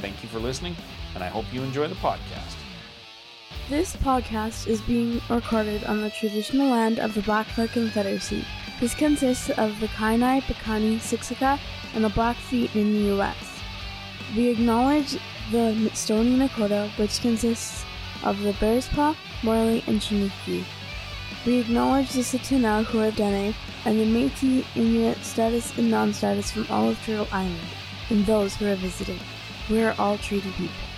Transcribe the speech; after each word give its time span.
Thank 0.00 0.22
you 0.22 0.28
for 0.28 0.38
listening, 0.38 0.76
and 1.14 1.24
I 1.24 1.28
hope 1.28 1.46
you 1.50 1.62
enjoy 1.62 1.88
the 1.88 1.94
podcast. 1.94 2.56
This 3.70 3.96
podcast 3.96 4.66
is 4.66 4.82
being 4.82 5.22
recorded 5.30 5.82
on 5.84 6.02
the 6.02 6.10
traditional 6.10 6.68
land 6.68 6.98
of 6.98 7.14
the 7.14 7.22
Blackfoot 7.22 7.70
Confederacy. 7.70 8.44
This 8.80 8.94
consists 8.94 9.50
of 9.50 9.78
the 9.78 9.86
Kainai, 9.88 10.42
Piikani, 10.42 10.96
Siksika, 10.96 11.60
and 11.94 12.04
the 12.04 12.08
Blackfeet 12.08 12.74
in 12.74 12.92
the 12.92 13.00
U.S. 13.14 13.60
We 14.36 14.48
acknowledge 14.48 15.16
the 15.52 15.90
Stoney 15.94 16.36
Nakoda, 16.36 16.90
which 16.98 17.20
consists 17.20 17.84
of 18.24 18.40
the 18.42 18.52
Bearspaw, 18.54 19.14
Morley, 19.42 19.84
and 19.86 20.00
Chiniki. 20.00 20.64
We 21.46 21.60
acknowledge 21.60 22.10
the 22.12 22.20
Tsuut'ina 22.20 22.84
Huadene 22.86 23.54
and 23.84 24.00
the 24.00 24.04
Métis, 24.04 24.64
Inuit, 24.74 25.22
status, 25.24 25.76
and 25.78 25.90
non-status 25.90 26.50
from 26.50 26.66
all 26.68 26.88
of 26.88 27.04
Turtle 27.04 27.28
Island, 27.30 27.68
and 28.10 28.26
those 28.26 28.56
who 28.56 28.66
are 28.66 28.76
visiting. 28.76 29.20
We 29.70 29.82
are 29.82 29.94
all 29.98 30.18
treaty 30.18 30.50
people. 30.52 30.93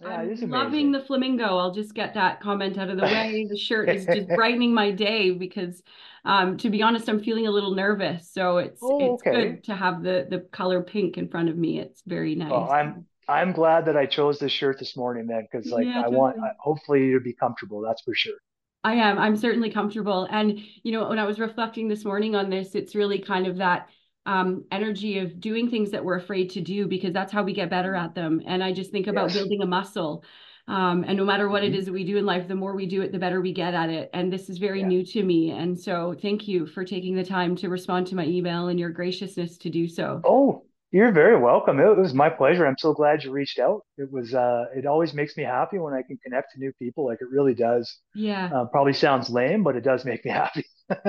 Yeah, 0.00 0.20
I'm 0.20 0.22
amazing. 0.22 0.50
loving 0.50 0.92
the 0.92 1.00
flamingo. 1.00 1.56
I'll 1.58 1.72
just 1.74 1.94
get 1.94 2.14
that 2.14 2.40
comment 2.40 2.78
out 2.78 2.88
of 2.90 2.96
the 2.96 3.06
way. 3.08 3.46
The 3.50 3.56
shirt 3.58 3.92
is 3.92 4.06
just 4.06 4.32
brightening 4.34 4.72
my 4.74 4.90
day 4.92 5.30
because 5.32 5.82
um 6.24 6.56
to 6.58 6.70
be 6.70 6.82
honest, 6.82 7.08
I'm 7.08 7.22
feeling 7.22 7.46
a 7.46 7.50
little 7.50 7.74
nervous. 7.74 8.30
So 8.32 8.58
it's 8.58 8.90
Oh, 8.90 8.98
it's 8.98 9.22
okay. 9.22 9.30
good 9.30 9.64
to 9.64 9.74
have 9.74 10.02
the 10.02 10.26
the 10.30 10.40
color 10.52 10.82
pink 10.82 11.18
in 11.18 11.28
front 11.28 11.48
of 11.48 11.56
me. 11.56 11.80
It's 11.80 12.02
very 12.06 12.34
nice. 12.34 12.46
Well, 12.50 12.70
I'm 12.70 13.06
I'm 13.26 13.52
glad 13.52 13.86
that 13.86 13.96
I 13.96 14.04
chose 14.06 14.38
this 14.38 14.52
shirt 14.52 14.78
this 14.78 14.96
morning 14.96 15.26
then, 15.26 15.42
because 15.50 15.70
like 15.70 15.88
Yeah, 15.88 16.00
I 16.02 16.08
want. 16.08 16.36
I- 16.42 16.52
hopefully 16.58 17.06
you'll 17.06 17.22
be 17.22 17.32
comfortable. 17.34 17.80
That's 17.80 18.02
for 18.02 18.14
sure. 18.14 18.38
I 18.84 18.94
am. 18.94 19.18
I'm 19.18 19.36
certainly 19.36 19.70
comfortable. 19.70 20.26
And, 20.30 20.58
you 20.82 20.92
know, 20.92 21.08
when 21.08 21.18
I 21.18 21.24
was 21.24 21.38
reflecting 21.40 21.88
this 21.88 22.04
morning 22.04 22.34
on 22.36 22.48
this, 22.48 22.74
it's 22.74 22.94
really 22.94 23.18
kind 23.18 23.46
of 23.46 23.56
that 23.58 23.88
um, 24.28 24.64
energy 24.70 25.18
of 25.18 25.40
doing 25.40 25.70
things 25.70 25.90
that 25.92 26.04
we're 26.04 26.16
afraid 26.18 26.50
to 26.50 26.60
do 26.60 26.86
because 26.86 27.12
that's 27.12 27.32
how 27.32 27.42
we 27.42 27.52
get 27.54 27.70
better 27.70 27.94
at 27.94 28.14
them. 28.14 28.42
And 28.46 28.62
I 28.62 28.72
just 28.72 28.90
think 28.92 29.06
about 29.08 29.30
Yes. 29.30 29.34
building 29.34 29.62
a 29.62 29.66
muscle. 29.66 30.24
Um, 30.68 31.04
and 31.08 31.16
no 31.16 31.24
matter 31.24 31.48
what 31.48 31.64
it 31.64 31.72
Mhm. 31.72 31.78
is 31.78 31.86
that 31.86 31.92
we 31.92 32.04
do 32.04 32.18
in 32.18 32.26
life, 32.26 32.46
the 32.46 32.54
more 32.54 32.74
we 32.76 32.86
do 32.86 33.00
it, 33.02 33.10
the 33.12 33.18
better 33.18 33.40
we 33.40 33.52
get 33.52 33.74
at 33.74 33.90
it. 33.90 34.10
And 34.12 34.32
this 34.32 34.50
is 34.50 34.58
very 34.58 34.82
Yeah. 34.82 34.88
new 34.92 35.04
to 35.06 35.22
me. 35.24 35.50
And 35.52 35.78
so 35.78 36.14
thank 36.20 36.46
you 36.46 36.66
for 36.66 36.84
taking 36.84 37.14
the 37.16 37.24
time 37.24 37.56
to 37.56 37.68
respond 37.70 38.06
to 38.08 38.16
my 38.16 38.26
email 38.26 38.68
and 38.68 38.78
your 38.78 38.90
graciousness 38.90 39.56
to 39.58 39.70
do 39.70 39.88
so. 39.88 40.24
Oh, 40.24 40.64
you're 40.90 41.12
very 41.12 41.38
welcome. 41.38 41.80
It 41.80 41.96
was 41.96 42.14
my 42.14 42.28
pleasure. 42.30 42.66
I'm 42.66 42.78
so 42.78 42.92
glad 42.92 43.24
you 43.24 43.30
reached 43.30 43.58
out. 43.58 43.82
It 43.96 44.10
was 44.12 44.34
uh 44.34 44.66
it 44.74 44.86
always 44.86 45.14
makes 45.14 45.36
me 45.36 45.42
happy 45.44 45.78
when 45.78 45.94
I 45.94 46.02
can 46.02 46.18
connect 46.18 46.52
to 46.52 46.58
new 46.58 46.72
people. 46.78 47.06
Like 47.06 47.20
it 47.20 47.28
really 47.30 47.54
does. 47.54 47.98
Yeah. 48.14 48.50
Uh, 48.52 48.66
probably 48.66 48.92
sounds 48.94 49.30
lame, 49.30 49.62
but 49.62 49.76
it 49.76 49.84
does 49.84 50.04
make 50.04 50.24
me 50.24 50.30
happy. 50.42 50.64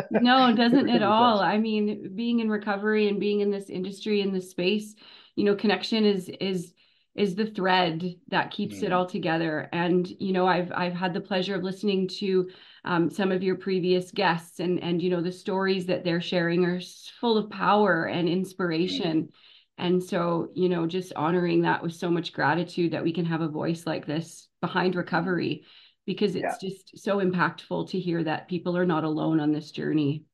No, 0.10 0.48
it 0.48 0.56
doesn't 0.56 0.90
at 0.90 1.04
all. 1.04 1.40
I 1.40 1.58
mean, 1.58 2.16
being 2.16 2.40
in 2.40 2.50
recovery 2.50 3.08
and 3.08 3.20
being 3.20 3.42
in 3.42 3.52
this 3.52 3.70
industry, 3.70 4.22
in 4.22 4.34
this 4.34 4.50
space, 4.50 4.96
you 5.36 5.44
know, 5.44 5.56
connection 5.56 6.06
is 6.06 6.30
is 6.30 6.74
is 7.16 7.36
the 7.36 7.46
thread 7.46 8.16
that 8.30 8.52
keeps 8.52 8.82
it 8.82 8.92
Mm. 8.92 8.96
all 8.96 9.06
together. 9.06 9.68
And, 9.74 10.08
you 10.20 10.32
know, 10.34 10.48
I've 10.48 10.72
I've 10.74 10.94
had 10.94 11.14
the 11.14 11.22
pleasure 11.22 11.56
of 11.56 11.64
listening 11.64 12.08
to 12.20 12.50
um, 12.86 13.10
some 13.10 13.32
of 13.32 13.44
your 13.44 13.56
previous 13.56 14.12
guests 14.12 14.60
and 14.60 14.82
and 14.82 15.02
you 15.02 15.10
know, 15.10 15.22
the 15.22 15.32
stories 15.32 15.86
that 15.88 16.04
they're 16.04 16.22
sharing 16.22 16.66
are 16.66 16.82
full 17.20 17.38
of 17.38 17.50
power 17.50 18.06
and 18.06 18.28
inspiration. 18.28 19.30
And 19.78 20.04
so, 20.04 20.50
you 20.56 20.68
know, 20.70 20.88
just 20.88 21.14
honoring 21.16 21.62
that 21.62 21.82
with 21.82 21.94
so 21.94 22.10
much 22.10 22.34
gratitude 22.34 22.92
that 22.92 23.04
we 23.04 23.14
can 23.14 23.26
have 23.26 23.42
a 23.42 23.48
voice 23.48 23.86
like 23.86 24.06
this 24.06 24.48
behind 24.60 24.96
recovery 24.96 25.64
because 26.10 26.36
Yeah. 26.36 26.48
it's 26.48 26.58
just 26.58 26.98
so 26.98 27.20
impactful 27.20 27.88
to 27.88 28.00
hear 28.00 28.24
that 28.24 28.48
people 28.48 28.76
are 28.76 28.86
not 28.86 29.04
alone 29.04 29.40
on 29.40 29.52
this 29.52 29.70
journey. 29.70 30.26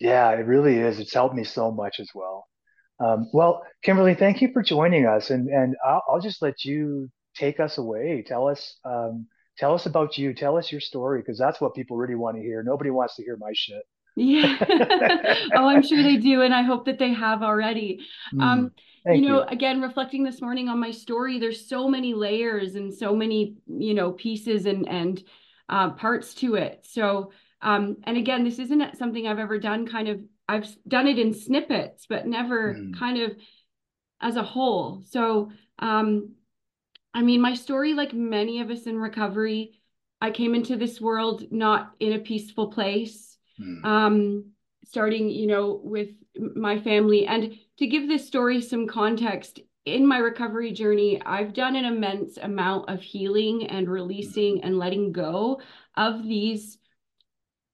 Yeah, 0.00 0.32
it 0.32 0.46
really 0.46 0.78
is. 0.78 0.98
It's 0.98 1.14
helped 1.14 1.36
me 1.36 1.44
so 1.44 1.70
much 1.70 2.00
as 2.00 2.10
well. 2.12 2.48
Um, 2.98 3.30
well, 3.32 3.62
Kimberly, 3.84 4.16
thank 4.16 4.42
you 4.42 4.50
for 4.52 4.64
joining 4.64 5.06
us, 5.06 5.30
and 5.30 5.48
and 5.48 5.76
I'll, 5.86 6.02
I'll 6.08 6.20
just 6.20 6.42
let 6.42 6.64
you 6.64 7.08
take 7.36 7.60
us 7.60 7.78
away. 7.78 8.24
Tell 8.26 8.48
us, 8.48 8.80
um, 8.84 9.28
tell 9.58 9.74
us 9.74 9.86
about 9.86 10.18
you. 10.18 10.34
Tell 10.34 10.56
us 10.56 10.72
your 10.72 10.80
story, 10.80 11.20
because 11.20 11.38
that's 11.38 11.60
what 11.60 11.76
people 11.76 11.96
really 11.96 12.16
want 12.16 12.36
to 12.36 12.42
hear. 12.42 12.64
Nobody 12.64 12.90
wants 12.90 13.14
to 13.14 13.22
hear 13.22 13.36
my 13.38 13.52
shit. 13.54 13.84
Yeah. 14.16 14.56
Oh, 15.54 15.68
I'm 15.68 15.82
sure 15.82 16.02
they 16.02 16.16
do, 16.16 16.42
and 16.42 16.54
I 16.54 16.62
hope 16.62 16.86
that 16.86 16.98
they 16.98 17.12
have 17.12 17.42
already. 17.42 18.00
Mm, 18.32 18.40
Um, 18.40 18.70
you 19.10 19.22
know, 19.22 19.42
you. 19.42 19.46
again, 19.48 19.80
reflecting 19.80 20.24
this 20.24 20.40
morning 20.40 20.68
on 20.68 20.78
my 20.80 20.90
story, 20.90 21.38
there's 21.38 21.68
so 21.68 21.88
many 21.88 22.14
layers 22.14 22.74
and 22.74 22.92
so 22.92 23.14
many, 23.14 23.56
you 23.66 23.94
know, 23.94 24.12
pieces 24.12 24.66
and 24.66 24.88
and 24.88 25.22
uh, 25.68 25.90
parts 25.90 26.34
to 26.34 26.54
it. 26.54 26.86
So, 26.88 27.32
um, 27.62 27.96
and 28.04 28.16
again, 28.16 28.44
this 28.44 28.58
isn't 28.58 28.96
something 28.96 29.26
I've 29.26 29.38
ever 29.38 29.58
done. 29.58 29.86
Kind 29.86 30.08
of, 30.08 30.20
I've 30.48 30.66
done 30.88 31.06
it 31.08 31.18
in 31.18 31.34
snippets, 31.34 32.06
but 32.08 32.26
never 32.26 32.74
Mm. 32.74 32.92
kind 32.98 33.18
of 33.22 33.32
as 34.20 34.36
a 34.36 34.42
whole. 34.42 35.02
So, 35.06 35.52
um, 35.78 36.30
I 37.14 37.22
mean, 37.22 37.40
my 37.40 37.54
story, 37.54 37.94
like 37.94 38.12
many 38.14 38.60
of 38.60 38.70
us 38.70 38.84
in 38.86 38.98
recovery, 38.98 39.80
I 40.20 40.30
came 40.30 40.54
into 40.54 40.76
this 40.76 41.00
world 41.00 41.44
not 41.50 41.94
in 42.00 42.12
a 42.12 42.18
peaceful 42.18 42.68
place 42.68 43.35
Mm, 43.60 43.84
um, 43.84 44.44
starting, 44.84 45.28
you 45.28 45.46
know, 45.46 45.80
with 45.82 46.10
my 46.54 46.78
family. 46.80 47.26
And 47.26 47.58
to 47.78 47.86
give 47.86 48.08
this 48.08 48.26
story 48.26 48.60
some 48.60 48.86
context, 48.86 49.60
in 49.84 50.06
my 50.06 50.18
recovery 50.18 50.72
journey, 50.72 51.22
I've 51.24 51.52
done 51.52 51.76
an 51.76 51.84
immense 51.84 52.38
amount 52.38 52.90
of 52.90 53.00
healing 53.00 53.68
and 53.68 53.88
releasing 53.88 54.64
and 54.64 54.78
letting 54.78 55.12
go 55.12 55.60
of 55.96 56.24
these 56.24 56.78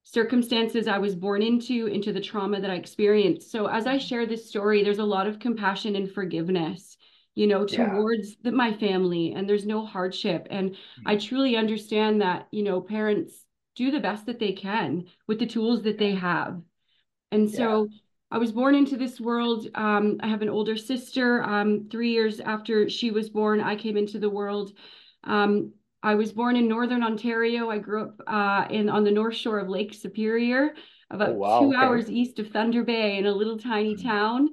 circumstances 0.04 0.88
I 0.88 0.98
was 0.98 1.14
born 1.14 1.42
into, 1.42 1.86
into 1.86 2.12
the 2.12 2.20
trauma 2.20 2.60
that 2.60 2.70
I 2.70 2.74
experienced. 2.74 3.50
So 3.50 3.66
as 3.66 3.86
I 3.86 3.96
share 3.96 4.26
this 4.26 4.46
story, 4.46 4.84
there's 4.84 4.98
a 4.98 5.04
lot 5.04 5.26
of 5.26 5.38
compassion 5.38 5.96
and 5.96 6.10
forgiveness, 6.10 6.98
you 7.34 7.46
know, 7.46 7.66
Yeah. 7.66 7.88
towards 7.88 8.36
the, 8.42 8.52
my 8.52 8.74
family, 8.74 9.32
and 9.34 9.48
there's 9.48 9.64
no 9.64 9.86
hardship. 9.86 10.48
And 10.50 10.76
I 11.06 11.16
truly 11.16 11.56
understand 11.56 12.20
that, 12.20 12.48
you 12.50 12.62
know, 12.62 12.82
parents 12.82 13.46
do 13.74 13.90
the 13.90 14.00
best 14.00 14.26
that 14.26 14.38
they 14.38 14.52
can 14.52 15.06
with 15.26 15.38
the 15.38 15.46
tools 15.46 15.82
that 15.82 15.98
they 15.98 16.14
have. 16.14 16.60
And 17.30 17.50
so 17.50 17.88
I 18.30 18.38
was 18.38 18.52
born 18.52 18.74
into 18.74 18.96
this 18.96 19.20
world. 19.20 19.68
Um, 19.74 20.18
I 20.20 20.28
have 20.28 20.42
an 20.42 20.48
older 20.48 20.76
sister. 20.76 21.42
Um, 21.42 21.88
three 21.90 22.12
years 22.12 22.40
after 22.40 22.88
she 22.88 23.10
was 23.10 23.30
born, 23.30 23.60
I 23.60 23.76
came 23.76 23.96
into 23.96 24.18
the 24.18 24.30
world. 24.30 24.72
Um, 25.24 25.72
I 26.02 26.14
was 26.16 26.32
born 26.32 26.56
in 26.56 26.68
Northern 26.68 27.02
Ontario. 27.02 27.70
I 27.70 27.78
grew 27.78 28.02
up 28.04 28.20
uh, 28.26 28.66
in 28.70 28.88
on 28.88 29.04
the 29.04 29.10
North 29.10 29.36
Shore 29.36 29.58
of 29.60 29.68
Lake 29.68 29.94
Superior, 29.94 30.74
about 31.10 31.30
Oh, 31.30 31.32
wow, 31.38 31.66
two 31.68 31.72
okay. 31.74 31.76
hours 31.76 32.10
east 32.10 32.38
of 32.38 32.48
Thunder 32.50 32.82
Bay, 32.82 33.18
in 33.18 33.26
a 33.26 33.32
little 33.32 33.58
tiny 33.58 33.94
Mm. 33.94 34.02
town. 34.02 34.50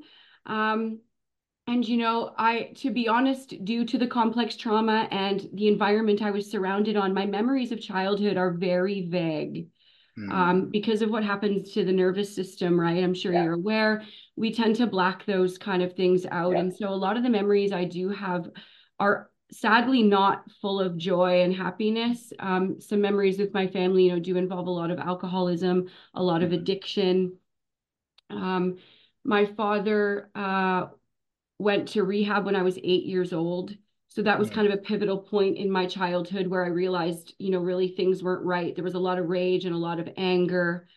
And 1.70 1.88
you 1.88 1.98
know, 1.98 2.34
I 2.36 2.72
to 2.78 2.90
be 2.90 3.08
honest, 3.08 3.64
due 3.64 3.86
to 3.86 3.98
the 4.00 4.08
complex 4.08 4.56
trauma 4.56 5.08
and 5.12 5.48
the 5.54 5.68
environment 5.68 6.22
I 6.24 6.32
was 6.32 6.50
surrounded 6.50 6.96
on, 6.96 7.14
my 7.14 7.28
memories 7.28 7.72
of 7.72 7.80
childhood 7.80 8.38
are 8.38 8.52
very 8.52 9.08
vague 9.08 9.68
mm, 10.18 10.32
um, 10.32 10.70
because 10.72 11.04
of 11.04 11.12
what 11.12 11.24
happens 11.24 11.72
to 11.74 11.86
the 11.86 11.92
nervous 11.92 12.34
system, 12.34 12.80
right? 12.80 13.04
I'm 13.04 13.14
sure 13.14 13.34
Yeah. 13.34 13.44
you're 13.44 13.54
aware. 13.54 14.04
We 14.36 14.52
tend 14.52 14.78
to 14.78 14.88
black 14.88 15.26
those 15.26 15.60
kind 15.60 15.84
of 15.84 15.94
things 15.94 16.26
out. 16.26 16.56
Yeah. 16.56 16.62
And 16.62 16.76
so 16.76 16.90
a 16.90 16.96
lot 16.96 17.18
of 17.18 17.24
the 17.24 17.30
memories 17.30 17.72
I 17.72 17.86
do 17.86 18.10
have 18.10 18.50
are 19.00 19.30
sadly 19.52 20.02
not 20.02 20.50
full 20.62 20.80
of 20.80 20.98
joy 20.98 21.44
and 21.44 21.54
happiness. 21.54 22.34
Um, 22.40 22.82
some 22.82 23.02
memories 23.02 23.38
with 23.38 23.54
my 23.54 23.68
family, 23.68 24.06
you 24.06 24.14
know, 24.14 24.20
do 24.20 24.38
involve 24.38 24.66
a 24.66 24.72
lot 24.72 24.90
of 24.92 24.98
alcoholism, 25.00 25.88
a 26.16 26.24
lot 26.24 26.42
of 26.44 26.52
Mhm. 26.52 26.54
addiction. 26.54 27.38
Um, 28.30 28.78
my 29.24 29.46
father 29.46 30.30
uh, 30.36 30.88
went 31.60 31.90
to 31.90 32.04
rehab 32.04 32.46
when 32.46 32.56
I 32.56 32.64
was 32.64 32.78
eight 32.78 33.06
years 33.06 33.34
old. 33.34 33.76
So 34.08 34.24
that 34.24 34.40
was 34.40 34.50
kind 34.50 34.66
of 34.66 34.74
a 34.74 34.78
pivotal 34.78 35.20
point 35.20 35.58
in 35.58 35.70
my 35.70 35.86
childhood 35.86 36.48
where 36.48 36.66
I 36.66 36.70
realized, 36.70 37.36
you 37.38 37.52
know, 37.52 37.60
really 37.60 37.90
things 37.90 38.24
weren't 38.24 38.44
right. 38.44 38.74
There 38.74 38.84
was 38.84 38.96
a 38.96 39.00
lot 39.00 39.20
of 39.20 39.30
rage 39.30 39.66
and 39.66 39.76
a 39.76 39.78
lot 39.78 40.00
of 40.00 40.10
anger. 40.18 40.88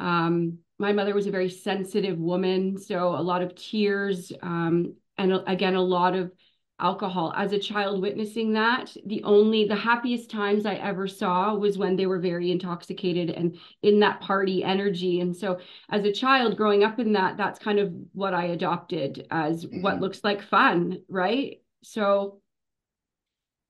Um, 0.00 0.58
my 0.78 0.92
mother 0.92 1.14
was 1.14 1.28
a 1.28 1.30
very 1.30 1.50
sensitive 1.50 2.18
woman, 2.18 2.78
so 2.78 3.14
a 3.14 3.22
lot 3.22 3.42
of 3.42 3.54
tears, 3.54 4.32
um, 4.42 4.94
and 5.16 5.40
again, 5.46 5.74
a 5.74 5.82
lot 5.82 6.16
of 6.16 6.32
alcohol. 6.80 7.32
As 7.36 7.52
a 7.52 7.58
child 7.58 8.00
witnessing 8.00 8.52
that, 8.52 8.96
the 9.06 9.22
only, 9.24 9.66
the 9.66 9.76
happiest 9.76 10.30
times 10.30 10.66
I 10.66 10.74
ever 10.74 11.08
saw 11.08 11.54
was 11.54 11.78
when 11.78 11.96
they 11.96 12.06
were 12.06 12.18
very 12.18 12.50
intoxicated 12.50 13.30
and 13.30 13.58
in 13.82 14.00
that 14.00 14.20
party 14.20 14.62
energy. 14.62 15.20
And 15.20 15.36
so, 15.36 15.58
as 15.90 16.04
a 16.04 16.12
child 16.12 16.56
growing 16.56 16.84
up 16.84 16.98
in 16.98 17.12
that, 17.12 17.36
that's 17.36 17.58
kind 17.58 17.78
of 17.78 17.92
what 18.12 18.34
I 18.34 18.46
adopted 18.46 19.26
as 19.30 19.64
mm-hmm. 19.64 19.82
what 19.82 20.00
looks 20.00 20.22
like 20.22 20.42
fun, 20.42 21.02
right? 21.08 21.60
So, 21.82 22.40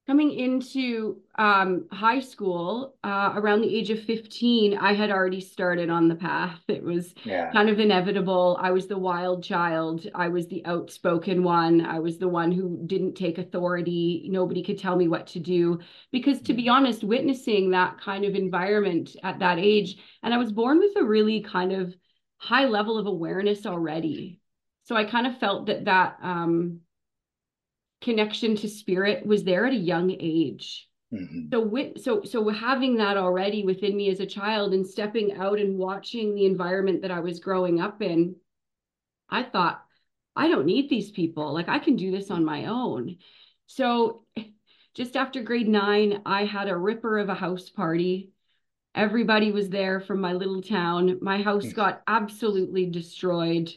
coming 0.09 0.33
into 0.33 1.19
um, 1.37 1.87
high 1.93 2.19
school 2.19 2.95
uh, 3.05 3.35
around 3.37 3.61
the 3.61 3.77
age 3.77 3.91
of 3.91 4.03
15 4.05 4.79
i 4.79 4.95
had 4.95 5.11
already 5.11 5.41
started 5.41 5.91
on 5.91 6.09
the 6.09 6.15
path. 6.15 6.59
It 6.67 6.83
was 6.83 7.15
yeah. 7.25 7.53
kind 7.53 7.69
of 7.69 7.79
inevitable. 7.79 8.59
I 8.59 8.71
was 8.71 8.87
the 8.87 8.97
wild 8.99 9.45
child. 9.45 10.07
I 10.15 10.29
was 10.29 10.47
the 10.49 10.65
outspoken 10.65 11.43
one. 11.43 11.85
I 11.85 11.99
was 11.99 12.17
the 12.17 12.29
one 12.29 12.51
who 12.53 12.81
didn't 12.87 13.17
take 13.17 13.37
authority. 13.37 14.29
Nobody 14.31 14.63
could 14.63 14.79
tell 14.79 14.97
me 14.97 15.09
what 15.09 15.27
to 15.29 15.41
do. 15.41 15.79
Because 16.11 16.41
to 16.43 16.55
be 16.55 16.65
mm. 16.65 16.73
honest 16.73 17.05
witnessing 17.05 17.71
that 17.71 18.01
kind 18.01 18.25
of 18.25 18.35
environment 18.35 19.15
at 19.23 19.41
that 19.41 19.59
age 19.59 19.99
and 20.23 20.33
i 20.33 20.39
was 20.39 20.53
born 20.53 20.79
with 20.79 20.97
a 20.97 21.05
really 21.05 21.43
kind 21.43 21.73
of 21.73 21.95
high 22.39 22.65
level 22.65 22.97
of 22.97 23.07
awareness 23.07 23.67
already. 23.67 24.41
So 24.85 24.97
i 24.97 25.05
kind 25.05 25.27
of 25.27 25.39
felt 25.39 25.67
that 25.67 25.85
that 25.85 26.17
um, 26.23 26.81
connection 28.01 28.57
to 28.57 28.69
spirit 28.69 29.27
was 29.27 29.45
there 29.45 29.67
at 29.67 29.73
a 29.73 29.77
young 29.77 30.11
age. 30.11 30.89
Mm-hmm. 31.13 31.49
So 31.53 31.61
with 31.61 32.03
so 32.03 32.23
so 32.25 32.49
having 32.51 32.97
that 32.97 33.17
already 33.17 33.65
within 33.65 33.97
me 33.97 34.11
as 34.11 34.21
a 34.21 34.27
child 34.27 34.75
and 34.75 34.87
stepping 34.87 35.33
out 35.33 35.59
and 35.59 35.79
watching 35.79 36.35
the 36.35 36.45
environment 36.45 37.03
that 37.03 37.11
I 37.11 37.21
was 37.21 37.41
growing 37.41 37.81
up 37.81 38.03
in, 38.03 38.37
I 39.31 39.43
thought, 39.43 39.83
I 40.37 40.49
don't 40.49 40.67
need 40.67 40.91
these 40.91 41.11
people. 41.11 41.53
Like 41.53 41.69
I 41.69 41.79
can 41.79 41.97
do 41.97 42.11
this 42.11 42.31
on 42.31 42.45
my 42.45 42.67
own. 42.67 43.17
So 43.67 44.25
just 44.95 45.17
after 45.17 45.43
grade 45.43 45.69
nine, 45.69 46.23
I 46.27 46.45
had 46.45 46.69
a 46.69 46.77
ripper 46.77 47.19
of 47.19 47.29
a 47.29 47.35
house 47.35 47.71
party. 47.71 48.31
Everybody 48.95 49.53
was 49.53 49.69
there 49.69 50.01
from 50.01 50.21
my 50.21 50.33
little 50.33 50.61
town. 50.61 51.19
My 51.23 51.41
house 51.41 51.73
got 51.73 52.03
absolutely 52.07 52.87
destroyed. 52.87 53.71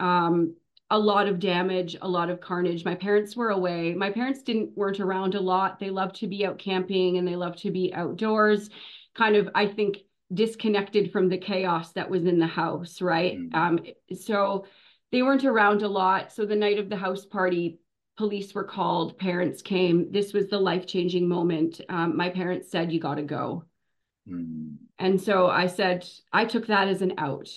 Um, 0.00 0.56
a 0.94 0.98
lot 0.98 1.26
of 1.26 1.40
damage, 1.40 1.96
a 2.02 2.08
lot 2.08 2.30
of 2.30 2.40
carnage. 2.40 2.84
My 2.84 2.94
parents 2.94 3.34
were 3.34 3.50
away. 3.50 3.94
My 3.94 4.10
parents 4.10 4.42
didn't 4.42 4.76
weren't 4.76 5.00
around 5.00 5.34
a 5.34 5.40
lot. 5.40 5.80
They 5.80 5.90
loved 5.90 6.14
to 6.20 6.28
be 6.28 6.46
out 6.46 6.56
camping 6.56 7.18
and 7.18 7.26
they 7.26 7.34
loved 7.34 7.58
to 7.62 7.72
be 7.72 7.92
outdoors, 7.92 8.70
kind 9.12 9.34
of 9.34 9.48
I 9.56 9.66
think 9.66 9.98
disconnected 10.32 11.10
from 11.10 11.28
the 11.28 11.36
chaos 11.36 11.90
that 11.94 12.08
was 12.08 12.26
in 12.26 12.38
the 12.38 12.46
house, 12.46 13.02
right? 13.02 13.36
Mm-hmm. 13.36 13.58
Um, 13.58 13.80
so 14.16 14.66
they 15.10 15.22
weren't 15.22 15.44
around 15.44 15.82
a 15.82 15.88
lot. 15.88 16.32
So 16.32 16.46
the 16.46 16.54
night 16.54 16.78
of 16.78 16.88
the 16.88 16.96
house 16.96 17.26
party, 17.26 17.80
police 18.16 18.54
were 18.54 18.62
called, 18.62 19.18
parents 19.18 19.62
came. 19.62 20.12
This 20.12 20.32
was 20.32 20.48
the 20.48 20.60
life-changing 20.60 21.26
moment. 21.26 21.80
Um, 21.88 22.16
my 22.16 22.30
parents 22.30 22.70
said, 22.70 22.92
"You 22.92 23.00
got 23.00 23.16
to 23.16 23.22
go." 23.22 23.64
Mm-hmm. 24.28 24.76
And 25.00 25.20
so 25.20 25.48
I 25.48 25.66
said, 25.66 26.08
I 26.32 26.44
took 26.44 26.68
that 26.68 26.86
as 26.86 27.02
an 27.02 27.14
out 27.18 27.48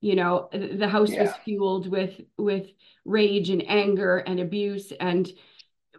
you 0.00 0.14
know 0.14 0.48
the 0.52 0.88
house 0.88 1.10
yeah. 1.10 1.22
was 1.22 1.32
fueled 1.44 1.88
with 1.88 2.20
with 2.38 2.66
rage 3.04 3.50
and 3.50 3.68
anger 3.68 4.18
and 4.18 4.40
abuse 4.40 4.92
and 5.00 5.32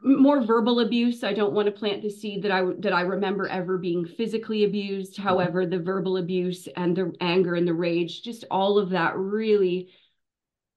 more 0.03 0.43
verbal 0.43 0.79
abuse 0.81 1.23
i 1.23 1.33
don't 1.33 1.53
want 1.53 1.65
to 1.65 1.71
plant 1.71 2.01
the 2.01 2.09
seed 2.09 2.43
that 2.43 2.51
i 2.51 2.63
that 2.79 2.93
i 2.93 3.01
remember 3.01 3.47
ever 3.47 3.77
being 3.77 4.05
physically 4.05 4.63
abused 4.63 5.13
mm-hmm. 5.13 5.23
however 5.23 5.65
the 5.65 5.79
verbal 5.79 6.17
abuse 6.17 6.67
and 6.75 6.95
the 6.95 7.11
anger 7.21 7.55
and 7.55 7.67
the 7.67 7.73
rage 7.73 8.21
just 8.21 8.45
all 8.51 8.77
of 8.77 8.91
that 8.91 9.17
really 9.17 9.89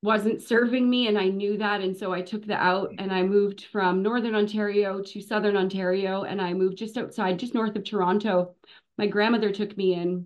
wasn't 0.03 0.41
serving 0.41 0.89
me 0.89 1.07
and 1.07 1.19
i 1.19 1.29
knew 1.29 1.59
that 1.59 1.83
and 1.83 1.95
so 1.95 2.13
i 2.13 2.23
took 2.23 2.47
the 2.47 2.55
out 2.55 2.89
mm-hmm. 2.89 3.01
and 3.01 3.13
i 3.13 3.23
moved 3.23 3.67
from 3.67 4.03
northern 4.03 4.35
ontario 4.35 5.03
to 5.03 5.21
southern 5.21 5.57
ontario 5.57 6.23
and 6.23 6.41
i 6.41 6.55
moved 6.55 6.79
just 6.79 6.97
outside 6.97 7.39
just 7.39 7.55
north 7.55 7.77
of 7.77 7.85
toronto 7.85 8.55
my 8.97 9.07
grandmother 9.07 9.53
took 9.53 9.77
me 9.77 9.93
in 9.95 10.25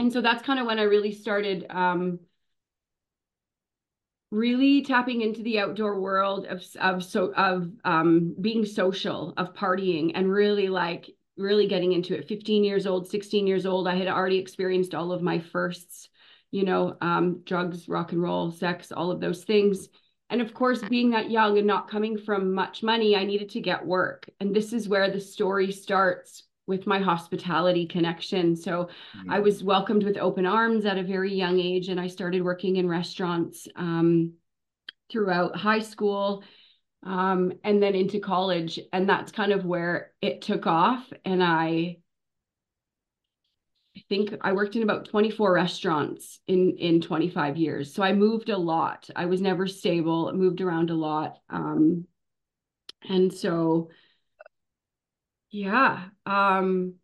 and 0.00 0.10
so 0.10 0.22
that's 0.22 0.42
kind 0.42 0.58
of 0.58 0.64
when 0.66 0.78
I 0.78 0.84
really 0.84 1.12
started 1.12 1.66
um, 1.68 2.20
really 4.30 4.82
tapping 4.82 5.20
into 5.20 5.42
the 5.42 5.58
outdoor 5.58 6.00
world 6.00 6.46
of 6.46 6.64
of 6.80 7.04
so 7.04 7.34
of 7.34 7.70
um, 7.84 8.34
being 8.40 8.64
social, 8.64 9.34
of 9.36 9.52
partying, 9.52 10.12
and 10.14 10.32
really 10.32 10.70
like 10.70 11.10
really 11.36 11.66
getting 11.66 11.92
into 11.92 12.16
it. 12.16 12.26
15 12.26 12.64
years 12.64 12.86
old, 12.86 13.08
16 13.08 13.46
years 13.46 13.66
old, 13.66 13.86
I 13.86 13.94
had 13.94 14.08
already 14.08 14.38
experienced 14.38 14.94
all 14.94 15.12
of 15.12 15.20
my 15.20 15.38
firsts, 15.38 16.08
you 16.50 16.64
know, 16.64 16.96
um, 17.02 17.42
drugs, 17.44 17.86
rock 17.86 18.12
and 18.12 18.22
roll, 18.22 18.50
sex, 18.50 18.92
all 18.92 19.10
of 19.10 19.20
those 19.20 19.44
things. 19.44 19.90
And 20.30 20.40
of 20.40 20.54
course, 20.54 20.80
being 20.82 21.10
that 21.10 21.30
young 21.30 21.58
and 21.58 21.66
not 21.66 21.90
coming 21.90 22.16
from 22.16 22.54
much 22.54 22.82
money, 22.82 23.16
I 23.16 23.24
needed 23.24 23.50
to 23.50 23.60
get 23.60 23.84
work. 23.84 24.30
And 24.40 24.56
this 24.56 24.72
is 24.72 24.88
where 24.88 25.10
the 25.10 25.20
story 25.20 25.70
starts 25.72 26.44
with 26.70 26.86
my 26.86 27.00
hospitality 27.00 27.84
connection. 27.84 28.56
So 28.56 28.88
mm-hmm. 29.18 29.30
I 29.30 29.40
was 29.40 29.62
welcomed 29.62 30.04
with 30.04 30.16
open 30.16 30.46
arms 30.46 30.86
at 30.86 30.96
a 30.96 31.02
very 31.02 31.34
young 31.34 31.58
age, 31.58 31.88
and 31.88 32.00
I 32.00 32.06
started 32.06 32.42
working 32.42 32.76
in 32.76 32.88
restaurants 32.88 33.68
um, 33.76 34.34
throughout 35.10 35.56
high 35.56 35.80
school 35.80 36.44
um, 37.02 37.52
and 37.64 37.82
then 37.82 37.94
into 37.94 38.20
college. 38.20 38.78
And 38.92 39.08
that's 39.08 39.32
kind 39.32 39.52
of 39.52 39.66
where 39.66 40.12
it 40.22 40.42
took 40.42 40.66
off. 40.66 41.12
And 41.24 41.42
I, 41.42 41.98
I 43.96 44.02
think 44.08 44.36
I 44.40 44.52
worked 44.52 44.76
in 44.76 44.84
about 44.84 45.08
24 45.08 45.52
restaurants 45.52 46.38
in 46.46 46.76
in 46.78 47.00
25 47.00 47.56
years. 47.56 47.92
So 47.92 48.04
I 48.04 48.12
moved 48.12 48.48
a 48.48 48.56
lot. 48.56 49.10
I 49.16 49.26
was 49.26 49.40
never 49.40 49.66
stable, 49.66 50.32
moved 50.32 50.60
around 50.60 50.90
a 50.90 50.94
lot. 50.94 51.38
Um, 51.50 52.06
and 53.08 53.32
so 53.32 53.90
yeah. 55.50 56.04
Um, 56.26 56.94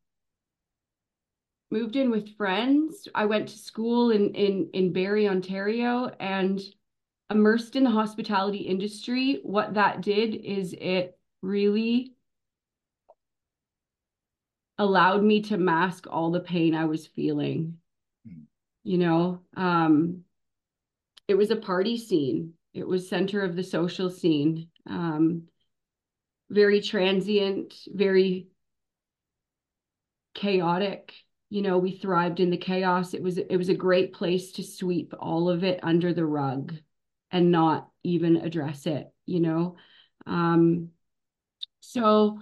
moved 1.70 1.96
in 1.96 2.10
with 2.10 2.36
friends. 2.36 3.08
I 3.14 3.26
went 3.26 3.48
to 3.48 3.58
school 3.58 4.10
in 4.10 4.34
in 4.34 4.70
in 4.72 4.92
Barrie, 4.92 5.28
Ontario, 5.28 6.10
and 6.20 6.60
immersed 7.30 7.76
in 7.76 7.84
the 7.84 7.90
hospitality 7.90 8.58
industry. 8.58 9.40
What 9.42 9.74
that 9.74 10.00
did 10.00 10.34
is 10.34 10.74
it 10.78 11.18
really 11.42 12.12
allowed 14.78 15.22
me 15.22 15.40
to 15.42 15.56
mask 15.56 16.06
all 16.08 16.30
the 16.30 16.40
pain 16.40 16.74
I 16.74 16.84
was 16.84 17.06
feeling. 17.06 17.78
Mm. 18.28 18.42
You 18.84 18.98
know, 18.98 19.40
um, 19.56 20.22
it 21.28 21.34
was 21.34 21.50
a 21.50 21.56
party 21.56 21.98
scene. 21.98 22.52
It 22.74 22.86
was 22.86 23.08
center 23.08 23.42
of 23.42 23.56
the 23.56 23.64
social 23.64 24.10
scene. 24.10 24.68
Um, 24.88 25.44
very 26.50 26.80
transient, 26.80 27.74
very 27.88 28.48
chaotic. 30.34 31.12
You 31.48 31.62
know, 31.62 31.78
we 31.78 31.92
thrived 31.92 32.40
in 32.40 32.50
the 32.50 32.56
chaos. 32.56 33.14
It 33.14 33.22
was 33.22 33.38
it 33.38 33.56
was 33.56 33.68
a 33.68 33.74
great 33.74 34.12
place 34.12 34.52
to 34.52 34.62
sweep 34.62 35.14
all 35.18 35.48
of 35.48 35.64
it 35.64 35.80
under 35.82 36.12
the 36.12 36.26
rug 36.26 36.74
and 37.30 37.50
not 37.50 37.88
even 38.02 38.36
address 38.36 38.86
it, 38.86 39.08
you 39.26 39.40
know. 39.40 39.76
Um 40.26 40.90
so 41.80 42.40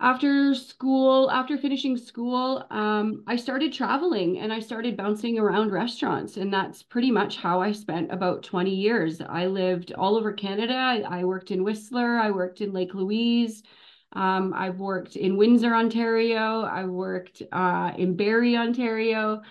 after 0.00 0.54
school, 0.54 1.28
after 1.30 1.58
finishing 1.58 1.96
school, 1.96 2.64
um, 2.70 3.24
I 3.26 3.34
started 3.34 3.72
traveling 3.72 4.38
and 4.38 4.52
I 4.52 4.60
started 4.60 4.96
bouncing 4.96 5.38
around 5.38 5.72
restaurants. 5.72 6.36
And 6.36 6.52
that's 6.52 6.84
pretty 6.84 7.10
much 7.10 7.36
how 7.36 7.60
I 7.60 7.72
spent 7.72 8.12
about 8.12 8.44
20 8.44 8.70
years. 8.70 9.20
I 9.20 9.46
lived 9.46 9.92
all 9.92 10.16
over 10.16 10.32
Canada. 10.32 10.74
I, 10.74 11.00
I 11.00 11.24
worked 11.24 11.50
in 11.50 11.64
Whistler, 11.64 12.16
I 12.16 12.30
worked 12.30 12.60
in 12.60 12.72
Lake 12.72 12.94
Louise. 12.94 13.64
Um, 14.12 14.54
I've 14.56 14.78
worked 14.78 15.16
in 15.16 15.36
Windsor, 15.36 15.74
Ontario. 15.74 16.62
I 16.62 16.84
worked 16.84 17.42
uh, 17.50 17.92
in 17.98 18.16
Barrie, 18.16 18.56
Ontario. 18.56 19.42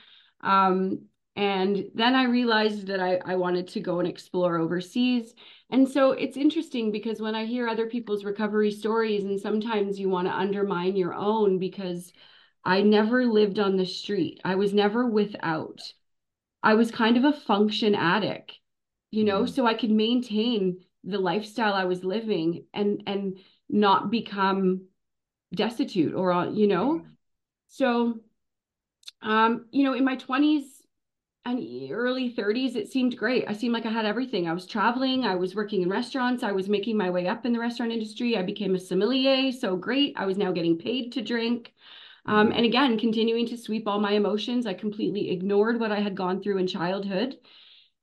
Um, 0.41 1.07
and 1.35 1.85
then 1.93 2.15
I 2.15 2.23
realized 2.23 2.87
that 2.87 2.99
I, 2.99 3.19
I 3.23 3.35
wanted 3.35 3.67
to 3.69 3.79
go 3.79 3.99
and 3.99 4.07
explore 4.07 4.57
overseas. 4.57 5.35
And 5.69 5.87
so 5.87 6.11
it's 6.11 6.37
interesting 6.37 6.91
because 6.91 7.19
when 7.19 7.35
I 7.35 7.45
hear 7.45 7.67
other 7.67 7.87
people's 7.87 8.23
recovery 8.23 8.71
stories, 8.71 9.25
and 9.25 9.39
sometimes 9.39 9.99
you 9.99 10.09
want 10.09 10.27
to 10.27 10.33
undermine 10.33 10.95
your 10.95 11.13
own 11.13 11.59
because 11.59 12.13
I 12.63 12.81
never 12.81 13.25
lived 13.25 13.59
on 13.59 13.75
the 13.75 13.85
street, 13.85 14.39
I 14.45 14.55
was 14.55 14.73
never 14.73 15.05
without. 15.07 15.81
I 16.63 16.75
was 16.75 16.89
kind 16.89 17.17
of 17.17 17.25
a 17.25 17.33
function 17.33 17.95
addict, 17.95 18.53
you 19.11 19.23
know, 19.23 19.43
mm-hmm. 19.43 19.53
so 19.53 19.65
I 19.65 19.73
could 19.73 19.91
maintain 19.91 20.83
the 21.03 21.19
lifestyle 21.19 21.73
I 21.73 21.85
was 21.85 22.03
living 22.03 22.65
and 22.73 23.03
and 23.05 23.39
not 23.69 24.09
become 24.09 24.87
destitute 25.53 26.13
or 26.13 26.45
you 26.53 26.67
know. 26.67 26.95
Mm-hmm. 26.95 27.09
So 27.67 28.19
um, 29.21 29.65
you 29.71 29.83
know, 29.83 29.93
in 29.93 30.05
my 30.05 30.15
20s, 30.15 30.76
and 31.51 31.91
early 31.91 32.33
30s 32.33 32.75
it 32.75 32.91
seemed 32.91 33.17
great 33.17 33.45
i 33.47 33.53
seemed 33.53 33.73
like 33.73 33.85
i 33.85 33.91
had 33.91 34.05
everything 34.05 34.47
i 34.47 34.53
was 34.53 34.65
traveling 34.65 35.25
i 35.25 35.35
was 35.35 35.55
working 35.55 35.81
in 35.81 35.89
restaurants 35.89 36.43
i 36.43 36.51
was 36.51 36.69
making 36.69 36.97
my 36.97 37.09
way 37.09 37.27
up 37.27 37.45
in 37.45 37.53
the 37.53 37.59
restaurant 37.59 37.91
industry 37.91 38.37
i 38.37 38.41
became 38.41 38.75
a 38.75 38.79
sommelier 38.79 39.51
so 39.51 39.75
great 39.75 40.13
i 40.17 40.25
was 40.25 40.37
now 40.37 40.51
getting 40.51 40.77
paid 40.77 41.11
to 41.11 41.21
drink 41.21 41.73
Um, 42.27 42.51
and 42.51 42.65
again, 42.65 42.99
continuing 42.99 43.47
to 43.47 43.57
sweep 43.57 43.87
all 43.87 43.99
my 44.01 44.11
emotions, 44.11 44.65
I 44.67 44.73
completely 44.73 45.31
ignored 45.31 45.79
what 45.79 45.93
I 45.93 46.01
had 46.01 46.13
gone 46.15 46.41
through 46.41 46.57
in 46.57 46.67
childhood. 46.67 47.37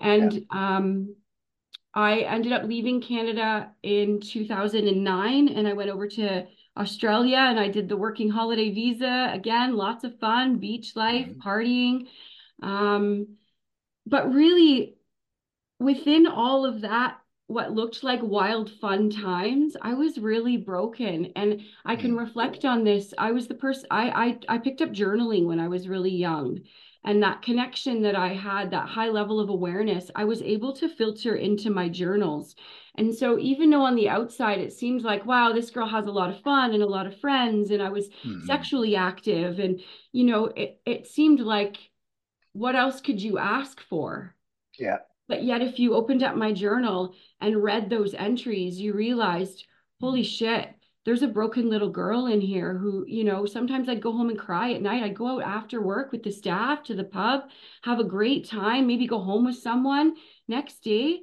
And 0.00 0.32
yeah. 0.32 0.40
um, 0.50 1.14
I 1.92 2.20
ended 2.20 2.52
up 2.52 2.64
leaving 2.64 3.02
Canada 3.02 3.70
in 3.82 4.20
2009 4.20 5.48
and 5.48 5.68
I 5.68 5.74
went 5.74 5.90
over 5.90 6.08
to 6.08 6.46
Australia 6.76 7.36
and 7.36 7.60
I 7.60 7.68
did 7.68 7.88
the 7.88 7.96
working 7.96 8.30
holiday 8.30 8.70
visa. 8.72 9.30
Again, 9.32 9.76
lots 9.76 10.04
of 10.04 10.18
fun, 10.18 10.58
beach 10.58 10.96
life, 10.96 11.28
mm-hmm. 11.28 11.46
partying. 11.46 12.08
Um, 12.62 13.36
but 14.06 14.32
really, 14.32 14.96
within 15.78 16.26
all 16.26 16.64
of 16.64 16.82
that, 16.82 17.18
what 17.46 17.72
looked 17.72 18.02
like 18.02 18.20
wild 18.22 18.70
fun 18.70 19.10
times, 19.10 19.76
I 19.80 19.94
was 19.94 20.18
really 20.18 20.56
broken. 20.56 21.32
And 21.36 21.60
I 21.84 21.96
can 21.96 22.12
mm. 22.12 22.18
reflect 22.18 22.64
on 22.64 22.84
this. 22.84 23.12
I 23.18 23.32
was 23.32 23.48
the 23.48 23.54
person 23.54 23.86
I 23.90 24.38
I 24.48 24.54
I 24.54 24.58
picked 24.58 24.82
up 24.82 24.90
journaling 24.90 25.46
when 25.46 25.60
I 25.60 25.68
was 25.68 25.88
really 25.88 26.14
young. 26.14 26.60
And 27.06 27.22
that 27.22 27.42
connection 27.42 28.00
that 28.02 28.16
I 28.16 28.32
had, 28.32 28.70
that 28.70 28.88
high 28.88 29.10
level 29.10 29.38
of 29.38 29.50
awareness, 29.50 30.10
I 30.16 30.24
was 30.24 30.40
able 30.40 30.72
to 30.76 30.88
filter 30.88 31.36
into 31.36 31.68
my 31.68 31.86
journals. 31.90 32.56
And 32.94 33.14
so, 33.14 33.38
even 33.38 33.68
though 33.68 33.82
on 33.82 33.94
the 33.94 34.08
outside 34.08 34.58
it 34.58 34.72
seemed 34.72 35.02
like, 35.02 35.26
wow, 35.26 35.52
this 35.52 35.70
girl 35.70 35.86
has 35.86 36.06
a 36.06 36.12
lot 36.12 36.30
of 36.30 36.40
fun 36.40 36.72
and 36.72 36.82
a 36.82 36.86
lot 36.86 37.06
of 37.06 37.20
friends, 37.20 37.70
and 37.70 37.82
I 37.82 37.90
was 37.90 38.08
mm-hmm. 38.08 38.46
sexually 38.46 38.96
active, 38.96 39.58
and, 39.58 39.80
you 40.12 40.24
know, 40.24 40.46
it, 40.46 40.80
it 40.86 41.06
seemed 41.06 41.40
like, 41.40 41.76
what 42.54 42.76
else 42.76 43.00
could 43.00 43.20
you 43.20 43.36
ask 43.36 43.80
for? 43.82 44.34
Yeah. 44.78 44.98
But 45.28 45.42
yet, 45.42 45.60
if 45.60 45.78
you 45.78 45.94
opened 45.94 46.22
up 46.22 46.36
my 46.36 46.52
journal 46.52 47.14
and 47.40 47.62
read 47.62 47.90
those 47.90 48.14
entries, 48.14 48.80
you 48.80 48.94
realized, 48.94 49.66
holy 50.00 50.22
shit, 50.22 50.68
there's 51.04 51.22
a 51.22 51.28
broken 51.28 51.68
little 51.68 51.90
girl 51.90 52.26
in 52.26 52.40
here 52.40 52.76
who, 52.78 53.04
you 53.06 53.24
know, 53.24 53.44
sometimes 53.44 53.88
I'd 53.88 54.00
go 54.00 54.12
home 54.12 54.30
and 54.30 54.38
cry 54.38 54.72
at 54.72 54.82
night. 54.82 55.02
I'd 55.02 55.16
go 55.16 55.28
out 55.28 55.42
after 55.42 55.82
work 55.82 56.12
with 56.12 56.22
the 56.22 56.30
staff 56.30 56.84
to 56.84 56.94
the 56.94 57.04
pub, 57.04 57.42
have 57.82 58.00
a 58.00 58.04
great 58.04 58.48
time, 58.48 58.86
maybe 58.86 59.06
go 59.06 59.18
home 59.18 59.44
with 59.44 59.56
someone. 59.56 60.14
Next 60.48 60.84
day, 60.84 61.20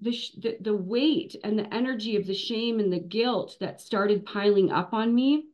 the, 0.00 0.16
the, 0.38 0.56
the 0.60 0.76
weight 0.76 1.36
and 1.44 1.58
the 1.58 1.72
energy 1.74 2.16
of 2.16 2.26
the 2.26 2.34
shame 2.34 2.80
and 2.80 2.92
the 2.92 3.00
guilt 3.00 3.56
that 3.60 3.80
started 3.80 4.26
piling 4.26 4.70
up 4.70 4.94
on 4.94 5.14
me 5.14 5.44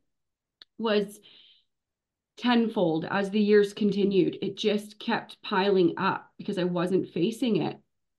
was 0.77 1.19
tenfold 2.39 3.05
as 3.05 3.29
the 3.29 3.39
years 3.39 3.73
continued. 3.73 4.37
It 4.41 4.57
just 4.57 4.99
kept 4.99 5.41
piling 5.43 5.93
up 5.97 6.31
because 6.37 6.57
I 6.57 6.63
wasn't 6.63 7.09
facing 7.09 7.57
it. 7.57 7.77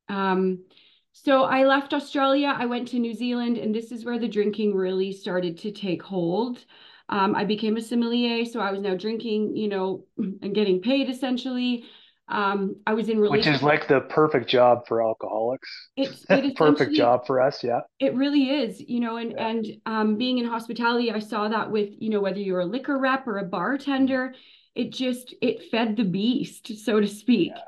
Um, 0.08 0.64
so 1.12 1.42
I 1.42 1.64
left 1.64 1.92
Australia, 1.92 2.54
I 2.56 2.66
went 2.66 2.88
to 2.88 2.98
New 2.98 3.14
Zealand, 3.14 3.58
and 3.58 3.74
this 3.74 3.90
is 3.90 4.04
where 4.04 4.18
the 4.18 4.28
drinking 4.28 4.74
really 4.74 5.12
started 5.12 5.58
to 5.58 5.72
take 5.72 6.02
hold. 6.02 6.64
Um, 7.08 7.34
I 7.34 7.44
became 7.44 7.76
a 7.76 7.82
sommelier, 7.82 8.44
so 8.44 8.60
I 8.60 8.70
was 8.70 8.80
now 8.80 8.94
drinking, 8.94 9.56
you 9.56 9.68
know, 9.68 10.04
and 10.18 10.54
getting 10.54 10.80
paid 10.80 11.08
essentially. 11.08 11.84
Um, 12.30 12.76
I 12.86 12.94
was 12.94 13.08
in 13.08 13.20
which 13.20 13.48
is 13.48 13.60
like 13.60 13.88
the 13.88 14.02
perfect 14.02 14.48
job 14.48 14.86
for 14.86 15.02
alcoholics. 15.02 15.68
It's 15.96 16.24
it 16.30 16.54
perfect 16.56 16.94
job 16.94 17.26
for 17.26 17.40
us, 17.40 17.64
yeah. 17.64 17.80
It 17.98 18.14
really 18.14 18.50
is, 18.50 18.80
you 18.80 19.00
know, 19.00 19.16
and 19.16 19.32
yeah. 19.32 19.48
and 19.48 19.66
um, 19.84 20.16
being 20.16 20.38
in 20.38 20.46
hospitality, 20.46 21.10
I 21.10 21.18
saw 21.18 21.48
that 21.48 21.70
with 21.70 21.90
you 21.98 22.08
know 22.08 22.20
whether 22.20 22.38
you're 22.38 22.60
a 22.60 22.66
liquor 22.66 22.98
rep 22.98 23.26
or 23.26 23.38
a 23.38 23.44
bartender, 23.44 24.32
it 24.76 24.92
just 24.92 25.34
it 25.42 25.70
fed 25.72 25.96
the 25.96 26.04
beast, 26.04 26.78
so 26.84 27.00
to 27.00 27.08
speak, 27.08 27.52
yeah. 27.54 27.62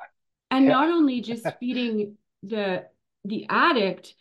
and 0.53 0.67
yeah. 0.67 0.71
not 0.71 0.89
only 0.89 1.21
just 1.21 1.45
feeding 1.61 2.17
the 2.45 2.85
the 3.25 3.47
addict, 3.49 4.15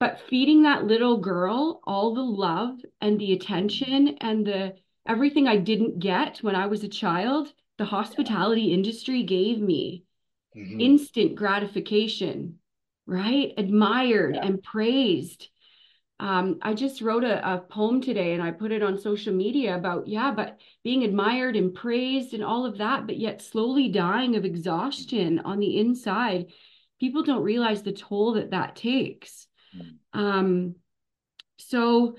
but 0.00 0.18
feeding 0.28 0.64
that 0.64 0.84
little 0.84 1.18
girl 1.18 1.80
all 1.84 2.14
the 2.14 2.20
love 2.20 2.78
and 3.00 3.20
the 3.20 3.32
attention 3.32 4.16
and 4.20 4.44
the 4.44 4.74
everything 5.06 5.46
I 5.46 5.56
didn't 5.56 6.00
get 6.00 6.38
when 6.38 6.56
I 6.56 6.66
was 6.66 6.82
a 6.82 6.88
child 6.88 7.52
the 7.78 7.84
hospitality 7.84 8.72
industry 8.72 9.22
gave 9.22 9.60
me 9.60 10.04
mm-hmm. 10.56 10.80
instant 10.80 11.34
gratification, 11.34 12.58
right? 13.06 13.52
Admired 13.56 14.36
yeah. 14.36 14.46
and 14.46 14.62
praised. 14.62 15.48
Um, 16.20 16.58
I 16.62 16.74
just 16.74 17.02
wrote 17.02 17.24
a, 17.24 17.54
a 17.54 17.58
poem 17.58 18.00
today 18.00 18.34
and 18.34 18.42
I 18.42 18.52
put 18.52 18.70
it 18.70 18.82
on 18.82 18.98
social 18.98 19.34
media 19.34 19.76
about, 19.76 20.06
yeah, 20.06 20.30
but 20.30 20.58
being 20.84 21.02
admired 21.02 21.56
and 21.56 21.74
praised 21.74 22.34
and 22.34 22.44
all 22.44 22.64
of 22.64 22.78
that, 22.78 23.06
but 23.06 23.18
yet 23.18 23.42
slowly 23.42 23.88
dying 23.88 24.36
of 24.36 24.44
exhaustion 24.44 25.40
on 25.40 25.58
the 25.58 25.78
inside. 25.78 26.46
People 27.00 27.24
don't 27.24 27.42
realize 27.42 27.82
the 27.82 27.92
toll 27.92 28.34
that 28.34 28.52
that 28.52 28.76
takes. 28.76 29.48
Mm-hmm. 29.76 30.20
Um, 30.20 30.74
so, 31.56 32.16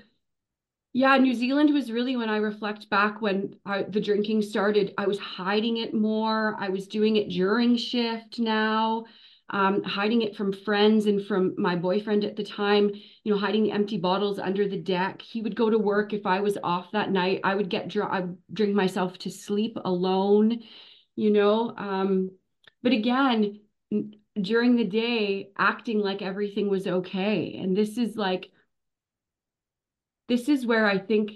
yeah, 0.96 1.18
New 1.18 1.34
Zealand 1.34 1.74
was 1.74 1.92
really 1.92 2.16
when 2.16 2.30
I 2.30 2.38
reflect 2.38 2.88
back 2.88 3.20
when 3.20 3.54
I, 3.66 3.82
the 3.82 4.00
drinking 4.00 4.40
started, 4.40 4.94
I 4.96 5.06
was 5.06 5.18
hiding 5.18 5.76
it 5.76 5.92
more. 5.92 6.56
I 6.58 6.70
was 6.70 6.88
doing 6.88 7.16
it 7.16 7.28
during 7.28 7.76
shift 7.76 8.38
now, 8.38 9.04
um, 9.50 9.82
hiding 9.82 10.22
it 10.22 10.34
from 10.34 10.54
friends 10.54 11.04
and 11.04 11.22
from 11.22 11.54
my 11.58 11.76
boyfriend 11.76 12.24
at 12.24 12.34
the 12.34 12.42
time, 12.42 12.90
you 13.24 13.30
know, 13.30 13.38
hiding 13.38 13.70
empty 13.70 13.98
bottles 13.98 14.38
under 14.38 14.66
the 14.66 14.78
deck. 14.78 15.20
He 15.20 15.42
would 15.42 15.54
go 15.54 15.68
to 15.68 15.78
work. 15.78 16.14
If 16.14 16.24
I 16.24 16.40
was 16.40 16.56
off 16.64 16.90
that 16.92 17.10
night, 17.10 17.42
I 17.44 17.56
would 17.56 17.68
get 17.68 17.88
drunk, 17.88 18.12
I 18.14 18.20
would 18.20 18.38
drink 18.50 18.74
myself 18.74 19.18
to 19.18 19.30
sleep 19.30 19.76
alone, 19.84 20.62
you 21.14 21.28
know. 21.28 21.74
Um, 21.76 22.30
but 22.82 22.92
again, 22.92 23.60
during 24.40 24.76
the 24.76 24.84
day, 24.84 25.50
acting 25.58 25.98
like 25.98 26.22
everything 26.22 26.70
was 26.70 26.86
okay. 26.86 27.58
And 27.60 27.76
this 27.76 27.98
is 27.98 28.16
like, 28.16 28.48
this 30.28 30.48
is 30.48 30.66
where 30.66 30.86
I 30.86 30.98
think 30.98 31.32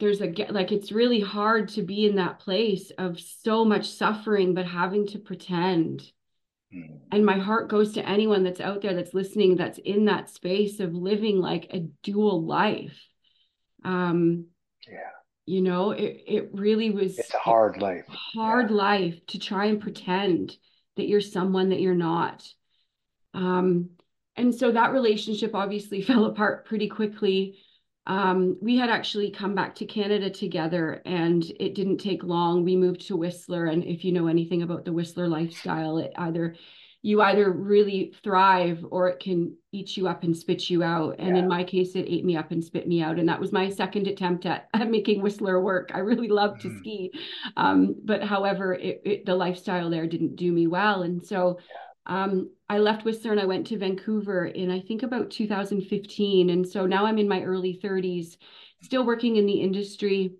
there's 0.00 0.20
a 0.20 0.32
like 0.50 0.72
it's 0.72 0.92
really 0.92 1.20
hard 1.20 1.68
to 1.68 1.82
be 1.82 2.06
in 2.06 2.16
that 2.16 2.38
place 2.38 2.92
of 2.98 3.18
so 3.18 3.64
much 3.64 3.88
suffering 3.88 4.54
but 4.54 4.66
having 4.66 5.06
to 5.08 5.18
pretend. 5.18 6.10
Mm. 6.74 6.98
and 7.10 7.24
my 7.24 7.38
heart 7.38 7.70
goes 7.70 7.94
to 7.94 8.06
anyone 8.06 8.44
that's 8.44 8.60
out 8.60 8.82
there 8.82 8.92
that's 8.92 9.14
listening 9.14 9.56
that's 9.56 9.78
in 9.78 10.04
that 10.04 10.28
space 10.28 10.80
of 10.80 10.92
living 10.92 11.40
like 11.40 11.68
a 11.72 11.86
dual 12.02 12.44
life. 12.44 13.00
Um 13.84 14.46
yeah. 14.86 15.10
you 15.46 15.62
know 15.62 15.92
it 15.92 16.22
it 16.26 16.50
really 16.52 16.90
was 16.90 17.18
it's 17.18 17.32
a 17.32 17.38
hard 17.38 17.80
life. 17.80 18.04
hard 18.08 18.68
yeah. 18.68 18.76
life 18.76 19.26
to 19.28 19.38
try 19.38 19.66
and 19.66 19.80
pretend 19.80 20.56
that 20.96 21.08
you're 21.08 21.22
someone 21.22 21.70
that 21.70 21.80
you're 21.80 21.94
not. 21.94 22.46
Um 23.32 23.90
and 24.36 24.54
so 24.54 24.70
that 24.70 24.92
relationship 24.92 25.54
obviously 25.54 26.02
fell 26.08 26.26
apart 26.26 26.66
pretty 26.66 26.88
quickly 26.88 27.58
um, 28.08 28.56
we 28.62 28.76
had 28.76 28.88
actually 28.88 29.30
come 29.30 29.54
back 29.54 29.74
to 29.76 29.84
Canada 29.84 30.30
together 30.30 31.02
and 31.04 31.44
it 31.60 31.74
didn't 31.74 31.98
take 31.98 32.24
long. 32.24 32.64
We 32.64 32.74
moved 32.74 33.06
to 33.08 33.16
Whistler. 33.16 33.66
And 33.66 33.84
if 33.84 34.02
you 34.02 34.12
know 34.12 34.28
anything 34.28 34.62
about 34.62 34.86
the 34.86 34.92
Whistler 34.94 35.28
lifestyle, 35.28 35.98
it 35.98 36.12
either 36.16 36.56
you 37.02 37.22
either 37.22 37.52
really 37.52 38.12
thrive 38.24 38.84
or 38.90 39.08
it 39.08 39.20
can 39.20 39.54
eat 39.72 39.96
you 39.96 40.08
up 40.08 40.24
and 40.24 40.36
spit 40.36 40.68
you 40.68 40.82
out. 40.82 41.16
And 41.18 41.36
yeah. 41.36 41.42
in 41.42 41.48
my 41.48 41.62
case, 41.62 41.94
it 41.94 42.06
ate 42.08 42.24
me 42.24 42.36
up 42.36 42.50
and 42.50 42.64
spit 42.64 42.88
me 42.88 43.02
out. 43.02 43.18
And 43.18 43.28
that 43.28 43.38
was 43.38 43.52
my 43.52 43.68
second 43.68 44.08
attempt 44.08 44.46
at, 44.46 44.68
at 44.74 44.90
making 44.90 45.22
Whistler 45.22 45.60
work. 45.60 45.90
I 45.94 45.98
really 45.98 46.28
love 46.28 46.58
to 46.60 46.68
mm-hmm. 46.68 46.78
ski. 46.78 47.12
Um, 47.56 47.94
but 48.04 48.24
however, 48.24 48.74
it, 48.74 49.02
it, 49.04 49.26
the 49.26 49.36
lifestyle 49.36 49.90
there 49.90 50.06
didn't 50.06 50.36
do 50.36 50.50
me 50.50 50.66
well. 50.66 51.02
And 51.02 51.24
so 51.24 51.58
um, 52.06 52.50
I 52.68 52.78
left 52.78 53.04
Whistler 53.04 53.32
and 53.32 53.40
I 53.40 53.46
went 53.46 53.66
to 53.68 53.78
Vancouver 53.78 54.46
in 54.46 54.70
I 54.70 54.80
think 54.80 55.02
about 55.02 55.30
2015. 55.30 56.50
And 56.50 56.68
so 56.68 56.86
now 56.86 57.06
I'm 57.06 57.18
in 57.18 57.28
my 57.28 57.42
early 57.42 57.80
30s, 57.82 58.36
still 58.82 59.04
working 59.04 59.36
in 59.36 59.46
the 59.46 59.60
industry 59.60 60.34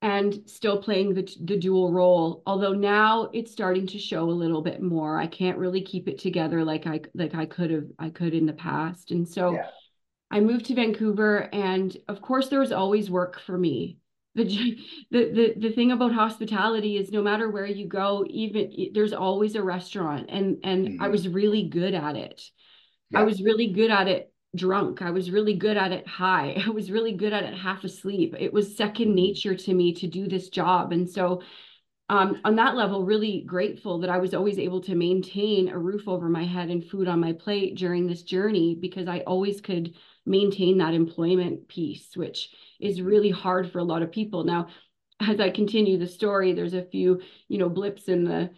and 0.00 0.40
still 0.46 0.80
playing 0.80 1.12
the, 1.14 1.36
the 1.44 1.56
dual 1.56 1.92
role 1.92 2.42
although 2.46 2.72
now 2.72 3.28
it's 3.32 3.50
starting 3.50 3.86
to 3.86 3.98
show 3.98 4.22
a 4.22 4.30
little 4.30 4.62
bit 4.62 4.80
more 4.80 5.18
i 5.20 5.26
can't 5.26 5.58
really 5.58 5.82
keep 5.82 6.06
it 6.06 6.18
together 6.18 6.64
like 6.64 6.86
i 6.86 7.00
like 7.14 7.34
i 7.34 7.44
could 7.44 7.70
have 7.70 7.84
i 7.98 8.08
could 8.08 8.32
in 8.32 8.46
the 8.46 8.52
past 8.52 9.10
and 9.10 9.28
so 9.28 9.54
yeah. 9.54 9.66
i 10.30 10.38
moved 10.38 10.66
to 10.66 10.74
vancouver 10.74 11.52
and 11.52 11.96
of 12.06 12.22
course 12.22 12.48
there 12.48 12.60
was 12.60 12.70
always 12.70 13.10
work 13.10 13.40
for 13.40 13.58
me 13.58 13.98
the, 14.44 14.78
the 15.10 15.54
the 15.58 15.72
thing 15.72 15.92
about 15.92 16.12
hospitality 16.12 16.96
is 16.96 17.10
no 17.10 17.22
matter 17.22 17.50
where 17.50 17.66
you 17.66 17.86
go 17.86 18.24
even 18.28 18.72
there's 18.94 19.12
always 19.12 19.54
a 19.54 19.62
restaurant 19.62 20.26
and 20.30 20.58
and 20.64 20.86
mm-hmm. 20.86 21.02
i 21.02 21.08
was 21.08 21.28
really 21.28 21.68
good 21.68 21.94
at 21.94 22.16
it 22.16 22.42
yeah. 23.10 23.20
i 23.20 23.22
was 23.22 23.42
really 23.42 23.72
good 23.72 23.90
at 23.90 24.08
it 24.08 24.32
drunk 24.56 25.02
i 25.02 25.10
was 25.10 25.30
really 25.30 25.54
good 25.54 25.76
at 25.76 25.92
it 25.92 26.06
high 26.06 26.62
i 26.66 26.70
was 26.70 26.90
really 26.90 27.12
good 27.12 27.32
at 27.32 27.44
it 27.44 27.54
half 27.54 27.84
asleep 27.84 28.34
it 28.38 28.52
was 28.52 28.76
second 28.76 29.06
mm-hmm. 29.06 29.16
nature 29.16 29.54
to 29.54 29.74
me 29.74 29.94
to 29.94 30.06
do 30.06 30.28
this 30.28 30.48
job 30.48 30.92
and 30.92 31.08
so 31.08 31.42
um, 32.10 32.40
on 32.42 32.56
that 32.56 32.74
level 32.74 33.04
really 33.04 33.44
grateful 33.46 33.98
that 34.00 34.10
i 34.10 34.18
was 34.18 34.34
always 34.34 34.58
able 34.58 34.80
to 34.80 34.94
maintain 34.94 35.68
a 35.68 35.78
roof 35.78 36.08
over 36.08 36.28
my 36.28 36.44
head 36.44 36.70
and 36.70 36.84
food 36.84 37.08
on 37.08 37.20
my 37.20 37.32
plate 37.32 37.76
during 37.76 38.06
this 38.06 38.22
journey 38.22 38.76
because 38.80 39.08
i 39.08 39.20
always 39.20 39.60
could 39.60 39.94
maintain 40.24 40.78
that 40.78 40.94
employment 40.94 41.68
piece 41.68 42.16
which 42.16 42.50
is 42.78 43.02
really 43.02 43.30
hard 43.30 43.70
for 43.70 43.78
a 43.78 43.84
lot 43.84 44.02
of 44.02 44.12
people. 44.12 44.44
Now, 44.44 44.68
as 45.20 45.40
I 45.40 45.50
continue 45.50 45.98
the 45.98 46.06
story, 46.06 46.52
there's 46.52 46.74
a 46.74 46.82
few, 46.82 47.20
you 47.48 47.58
know, 47.58 47.68
blips 47.68 48.08
in 48.08 48.24
the 48.24 48.50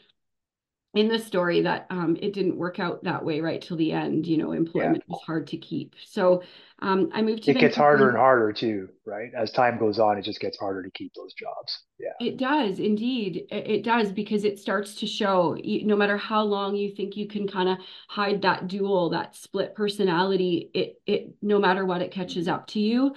in 0.92 1.06
the 1.06 1.20
story 1.20 1.60
that 1.62 1.86
um, 1.88 2.16
it 2.20 2.32
didn't 2.32 2.56
work 2.56 2.80
out 2.80 3.04
that 3.04 3.24
way 3.24 3.40
right 3.40 3.62
till 3.62 3.76
the 3.76 3.92
end. 3.92 4.26
You 4.26 4.36
know, 4.38 4.52
employment 4.52 5.04
yeah. 5.06 5.14
was 5.14 5.22
hard 5.24 5.46
to 5.48 5.56
keep. 5.56 5.94
So 6.04 6.42
um, 6.80 7.10
I 7.14 7.22
moved 7.22 7.44
to. 7.44 7.52
It 7.52 7.54
Vancouver. 7.54 7.68
gets 7.68 7.76
harder 7.76 8.08
and 8.08 8.18
harder 8.18 8.52
too, 8.52 8.88
right? 9.06 9.30
As 9.34 9.52
time 9.52 9.78
goes 9.78 10.00
on, 10.00 10.18
it 10.18 10.22
just 10.22 10.40
gets 10.40 10.58
harder 10.58 10.82
to 10.82 10.90
keep 10.90 11.12
those 11.14 11.32
jobs. 11.34 11.84
Yeah. 11.98 12.26
It 12.26 12.38
does 12.38 12.80
indeed. 12.80 13.46
It 13.50 13.84
does 13.84 14.10
because 14.10 14.44
it 14.44 14.58
starts 14.58 14.96
to 14.96 15.06
show. 15.06 15.56
No 15.64 15.96
matter 15.96 16.16
how 16.16 16.42
long 16.42 16.74
you 16.74 16.94
think 16.94 17.16
you 17.16 17.28
can 17.28 17.46
kind 17.46 17.68
of 17.68 17.78
hide 18.08 18.42
that 18.42 18.66
dual, 18.66 19.10
that 19.10 19.36
split 19.36 19.74
personality, 19.74 20.70
it 20.74 21.00
it 21.06 21.36
no 21.40 21.60
matter 21.60 21.86
what, 21.86 22.02
it 22.02 22.10
catches 22.10 22.48
up 22.48 22.66
to 22.68 22.80
you, 22.80 23.14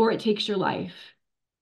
or 0.00 0.10
it 0.10 0.20
takes 0.20 0.48
your 0.48 0.56
life. 0.56 0.94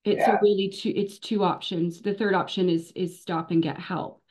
It's 0.05 0.21
yeah. 0.21 0.37
a 0.37 0.39
really 0.43 0.69
two. 0.69 0.93
It's 0.95 1.19
two 1.19 1.45
options. 1.45 2.01
The 2.01 2.15
third 2.15 2.35
option 2.35 2.69
is 2.69 2.93
is 2.95 3.21
stop 3.21 3.51
and 3.51 3.63
get 3.63 3.79
help 3.79 4.23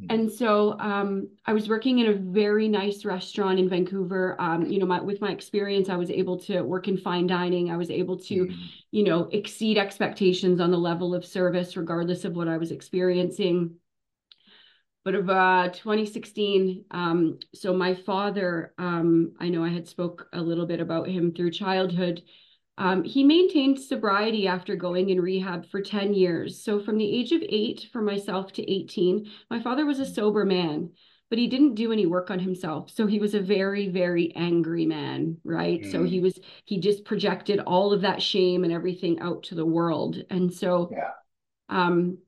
Mm-hmm. 0.00 0.12
And 0.12 0.32
so 0.32 0.78
um, 0.80 1.28
I 1.46 1.52
was 1.52 1.68
working 1.68 2.00
in 2.00 2.08
a 2.08 2.14
very 2.14 2.66
nice 2.68 3.04
restaurant 3.04 3.60
in 3.60 3.68
Vancouver. 3.68 4.36
Um, 4.40 4.66
you 4.66 4.80
know, 4.80 4.86
my, 4.86 5.00
with 5.00 5.20
my 5.20 5.30
experience, 5.30 5.88
I 5.88 5.96
was 5.96 6.10
able 6.10 6.38
to 6.40 6.62
work 6.62 6.88
in 6.88 6.96
fine 6.96 7.28
dining. 7.28 7.70
I 7.70 7.76
was 7.76 7.90
able 7.90 8.18
to, 8.18 8.34
mm-hmm. 8.46 8.62
you 8.90 9.04
know, 9.04 9.28
exceed 9.30 9.78
expectations 9.78 10.60
on 10.60 10.72
the 10.72 10.78
level 10.78 11.14
of 11.14 11.24
service, 11.24 11.76
regardless 11.76 12.24
of 12.24 12.34
what 12.34 12.48
I 12.48 12.56
was 12.56 12.72
experiencing. 12.72 13.76
But 15.04 15.14
of 15.14 15.30
uh, 15.30 15.68
2016, 15.68 16.86
um, 16.90 17.38
so 17.54 17.74
my 17.74 17.94
father, 17.94 18.72
um, 18.78 19.34
I 19.38 19.48
know 19.50 19.62
I 19.62 19.68
had 19.68 19.86
spoke 19.86 20.28
a 20.32 20.40
little 20.40 20.66
bit 20.66 20.80
about 20.80 21.06
him 21.06 21.32
through 21.32 21.50
childhood. 21.52 22.22
Um, 22.76 23.04
he 23.04 23.22
maintained 23.22 23.78
sobriety 23.78 24.48
after 24.48 24.74
going 24.74 25.10
in 25.10 25.20
rehab 25.20 25.66
for 25.66 25.80
10 25.80 26.12
years. 26.14 26.62
So, 26.62 26.80
from 26.80 26.98
the 26.98 27.18
age 27.18 27.30
of 27.30 27.42
eight 27.48 27.88
for 27.92 28.02
myself 28.02 28.52
to 28.54 28.70
18, 28.70 29.30
my 29.48 29.60
father 29.62 29.86
was 29.86 30.00
a 30.00 30.06
sober 30.06 30.44
man, 30.44 30.90
but 31.30 31.38
he 31.38 31.46
didn't 31.46 31.76
do 31.76 31.92
any 31.92 32.06
work 32.06 32.30
on 32.30 32.40
himself. 32.40 32.90
So, 32.90 33.06
he 33.06 33.20
was 33.20 33.34
a 33.34 33.40
very, 33.40 33.88
very 33.88 34.34
angry 34.34 34.86
man, 34.86 35.36
right? 35.44 35.82
Mm. 35.82 35.92
So, 35.92 36.02
he 36.02 36.18
was, 36.18 36.38
he 36.64 36.80
just 36.80 37.04
projected 37.04 37.60
all 37.60 37.92
of 37.92 38.00
that 38.00 38.20
shame 38.20 38.64
and 38.64 38.72
everything 38.72 39.20
out 39.20 39.44
to 39.44 39.54
the 39.54 39.66
world. 39.66 40.20
And 40.28 40.52
so, 40.52 40.90
yeah. 40.90 41.10
um, 41.68 42.18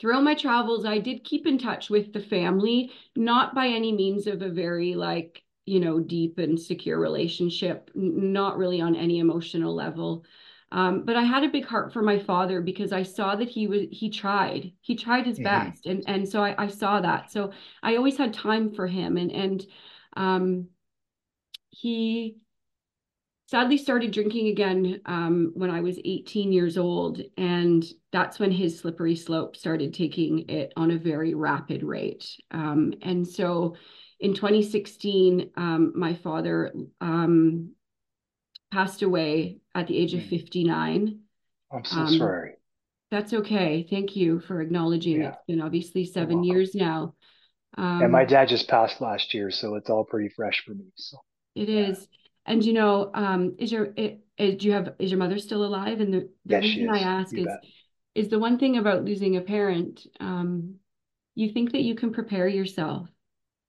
throughout 0.00 0.22
my 0.22 0.34
travels, 0.34 0.84
I 0.84 0.98
did 0.98 1.24
keep 1.24 1.46
in 1.46 1.58
touch 1.58 1.90
with 1.90 2.12
the 2.12 2.20
family, 2.20 2.92
not 3.16 3.52
by 3.52 3.66
any 3.66 3.92
means 3.92 4.28
of 4.28 4.42
a 4.42 4.48
very 4.48 4.94
like 4.94 5.41
you 5.66 5.80
know 5.80 6.00
deep 6.00 6.38
and 6.38 6.58
secure 6.58 6.98
relationship 6.98 7.90
not 7.94 8.58
really 8.58 8.80
on 8.80 8.96
any 8.96 9.18
emotional 9.18 9.74
level 9.74 10.24
um, 10.72 11.04
but 11.04 11.16
i 11.16 11.22
had 11.22 11.44
a 11.44 11.48
big 11.48 11.64
heart 11.64 11.92
for 11.92 12.02
my 12.02 12.18
father 12.18 12.60
because 12.60 12.92
i 12.92 13.02
saw 13.02 13.36
that 13.36 13.48
he 13.48 13.66
was 13.66 13.82
he 13.90 14.10
tried 14.10 14.72
he 14.80 14.96
tried 14.96 15.26
his 15.26 15.38
mm-hmm. 15.38 15.44
best 15.68 15.86
and 15.86 16.02
and 16.06 16.28
so 16.28 16.42
I, 16.42 16.64
I 16.64 16.66
saw 16.68 17.00
that 17.00 17.30
so 17.30 17.52
i 17.82 17.96
always 17.96 18.16
had 18.16 18.32
time 18.32 18.74
for 18.74 18.86
him 18.86 19.16
and 19.16 19.30
and 19.30 19.66
um, 20.14 20.68
he 21.70 22.36
sadly 23.52 23.76
started 23.76 24.12
drinking 24.12 24.48
again 24.48 24.98
um, 25.04 25.52
when 25.54 25.68
I 25.68 25.82
was 25.82 25.98
18 26.06 26.52
years 26.52 26.78
old. 26.78 27.20
And 27.36 27.84
that's 28.10 28.38
when 28.38 28.50
his 28.50 28.78
slippery 28.78 29.14
slope 29.14 29.56
started 29.56 29.92
taking 29.92 30.48
it 30.48 30.72
on 30.74 30.90
a 30.90 30.96
very 30.98 31.34
rapid 31.34 31.82
rate. 31.82 32.26
Um, 32.50 32.94
and 33.02 33.28
so 33.28 33.76
in 34.22 34.34
2016, 34.34 35.50
um, 35.56 35.92
my 35.96 36.14
father 36.14 36.72
um, 37.00 37.72
passed 38.70 39.02
away 39.02 39.58
at 39.74 39.88
the 39.88 39.98
age 39.98 40.14
of 40.14 40.22
hmm. 40.22 40.28
59. 40.28 41.18
I'm 41.72 41.84
so 41.84 41.96
um, 41.98 42.18
sorry. 42.18 42.52
That's 43.10 43.34
okay. 43.34 43.84
Thank 43.90 44.14
you 44.16 44.40
for 44.40 44.60
acknowledging 44.60 45.20
yeah. 45.20 45.30
It's 45.30 45.38
been 45.48 45.60
obviously 45.60 46.06
seven 46.06 46.44
years 46.44 46.74
now. 46.74 47.14
Um, 47.76 48.02
and 48.02 48.12
my 48.12 48.24
dad 48.24 48.48
just 48.48 48.68
passed 48.68 49.00
last 49.00 49.34
year, 49.34 49.50
so 49.50 49.74
it's 49.74 49.90
all 49.90 50.04
pretty 50.04 50.28
fresh 50.28 50.62
for 50.64 50.72
me. 50.72 50.84
So 50.94 51.18
it 51.54 51.68
yeah. 51.68 51.88
is. 51.88 52.06
And 52.46 52.64
you 52.64 52.72
know, 52.74 53.10
um, 53.14 53.56
is 53.58 53.72
your 53.72 53.88
it, 53.96 54.20
is, 54.38 54.56
do 54.56 54.66
you 54.66 54.72
have 54.72 54.94
is 54.98 55.10
your 55.10 55.18
mother 55.18 55.38
still 55.38 55.64
alive? 55.64 56.00
And 56.00 56.14
the, 56.14 56.20
the 56.46 56.54
yes, 56.54 56.62
reason 56.62 56.90
I 56.90 57.00
ask 57.00 57.32
you 57.32 57.40
is 57.40 57.46
bet. 57.46 57.64
is 58.14 58.28
the 58.28 58.38
one 58.38 58.58
thing 58.58 58.78
about 58.78 59.04
losing 59.04 59.36
a 59.36 59.40
parent, 59.40 60.06
um, 60.20 60.76
you 61.34 61.52
think 61.52 61.72
that 61.72 61.82
you 61.82 61.94
can 61.94 62.12
prepare 62.12 62.48
yourself 62.48 63.08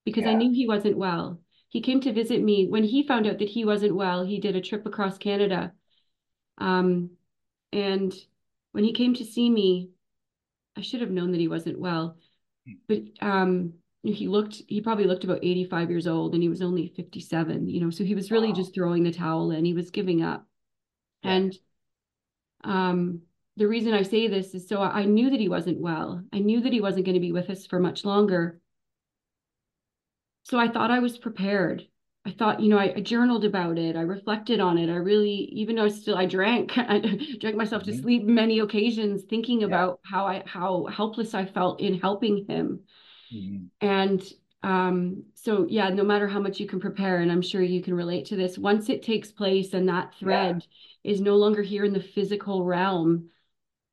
because 0.06 0.24
yeah. 0.24 0.32
I 0.32 0.36
knew 0.36 0.52
he 0.52 0.68
wasn't 0.68 0.98
well. 0.98 1.40
He 1.70 1.82
came 1.82 2.02
to 2.02 2.14
visit 2.14 2.42
me 2.42 2.68
when 2.68 2.84
he 2.84 3.08
found 3.08 3.26
out 3.26 3.40
that 3.40 3.50
he 3.50 3.66
wasn't 3.66 3.96
well. 3.96 4.24
He 4.24 4.40
did 4.40 4.56
a 4.56 4.62
trip 4.62 4.86
across 4.86 5.18
Canada. 5.18 5.74
Um, 6.60 7.12
and 7.72 8.14
when 8.74 8.84
he 8.84 8.94
came 8.94 9.16
to 9.16 9.26
see 9.26 9.50
me, 9.50 9.90
I 10.78 10.82
should 10.82 11.02
have 11.02 11.10
known 11.10 11.32
that 11.32 11.40
he 11.40 11.48
wasn't 11.48 11.80
well. 11.80 12.18
Hmm. 12.68 12.74
But 12.88 13.26
um, 13.26 13.74
he 14.04 14.28
looked, 14.28 14.62
he 14.68 14.82
probably 14.82 15.06
looked 15.06 15.24
about 15.24 15.44
85 15.44 15.90
years 15.90 16.08
old 16.08 16.34
and 16.34 16.44
he 16.44 16.50
was 16.50 16.62
only 16.62 16.94
57, 16.96 17.68
you 17.68 17.82
know, 17.82 17.90
so 17.90 18.04
he 18.04 18.16
was 18.16 18.32
really 18.32 18.50
wow. 18.50 18.56
just 18.56 18.74
throwing 18.74 19.04
the 19.04 19.12
towel 19.12 19.52
in. 19.52 19.66
He 19.66 19.74
was 19.74 19.90
giving 19.90 20.22
up. 20.22 20.46
Yeah. 21.24 21.32
And 21.32 21.58
um, 22.64 23.22
the 23.58 23.68
reason 23.68 23.94
I 23.94 24.04
say 24.04 24.28
this 24.28 24.54
is 24.54 24.68
so 24.68 24.82
I 24.82 25.06
knew 25.06 25.30
that 25.30 25.40
he 25.40 25.50
wasn't 25.50 25.80
well. 25.80 26.24
I 26.34 26.40
knew 26.40 26.62
that 26.62 26.74
he 26.74 26.82
wasn't 26.82 27.06
going 27.06 27.16
to 27.16 27.22
be 27.22 27.32
with 27.32 27.50
us 27.50 27.66
for 27.66 27.80
much 27.80 28.06
longer. 28.06 28.60
So 30.44 30.60
I 30.60 30.68
thought 30.68 30.92
I 30.92 31.00
was 31.00 31.18
prepared. 31.18 31.88
I 32.26 32.32
thought, 32.32 32.62
you 32.62 32.70
know, 32.70 32.78
I, 32.78 32.94
I, 32.96 33.02
journaled 33.02 33.44
about 33.44 33.78
it. 33.78 33.98
I 33.98 34.02
reflected 34.02 34.62
on 34.62 34.78
it. 34.78 34.90
I 34.90 34.96
really, 34.96 35.50
even 35.52 35.76
though 35.76 35.86
I 35.86 35.90
still 35.90 36.18
I 36.18 36.26
drank, 36.26 36.72
I 36.78 37.00
drank 37.40 37.58
myself 37.58 37.84
mm-hmm. 37.84 37.92
to 37.92 38.02
sleep 38.02 38.24
many 38.24 38.60
occasions, 38.60 39.24
thinking 39.24 39.62
yeah. 39.62 39.68
about 39.68 40.00
how 40.06 40.26
I 40.26 40.44
how 40.46 40.86
helpless 40.86 41.34
I 41.34 41.46
felt 41.46 41.82
in 41.82 42.00
helping 42.00 42.46
him. 42.48 42.82
Mm-hmm. 43.34 43.66
And 43.86 44.24
um, 44.64 45.24
so 45.34 45.68
yeah, 45.70 45.90
no 45.90 46.04
matter 46.04 46.28
how 46.28 46.40
much 46.40 46.62
you 46.62 46.68
can 46.68 46.80
prepare, 46.80 47.18
and 47.18 47.30
I'm 47.30 47.42
sure 47.42 47.62
you 47.62 47.84
can 47.84 47.94
relate 47.94 48.28
to 48.28 48.38
this, 48.38 48.58
once 48.58 48.88
it 48.88 49.04
takes 49.04 49.32
place 49.32 49.74
and 49.74 49.90
that 49.90 50.14
thread 50.16 50.66
yeah. 51.04 51.12
is 51.12 51.20
no 51.20 51.36
longer 51.36 51.62
here 51.62 51.84
in 51.84 51.92
the 51.92 52.00
physical 52.00 52.64
realm, 52.64 53.30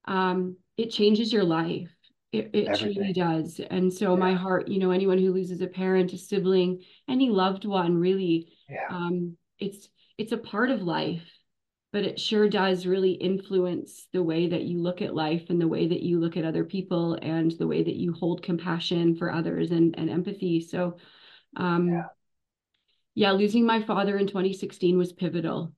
um, 0.05 0.57
it 0.77 0.91
changes 0.91 1.33
your 1.33 1.45
life. 1.45 1.91
It, 2.33 2.51
it 2.53 2.79
truly 2.79 3.13
does. 3.13 3.61
And 3.71 3.93
so 3.93 4.15
yeah. 4.15 4.21
my 4.21 4.35
heart, 4.35 4.69
you 4.69 4.79
know, 4.79 4.93
anyone 4.93 5.19
who 5.19 5.33
loses 5.33 5.61
a 5.63 5.67
parent, 5.67 6.13
a 6.13 6.19
sibling, 6.19 6.85
any 7.09 7.29
loved 7.29 7.65
one, 7.65 7.97
really, 7.97 8.53
yeah. 8.69 8.87
um, 8.89 9.37
it's 9.59 9.89
it's 10.17 10.33
a 10.33 10.39
part 10.39 10.71
of 10.71 10.83
life, 10.83 11.27
but 11.93 12.05
it 12.05 12.21
sure 12.21 12.49
does 12.49 12.87
really 12.87 13.13
influence 13.13 14.07
the 14.13 14.23
way 14.23 14.49
that 14.49 14.63
you 14.63 14.81
look 14.81 15.03
at 15.03 15.15
life 15.15 15.47
and 15.49 15.61
the 15.61 15.67
way 15.67 15.89
that 15.89 16.03
you 16.03 16.21
look 16.21 16.37
at 16.37 16.45
other 16.45 16.65
people 16.65 17.15
and 17.15 17.51
the 17.53 17.67
way 17.67 17.83
that 17.83 17.97
you 17.97 18.13
hold 18.13 18.45
compassion 18.45 19.17
for 19.17 19.33
others 19.33 19.73
and, 19.73 19.99
and 19.99 20.09
empathy. 20.09 20.61
So 20.61 20.99
um 21.57 21.89
yeah. 21.89 22.05
yeah, 23.15 23.33
losing 23.33 23.67
my 23.67 23.83
father 23.83 24.17
in 24.19 24.29
2016 24.29 24.97
was 24.97 25.13
pivotal. 25.13 25.73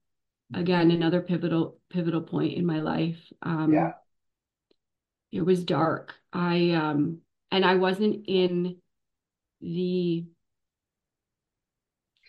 Mm-hmm. 0.53 0.61
Again, 0.61 0.91
another 0.91 1.23
pivotal 1.23 1.79
pivotal 1.89 2.21
point 2.21 2.59
in 2.59 2.67
my 2.67 2.81
life. 2.81 3.17
Um 3.41 3.73
yeah 3.73 3.93
it 5.33 5.41
was 5.41 5.65
dark. 5.65 6.15
I 6.33 6.71
um 6.71 7.19
and 7.51 7.65
I 7.65 7.75
wasn't 7.77 8.27
in 8.29 8.77
the 9.61 10.27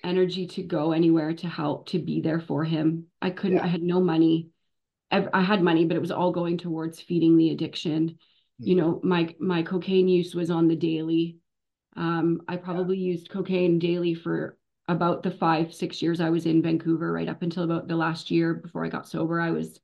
energy 0.04 0.48
to 0.48 0.64
go 0.64 0.92
anywhere 0.92 1.34
to 1.34 1.48
help 1.48 1.88
to 1.90 2.00
be 2.00 2.22
there 2.22 2.40
for 2.40 2.64
him. 2.64 3.08
I 3.22 3.30
couldn't 3.30 3.58
yeah. 3.58 3.64
I 3.66 3.68
had 3.68 3.84
no 3.84 4.00
money. 4.02 4.50
I 5.12 5.44
had 5.44 5.62
money 5.62 5.86
but 5.86 5.96
it 5.96 6.02
was 6.02 6.10
all 6.10 6.32
going 6.32 6.58
towards 6.58 7.00
feeding 7.00 7.38
the 7.38 7.52
addiction. 7.52 8.10
Mm-hmm. 8.10 8.68
You 8.68 8.76
know, 8.76 9.02
my 9.04 9.36
my 9.40 9.62
cocaine 9.62 10.08
use 10.08 10.34
was 10.34 10.50
on 10.50 10.68
the 10.68 10.76
daily. 10.76 11.38
Um 11.96 12.42
I 12.48 12.56
probably 12.56 12.98
yeah. 12.98 13.12
used 13.12 13.30
cocaine 13.30 13.80
daily 13.80 14.16
for 14.16 14.58
about 14.88 15.24
the 15.24 15.32
5 15.32 15.74
6 15.74 16.02
years 16.02 16.20
I 16.20 16.30
was 16.30 16.46
in 16.46 16.62
Vancouver 16.62 17.12
right 17.12 17.30
up 17.30 17.42
until 17.42 17.64
about 17.64 17.88
the 17.88 17.96
last 17.96 18.32
year 18.32 18.54
before 18.54 18.86
I 18.86 18.90
got 18.90 19.08
sober. 19.08 19.40
I 19.40 19.52
was 19.52 19.80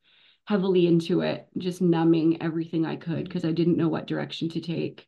heavily 0.49 0.87
into 0.87 1.21
it, 1.21 1.47
just 1.59 1.79
numbing 1.79 2.41
everything 2.41 2.83
I 2.83 2.95
could 2.95 3.23
because 3.23 3.45
I 3.45 3.51
didn't 3.51 3.77
know 3.77 3.87
what 3.87 4.07
direction 4.07 4.49
to 4.49 4.59
take, 4.59 5.07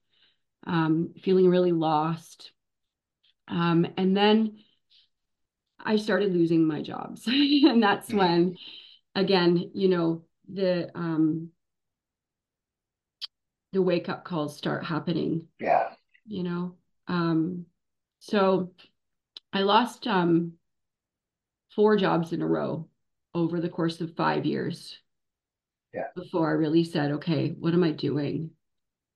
um, 0.67 1.15
feeling 1.23 1.49
really 1.49 1.71
lost. 1.71 2.51
Um, 3.47 3.87
and 3.97 4.15
then 4.15 4.59
I 5.83 5.95
started 5.95 6.31
losing 6.31 6.67
my 6.67 6.83
jobs. 6.83 7.23
and 7.25 7.81
that's 7.81 8.09
mm-hmm. 8.09 8.17
when, 8.19 8.57
again, 9.15 9.71
you 9.73 9.89
know, 9.89 10.25
the 10.47 10.91
um, 10.93 11.49
the 13.73 13.81
wake 13.81 14.09
up 14.09 14.23
calls 14.23 14.55
start 14.55 14.85
happening. 14.85 15.47
Yeah. 15.59 15.87
You 16.27 16.43
know, 16.43 16.75
um, 17.07 17.65
so 18.19 18.73
I 19.51 19.61
lost 19.61 20.05
um, 20.05 20.53
four 21.75 21.97
jobs 21.97 22.31
in 22.31 22.43
a 22.43 22.47
row 22.47 22.87
over 23.33 23.59
the 23.59 23.69
course 23.69 24.01
of 24.01 24.15
five 24.15 24.45
years 24.45 25.00
yeah. 25.93 26.07
before 26.15 26.49
I 26.49 26.53
really 26.53 26.83
said, 26.83 27.11
okay, 27.11 27.49
what 27.49 27.73
am 27.73 27.83
I 27.83 27.91
doing? 27.91 28.51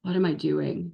What 0.01 0.15
am 0.15 0.25
I 0.25 0.33
doing? 0.33 0.93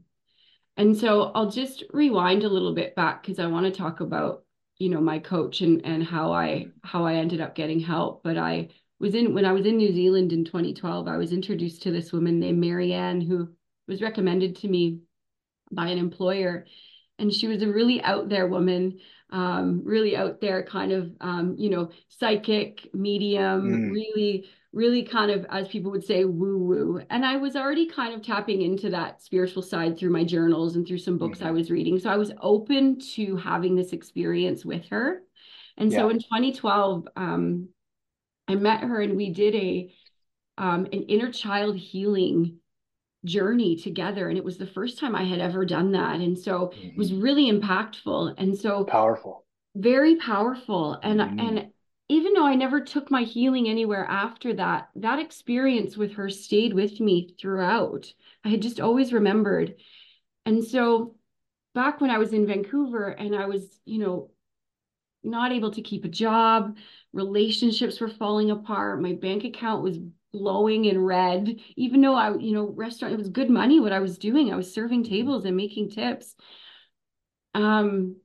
And 0.77 0.97
so 0.97 1.31
I'll 1.35 1.51
just 1.51 1.83
rewind 1.91 2.43
a 2.43 2.49
little 2.49 2.73
bit 2.73 2.95
back 2.95 3.21
because 3.21 3.39
I 3.39 3.47
want 3.47 3.65
to 3.65 3.77
talk 3.77 3.99
about, 3.99 4.43
you 4.77 4.89
know, 4.89 5.01
my 5.01 5.19
coach 5.19 5.61
and 5.61 5.85
and 5.85 6.03
how 6.03 6.31
I 6.31 6.67
how 6.83 7.05
I 7.05 7.15
ended 7.15 7.41
up 7.41 7.55
getting 7.55 7.79
help. 7.79 8.23
But 8.23 8.37
I 8.37 8.69
was 8.99 9.13
in 9.13 9.33
when 9.33 9.45
I 9.45 9.51
was 9.51 9.65
in 9.65 9.77
New 9.77 9.93
Zealand 9.93 10.31
in 10.31 10.45
2012, 10.45 11.07
I 11.07 11.17
was 11.17 11.33
introduced 11.33 11.83
to 11.83 11.91
this 11.91 12.13
woman 12.13 12.39
named 12.39 12.59
Marianne 12.59 13.21
who 13.21 13.49
was 13.87 14.01
recommended 14.01 14.55
to 14.57 14.67
me 14.67 14.99
by 15.71 15.87
an 15.87 15.97
employer. 15.97 16.65
and 17.19 17.33
she 17.33 17.47
was 17.47 17.61
a 17.61 17.67
really 17.67 18.01
out 18.01 18.29
there 18.29 18.47
woman 18.47 18.99
um, 19.31 19.81
really 19.85 20.15
out 20.17 20.41
there 20.41 20.63
kind 20.63 20.91
of 20.91 21.11
um, 21.21 21.55
you 21.57 21.69
know 21.69 21.89
psychic 22.09 22.93
medium 22.93 23.61
mm. 23.61 23.91
really 23.91 24.49
really 24.73 25.03
kind 25.03 25.31
of 25.31 25.45
as 25.49 25.67
people 25.67 25.91
would 25.91 26.03
say 26.03 26.23
woo 26.23 26.57
woo 26.57 27.01
and 27.10 27.25
i 27.25 27.36
was 27.36 27.55
already 27.55 27.86
kind 27.86 28.13
of 28.13 28.21
tapping 28.21 28.62
into 28.62 28.89
that 28.89 29.21
spiritual 29.21 29.62
side 29.62 29.97
through 29.97 30.10
my 30.10 30.23
journals 30.23 30.75
and 30.75 30.88
through 30.88 30.97
some 30.97 31.17
books 31.17 31.39
mm-hmm. 31.39 31.49
i 31.49 31.51
was 31.51 31.69
reading 31.69 31.99
so 31.99 32.10
i 32.10 32.15
was 32.15 32.31
open 32.41 32.97
to 32.99 33.36
having 33.36 33.75
this 33.75 33.91
experience 33.91 34.63
with 34.63 34.86
her 34.89 35.21
and 35.77 35.91
yeah. 35.91 35.99
so 35.99 36.10
in 36.10 36.19
2012 36.19 37.07
um, 37.17 37.67
i 38.47 38.55
met 38.55 38.81
her 38.81 39.01
and 39.01 39.15
we 39.15 39.29
did 39.29 39.55
a 39.55 39.93
um, 40.57 40.86
an 40.86 41.03
inner 41.03 41.31
child 41.31 41.75
healing 41.75 42.57
journey 43.25 43.75
together 43.75 44.29
and 44.29 44.38
it 44.38 44.43
was 44.43 44.57
the 44.57 44.65
first 44.65 44.97
time 44.97 45.15
i 45.15 45.23
had 45.23 45.39
ever 45.39 45.65
done 45.65 45.91
that 45.91 46.21
and 46.21 46.38
so 46.38 46.67
mm-hmm. 46.67 46.88
it 46.88 46.97
was 46.97 47.12
mm-hmm. 47.12 47.21
really 47.21 47.51
impactful 47.51 48.34
and 48.38 48.57
so 48.57 48.86
powerful 48.86 49.45
very 49.75 50.15
powerful 50.15 50.99
and 51.03 51.19
mm-hmm. 51.19 51.39
and 51.39 51.70
even 52.12 52.34
though 52.34 52.45
i 52.45 52.56
never 52.56 52.82
took 52.82 53.10
my 53.10 53.24
healing 53.24 53.69
anywhere 53.69 54.06
after 54.06 54.54
that 54.54 54.89
that 54.95 55.19
experience 55.19 55.95
with 55.95 56.13
her 56.13 56.30
stayed 56.30 56.74
with 56.74 57.00
me 57.00 57.34
throughout. 57.39 58.13
I 58.43 58.50
had 58.50 58.62
just 58.62 58.80
always 58.82 59.13
remembered. 59.13 59.76
And 60.45 60.63
so 60.63 61.15
back 61.74 62.02
when 62.02 62.12
i 62.12 62.17
was 62.17 62.34
in 62.34 62.45
vancouver 62.45 63.08
and 63.08 63.34
i 63.34 63.45
was 63.45 63.80
you 63.86 64.00
know 64.00 64.30
not 65.24 65.54
able 65.54 65.71
to 65.71 65.82
keep 65.82 66.04
a 66.04 66.10
job 66.10 66.76
relationships 67.13 68.02
were 68.02 68.10
falling 68.10 68.52
apart 68.52 69.02
my 69.02 69.13
bank 69.13 69.45
account 69.45 69.82
was 69.82 69.97
glowing 70.34 70.86
in 70.86 71.00
red. 71.00 71.60
Even 71.76 72.02
though 72.02 72.15
i 72.15 72.36
you 72.38 72.54
know 72.54 72.65
restaurant 72.65 73.13
it 73.13 73.17
was 73.17 73.30
good 73.30 73.50
money 73.50 73.80
what 73.80 73.93
i 73.93 74.00
was 74.00 74.17
doing. 74.17 74.52
I 74.52 74.58
was 74.58 74.74
serving 74.74 75.04
mm-hmm. 75.04 75.13
tables 75.13 75.45
and 75.45 75.56
making 75.56 75.91
tips. 75.91 76.36
Um 77.54 78.17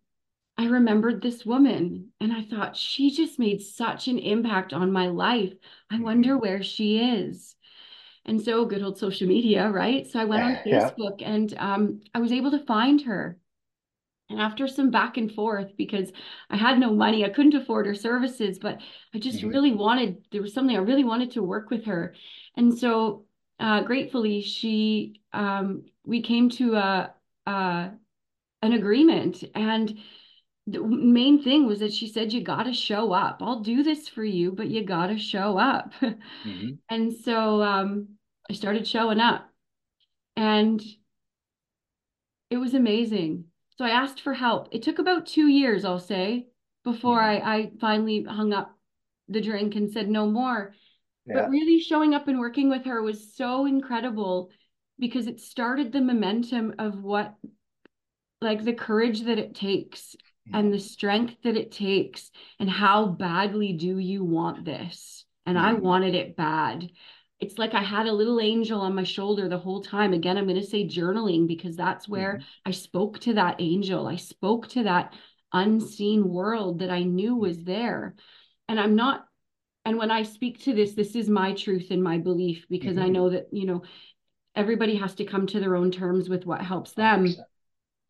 i 0.59 0.67
remembered 0.67 1.23
this 1.23 1.45
woman 1.45 2.09
and 2.21 2.33
i 2.33 2.43
thought 2.43 2.77
she 2.77 3.11
just 3.11 3.39
made 3.39 3.61
such 3.61 4.09
an 4.09 4.19
impact 4.19 4.73
on 4.73 4.93
my 4.93 5.09
life 5.09 5.53
i 5.91 5.99
wonder 5.99 6.31
mm-hmm. 6.31 6.41
where 6.41 6.63
she 6.63 6.99
is 6.99 7.55
and 8.25 8.41
so 8.41 8.65
good 8.65 8.83
old 8.83 8.99
social 8.99 9.27
media 9.27 9.69
right 9.69 10.07
so 10.07 10.21
i 10.21 10.25
went 10.25 10.43
on 10.43 10.57
facebook 10.67 11.21
yeah. 11.21 11.29
and 11.29 11.55
um, 11.59 12.01
i 12.15 12.19
was 12.19 12.33
able 12.33 12.51
to 12.51 12.65
find 12.65 13.03
her 13.03 13.39
and 14.29 14.41
after 14.41 14.67
some 14.67 14.91
back 14.91 15.17
and 15.17 15.33
forth, 15.33 15.77
because 15.77 16.11
I 16.51 16.57
had 16.57 16.79
no 16.79 16.93
money, 16.93 17.25
I 17.25 17.29
couldn't 17.29 17.55
afford 17.55 17.87
her 17.87 17.95
services, 17.95 18.59
but 18.59 18.81
I 19.15 19.19
just 19.19 19.39
mm-hmm. 19.39 19.49
really 19.49 19.73
wanted, 19.73 20.25
there 20.33 20.43
was 20.43 20.53
something 20.53 20.77
I 20.77 20.81
really 20.81 21.05
wanted 21.05 21.33
to 21.33 21.43
work 21.43 21.71
with 21.71 21.85
her. 21.85 22.15
And 22.57 22.77
so 22.77 23.27
uh, 23.61 23.83
gratefully, 23.83 24.43
she, 24.43 25.21
um, 25.33 25.85
we 26.05 26.23
came 26.23 26.51
to 26.51 26.75
a, 26.75 27.15
a, 27.47 27.91
an 28.63 28.73
agreement. 28.73 29.45
And 29.55 29.97
the 30.67 30.83
main 30.83 31.43
thing 31.43 31.67
was 31.67 31.81
that 31.81 31.93
she 31.93 32.09
said, 32.09 32.33
You 32.33 32.43
got 32.43 32.65
to 32.65 32.73
show 32.73 33.13
up. 33.13 33.39
I'll 33.41 33.61
do 33.61 33.83
this 33.83 34.09
for 34.09 34.25
you, 34.25 34.53
but 34.53 34.69
you 34.69 34.85
got 34.85 35.09
to 35.09 35.19
show 35.19 35.59
up. 35.59 35.93
Mm-hmm. 36.01 36.71
and 36.91 37.13
so 37.13 37.63
um, 37.63 38.09
I 38.51 38.55
started 38.55 38.87
showing 38.87 39.21
up. 39.21 39.49
And 40.37 40.83
it 42.51 42.59
was 42.59 42.75
amazing 42.75 43.45
so 43.77 43.85
I 43.85 43.91
asked 43.91 44.23
for 44.23 44.33
help. 44.33 44.69
It 44.73 44.83
took 44.83 44.99
about 44.99 45.27
two 45.27 45.49
years, 45.49 45.85
I'll 45.85 46.01
say, 46.01 46.47
before 46.83 47.21
mm-hmm. 47.21 47.47
I, 47.47 47.55
I 47.55 47.71
finally 47.81 48.25
hung 48.25 48.53
up 48.53 48.75
the 49.29 49.41
drink 49.41 49.77
and 49.77 49.91
said 49.91 50.09
no 50.09 50.27
more. 50.27 50.75
Yeah. 51.27 51.35
But 51.35 51.51
really 51.51 51.81
showing 51.81 52.15
up 52.15 52.29
and 52.29 52.39
working 52.39 52.71
with 52.71 52.85
her 52.87 53.03
was 53.03 53.35
so 53.35 53.67
incredible 53.67 54.51
because 54.99 55.27
it 55.27 55.41
started 55.41 55.93
the 55.93 56.01
momentum 56.01 56.75
of 56.79 57.03
what, 57.03 57.35
like 58.41 58.65
the 58.65 58.73
courage 58.73 59.23
that 59.23 59.39
it 59.39 59.55
takes 59.55 60.17
and 60.53 60.73
the 60.73 60.79
strength 60.79 61.35
that 61.43 61.57
it 61.57 61.73
takes 61.73 62.31
and 62.59 62.71
how 62.71 63.07
badly 63.07 63.73
do 63.73 63.99
you 63.99 64.25
want 64.25 64.65
this 64.65 65.25
and 65.45 65.59
i 65.59 65.73
wanted 65.73 66.15
it 66.15 66.37
bad 66.37 66.91
it's 67.39 67.59
like 67.59 67.75
I 67.75 67.83
had 67.83 68.07
a 68.07 68.13
little 68.13 68.41
angel 68.41 68.81
on 68.81 68.95
my 68.95 69.03
shoulder 69.03 69.49
the 69.49 69.59
whole 69.59 69.83
time. 69.83 70.13
Again, 70.13 70.39
I'm 70.39 70.47
going 70.47 70.61
to 70.61 70.67
say 70.67 70.87
journaling 70.87 71.47
because 71.47 71.77
that's 71.77 72.09
where 72.09 72.35
mm-hmm. 72.35 72.43
I 72.65 72.71
spoke 72.71 73.19
to 73.21 73.35
that 73.35 73.57
angel. 73.59 74.07
I 74.07 74.17
spoke 74.17 74.69
to 74.69 74.85
that 74.85 75.13
unseen 75.53 76.29
world 76.29 76.79
that 76.79 76.91
I 76.91 77.03
knew 77.03 77.37
was 77.37 77.63
there. 77.63 78.15
And 78.69 78.81
I'm 78.81 78.97
not, 78.97 79.27
and 79.85 79.99
when 79.99 80.11
I 80.11 80.23
speak 80.23 80.61
to 80.65 80.75
this, 80.75 80.95
this 80.95 81.15
is 81.15 81.29
my 81.29 81.53
truth 81.53 81.89
and 81.91 82.03
my 82.03 82.19
belief 82.19 82.67
because 82.71 82.97
mm-hmm. 82.97 83.05
I 83.05 83.09
know 83.09 83.31
that, 83.31 83.49
you 83.53 83.67
know, 83.67 83.83
everybody 84.55 84.97
has 84.97 85.15
to 85.17 85.25
come 85.25 85.47
to 85.49 85.61
their 85.61 85.77
own 85.77 85.91
terms 85.91 86.31
with 86.31 86.47
what 86.47 86.63
helps 86.63 86.93
them. 86.93 87.27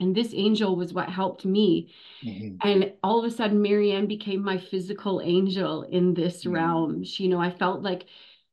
100%. 0.00 0.04
And 0.04 0.14
this 0.14 0.32
angel 0.34 0.76
was 0.76 0.92
what 0.92 1.08
helped 1.08 1.44
me. 1.44 1.92
Mm-hmm. 2.24 2.66
And 2.66 2.92
all 3.02 3.18
of 3.18 3.24
a 3.24 3.34
sudden, 3.34 3.62
Marianne 3.62 4.06
became 4.06 4.42
my 4.42 4.58
physical 4.58 5.20
angel 5.22 5.82
in 5.82 6.14
this 6.14 6.42
mm-hmm. 6.42 6.52
realm. 6.52 7.04
She, 7.04 7.24
you 7.24 7.28
know, 7.28 7.40
I 7.40 7.50
felt 7.50 7.82
like 7.82 8.06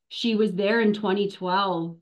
she 0.08 0.34
was 0.34 0.52
there 0.52 0.80
in 0.80 0.92
2012 0.92 1.96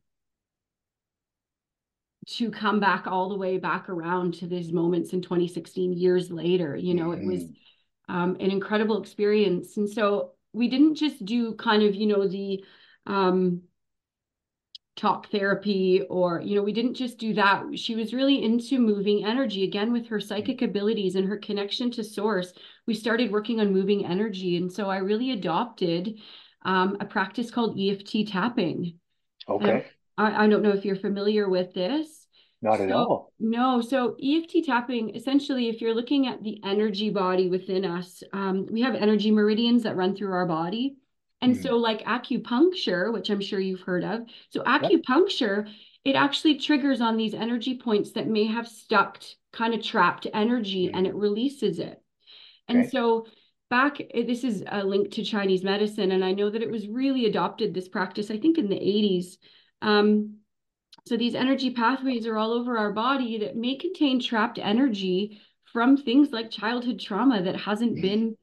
to 2.25 2.51
come 2.51 2.79
back 2.79 3.07
all 3.07 3.29
the 3.29 3.37
way 3.37 3.59
back 3.59 3.89
around 3.89 4.35
to 4.35 4.47
these 4.47 4.73
moments 4.73 5.13
in 5.13 5.21
2016 5.21 5.93
years 5.93 6.31
later 6.31 6.77
you 6.77 6.95
know 6.95 7.09
mm-hmm. 7.09 7.23
it 7.23 7.35
was 7.35 7.43
mm-hmm. 7.43 8.15
um, 8.15 8.37
an 8.39 8.51
incredible 8.53 9.01
experience 9.01 9.77
and 9.77 9.89
so 9.89 10.31
we 10.53 10.69
didn't 10.69 10.95
just 10.95 11.25
do 11.25 11.55
kind 11.55 11.83
of 11.83 11.95
you 11.97 12.07
know 12.07 12.29
the 12.29 12.63
um, 13.07 13.63
talk 15.03 15.29
therapy 15.31 16.03
or 16.09 16.41
you 16.41 16.55
know 16.55 16.63
we 16.63 16.73
didn't 16.73 16.95
just 16.95 17.19
do 17.19 17.35
that 17.35 17.65
she 17.75 17.97
was 17.97 18.15
really 18.15 18.45
into 18.45 18.79
moving 18.79 19.25
energy 19.27 19.65
again 19.65 19.93
with 19.93 20.07
her 20.07 20.21
psychic 20.21 20.63
abilities 20.63 21.17
and 21.17 21.29
her 21.29 21.37
connection 21.37 21.91
to 21.91 22.05
source 22.05 22.53
we 22.87 22.95
started 22.95 23.33
working 23.33 23.61
on 23.61 23.73
moving 23.73 24.07
energy 24.07 24.57
and 24.57 24.73
so 24.73 24.89
i 24.89 24.99
really 24.99 25.33
adopted 25.33 26.15
um, 26.65 26.97
a 27.01 27.05
practice 27.05 27.51
called 27.51 27.79
EFT 27.79 28.29
tapping. 28.29 28.99
Okay. 29.49 29.87
I, 30.17 30.45
I, 30.45 30.47
don't 30.47 30.63
know 30.63 30.71
if 30.71 30.85
you're 30.85 30.97
familiar 30.97 31.49
with 31.49 31.75
this. 31.75 32.27
Not 32.61 32.79
so, 32.79 32.85
at 32.85 32.93
all. 32.93 33.33
No. 33.41 33.81
So 33.81 34.17
EFT 34.23 34.65
tapping, 34.67 35.17
essentially, 35.17 35.69
if 35.69 35.81
you're 35.81 35.95
looking 35.95 36.29
at 36.29 36.43
the 36.43 36.61
energy 36.65 37.11
body 37.11 37.49
within 37.49 37.85
us, 37.85 38.23
um, 38.33 38.67
we 38.71 38.83
have 38.83 38.95
energy 38.95 39.31
meridians 39.31 39.83
that 39.83 39.97
run 39.97 40.15
through 40.15 40.33
our 40.33 40.47
body. 40.47 40.97
And 41.43 41.57
mm. 41.57 41.63
so, 41.63 41.77
like 41.77 42.03
acupuncture, 42.05 43.13
which 43.13 43.29
I'm 43.29 43.41
sure 43.41 43.61
you've 43.61 43.83
heard 43.83 44.05
of. 44.05 44.23
So, 44.51 44.63
acupuncture, 44.63 45.67
yep. 45.67 45.75
it 46.05 46.15
actually 46.15 46.57
triggers 46.57 47.01
on 47.01 47.17
these 47.17 47.35
energy 47.35 47.77
points 47.77 48.13
that 48.13 48.29
may 48.29 48.47
have 48.47 48.69
stuck, 48.69 49.21
kind 49.53 49.75
of 49.75 49.83
trapped 49.83 50.27
energy, 50.33 50.89
mm. 50.89 50.93
and 50.95 51.07
it 51.07 51.15
releases 51.15 51.79
it. 51.79 52.01
And 52.69 52.79
okay. 52.79 52.89
so, 52.89 53.27
back 53.69 54.01
eh, 54.15 54.23
this 54.27 54.45
is 54.45 54.63
a 54.71 54.85
link 54.85 55.11
to 55.11 55.25
chinese 55.25 55.65
medicine 55.65 56.13
and 56.13 56.23
i 56.23 56.31
know 56.31 56.51
that 56.51 56.61
it 56.61 56.71
was 56.71 56.87
really 56.89 57.25
adopted 57.25 57.73
this 57.73 57.89
practice 57.89 58.31
i 58.31 58.37
think 58.37 58.59
in 58.59 58.69
the 58.69 58.77
80s 58.77 59.39
um, 59.81 60.37
so 61.07 61.17
these 61.17 61.35
energy 61.35 61.71
pathways 61.71 62.27
are 62.27 62.37
all 62.37 62.53
over 62.53 62.77
our 62.77 62.93
body 62.93 63.39
that 63.39 63.57
may 63.57 63.77
contain 63.77 64.21
trapped 64.21 64.59
energy 64.59 65.41
from 65.73 65.97
things 65.97 66.31
like 66.31 66.51
childhood 66.51 67.01
trauma 67.01 67.43
that 67.43 67.57
hasn't 67.57 67.97
mm. 67.97 68.03
been 68.03 68.37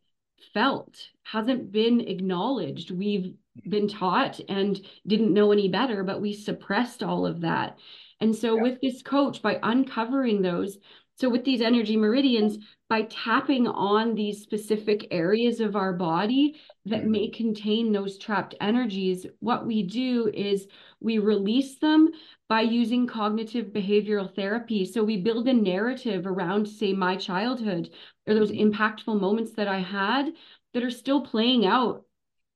felt 0.53 1.09
hasn't 1.23 1.71
been 1.71 2.01
acknowledged 2.01 2.91
we've 2.91 3.33
been 3.67 3.87
taught 3.87 4.39
and 4.47 4.79
didn't 5.07 5.33
know 5.33 5.51
any 5.51 5.67
better 5.67 6.03
but 6.03 6.21
we 6.21 6.33
suppressed 6.33 7.03
all 7.03 7.25
of 7.25 7.41
that 7.41 7.77
and 8.21 8.35
so 8.35 8.55
yeah. 8.55 8.61
with 8.61 8.81
this 8.81 9.01
coach 9.01 9.41
by 9.41 9.59
uncovering 9.63 10.41
those 10.41 10.77
so 11.15 11.29
with 11.29 11.43
these 11.43 11.61
energy 11.61 11.97
meridians 11.97 12.57
by 12.89 13.03
tapping 13.03 13.67
on 13.67 14.15
these 14.15 14.41
specific 14.41 15.07
areas 15.11 15.59
of 15.59 15.75
our 15.75 15.93
body 15.93 16.59
that 16.85 17.05
may 17.05 17.27
mm-hmm. 17.27 17.37
contain 17.37 17.91
those 17.91 18.17
trapped 18.17 18.55
energies, 18.59 19.27
what 19.39 19.67
we 19.67 19.83
do 19.83 20.31
is 20.33 20.67
we 20.99 21.19
release 21.19 21.77
them 21.77 22.09
by 22.49 22.61
using 22.61 23.05
cognitive 23.05 23.67
behavioral 23.67 24.33
therapy. 24.33 24.85
So 24.85 25.03
we 25.03 25.17
build 25.17 25.47
a 25.47 25.53
narrative 25.53 26.25
around, 26.25 26.67
say, 26.67 26.93
my 26.93 27.15
childhood 27.15 27.91
or 28.29 28.35
those 28.35 28.51
impactful 28.51 29.19
moments 29.19 29.53
that 29.53 29.67
I 29.67 29.79
had 29.79 30.31
that 30.73 30.83
are 30.83 30.91
still 30.91 31.21
playing 31.21 31.65
out 31.65 32.05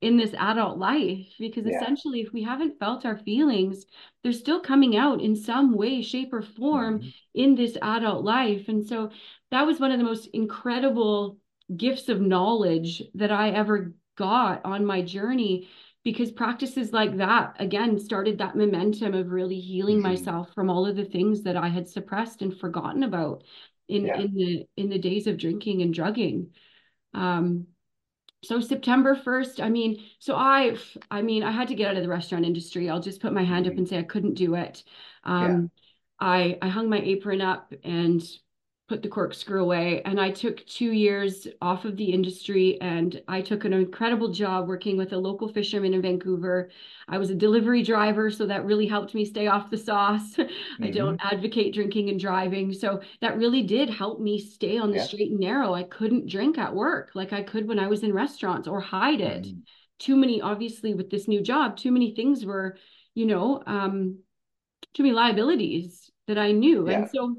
in 0.00 0.18
this 0.18 0.34
adult 0.34 0.78
life 0.78 1.26
because 1.38 1.64
yeah. 1.66 1.76
essentially 1.80 2.20
if 2.20 2.30
we 2.32 2.42
haven't 2.42 2.78
felt 2.78 3.06
our 3.06 3.16
feelings 3.16 3.86
they're 4.22 4.32
still 4.32 4.60
coming 4.60 4.96
out 4.96 5.22
in 5.22 5.34
some 5.34 5.74
way 5.74 6.02
shape 6.02 6.30
or 6.32 6.42
form 6.42 6.98
mm-hmm. 6.98 7.08
in 7.34 7.54
this 7.54 7.78
adult 7.80 8.22
life 8.22 8.68
and 8.68 8.86
so 8.86 9.10
that 9.50 9.64
was 9.64 9.80
one 9.80 9.90
of 9.90 9.98
the 9.98 10.04
most 10.04 10.26
incredible 10.34 11.38
gifts 11.74 12.10
of 12.10 12.20
knowledge 12.20 13.02
that 13.14 13.32
I 13.32 13.50
ever 13.50 13.94
got 14.16 14.62
on 14.66 14.84
my 14.84 15.00
journey 15.00 15.68
because 16.04 16.30
practices 16.30 16.92
like 16.92 17.16
that 17.16 17.56
again 17.58 17.98
started 17.98 18.36
that 18.38 18.56
momentum 18.56 19.14
of 19.14 19.30
really 19.30 19.58
healing 19.58 20.02
mm-hmm. 20.02 20.08
myself 20.08 20.52
from 20.54 20.68
all 20.68 20.86
of 20.86 20.96
the 20.96 21.06
things 21.06 21.42
that 21.44 21.56
I 21.56 21.68
had 21.68 21.88
suppressed 21.88 22.42
and 22.42 22.54
forgotten 22.54 23.04
about 23.04 23.42
in 23.88 24.06
yeah. 24.06 24.18
in 24.18 24.34
the 24.34 24.66
in 24.76 24.88
the 24.88 24.98
days 24.98 25.26
of 25.26 25.38
drinking 25.38 25.82
and 25.82 25.92
drugging 25.92 26.50
um 27.12 27.66
so 28.44 28.60
September 28.60 29.16
1st, 29.16 29.62
I 29.62 29.70
mean, 29.70 30.04
so 30.18 30.36
I, 30.36 30.76
I 31.10 31.22
mean, 31.22 31.42
I 31.42 31.50
had 31.50 31.68
to 31.68 31.74
get 31.74 31.88
out 31.88 31.96
of 31.96 32.02
the 32.02 32.08
restaurant 32.08 32.44
industry. 32.44 32.90
I'll 32.90 33.00
just 33.00 33.22
put 33.22 33.32
my 33.32 33.42
hand 33.42 33.66
up 33.66 33.72
mm-hmm. 33.72 33.78
and 33.80 33.88
say 33.88 33.98
I 33.98 34.02
couldn't 34.02 34.34
do 34.34 34.54
it. 34.54 34.84
Um, 35.24 35.70
yeah. 36.20 36.28
I, 36.28 36.58
I 36.62 36.68
hung 36.68 36.88
my 36.88 37.00
apron 37.00 37.40
up 37.40 37.72
and 37.82 38.22
put 38.86 39.02
the 39.02 39.08
corkscrew 39.08 39.62
away 39.62 40.02
and 40.04 40.20
I 40.20 40.30
took 40.30 40.64
two 40.66 40.92
years 40.92 41.48
off 41.62 41.86
of 41.86 41.96
the 41.96 42.12
industry 42.12 42.78
and 42.82 43.20
I 43.28 43.40
took 43.40 43.64
an 43.64 43.72
incredible 43.72 44.28
job 44.28 44.68
working 44.68 44.98
with 44.98 45.14
a 45.14 45.16
local 45.16 45.48
fisherman 45.48 45.94
in 45.94 46.02
Vancouver. 46.02 46.70
I 47.08 47.16
was 47.16 47.30
a 47.30 47.34
delivery 47.34 47.82
driver, 47.82 48.30
so 48.30 48.44
that 48.44 48.66
really 48.66 48.86
helped 48.86 49.14
me 49.14 49.24
stay 49.24 49.46
off 49.46 49.70
the 49.70 49.78
sauce. 49.78 50.36
Mm-hmm. 50.74 50.84
I 50.84 50.90
don't 50.90 51.20
advocate 51.22 51.72
drinking 51.72 52.08
and 52.08 52.18
driving. 52.18 52.72
So 52.72 53.00
that 53.20 53.38
really 53.38 53.62
did 53.62 53.88
help 53.88 54.20
me 54.20 54.40
stay 54.40 54.76
on 54.76 54.90
the 54.90 54.96
yeah. 54.96 55.04
straight 55.04 55.30
and 55.30 55.38
narrow. 55.38 55.72
I 55.72 55.84
couldn't 55.84 56.28
drink 56.28 56.58
at 56.58 56.74
work 56.74 57.10
like 57.14 57.32
I 57.32 57.42
could 57.42 57.68
when 57.68 57.78
I 57.78 57.86
was 57.86 58.02
in 58.02 58.12
restaurants 58.12 58.66
or 58.66 58.80
hide 58.80 59.20
it. 59.20 59.44
Mm-hmm. 59.44 59.60
Too 60.00 60.16
many, 60.16 60.40
obviously, 60.40 60.94
with 60.94 61.10
this 61.10 61.28
new 61.28 61.42
job, 61.42 61.76
too 61.76 61.92
many 61.92 62.14
things 62.14 62.44
were, 62.44 62.76
you 63.14 63.26
know, 63.26 63.62
um, 63.66 64.18
too 64.94 65.04
many 65.04 65.14
liabilities 65.14 66.10
that 66.26 66.38
I 66.38 66.50
knew. 66.50 66.88
Yeah. 66.88 66.98
And 66.98 67.10
so 67.12 67.36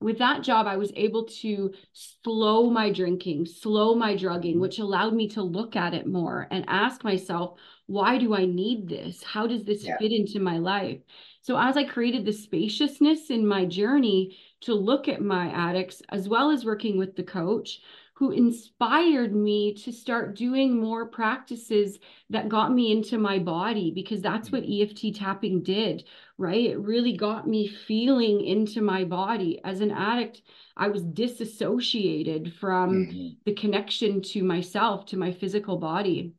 with 0.00 0.18
that 0.18 0.42
job, 0.42 0.66
I 0.66 0.76
was 0.76 0.92
able 0.94 1.24
to 1.24 1.72
slow 1.92 2.70
my 2.70 2.92
drinking, 2.92 3.46
slow 3.46 3.94
my 3.94 4.16
drugging, 4.16 4.52
mm-hmm. 4.52 4.60
which 4.60 4.78
allowed 4.78 5.14
me 5.14 5.28
to 5.30 5.42
look 5.42 5.74
at 5.74 5.94
it 5.94 6.06
more 6.06 6.46
and 6.50 6.64
ask 6.68 7.02
myself, 7.02 7.58
why 7.86 8.18
do 8.18 8.34
I 8.34 8.44
need 8.44 8.88
this? 8.88 9.22
How 9.22 9.46
does 9.46 9.64
this 9.64 9.84
yeah. 9.84 9.96
fit 9.98 10.12
into 10.12 10.40
my 10.40 10.58
life? 10.58 11.00
So, 11.40 11.58
as 11.58 11.76
I 11.76 11.84
created 11.84 12.24
the 12.24 12.32
spaciousness 12.32 13.30
in 13.30 13.46
my 13.46 13.64
journey 13.64 14.36
to 14.60 14.74
look 14.74 15.08
at 15.08 15.22
my 15.22 15.48
addicts, 15.48 16.02
as 16.10 16.28
well 16.28 16.50
as 16.50 16.64
working 16.64 16.98
with 16.98 17.16
the 17.16 17.22
coach, 17.22 17.80
who 18.18 18.32
inspired 18.32 19.32
me 19.32 19.72
to 19.72 19.92
start 19.92 20.34
doing 20.34 20.76
more 20.76 21.06
practices 21.06 22.00
that 22.30 22.48
got 22.48 22.72
me 22.72 22.90
into 22.90 23.16
my 23.16 23.38
body 23.38 23.92
because 23.94 24.20
that's 24.20 24.50
what 24.50 24.64
mm-hmm. 24.64 24.90
EFT 24.90 25.14
tapping 25.14 25.62
did, 25.62 26.02
right? 26.36 26.64
It 26.64 26.80
really 26.80 27.16
got 27.16 27.46
me 27.46 27.68
feeling 27.68 28.44
into 28.44 28.82
my 28.82 29.04
body. 29.04 29.60
As 29.62 29.80
an 29.80 29.92
addict, 29.92 30.42
I 30.76 30.88
was 30.88 31.04
disassociated 31.04 32.54
from 32.54 33.06
mm-hmm. 33.06 33.28
the 33.46 33.54
connection 33.54 34.20
to 34.22 34.42
myself, 34.42 35.06
to 35.06 35.16
my 35.16 35.30
physical 35.30 35.76
body. 35.78 36.32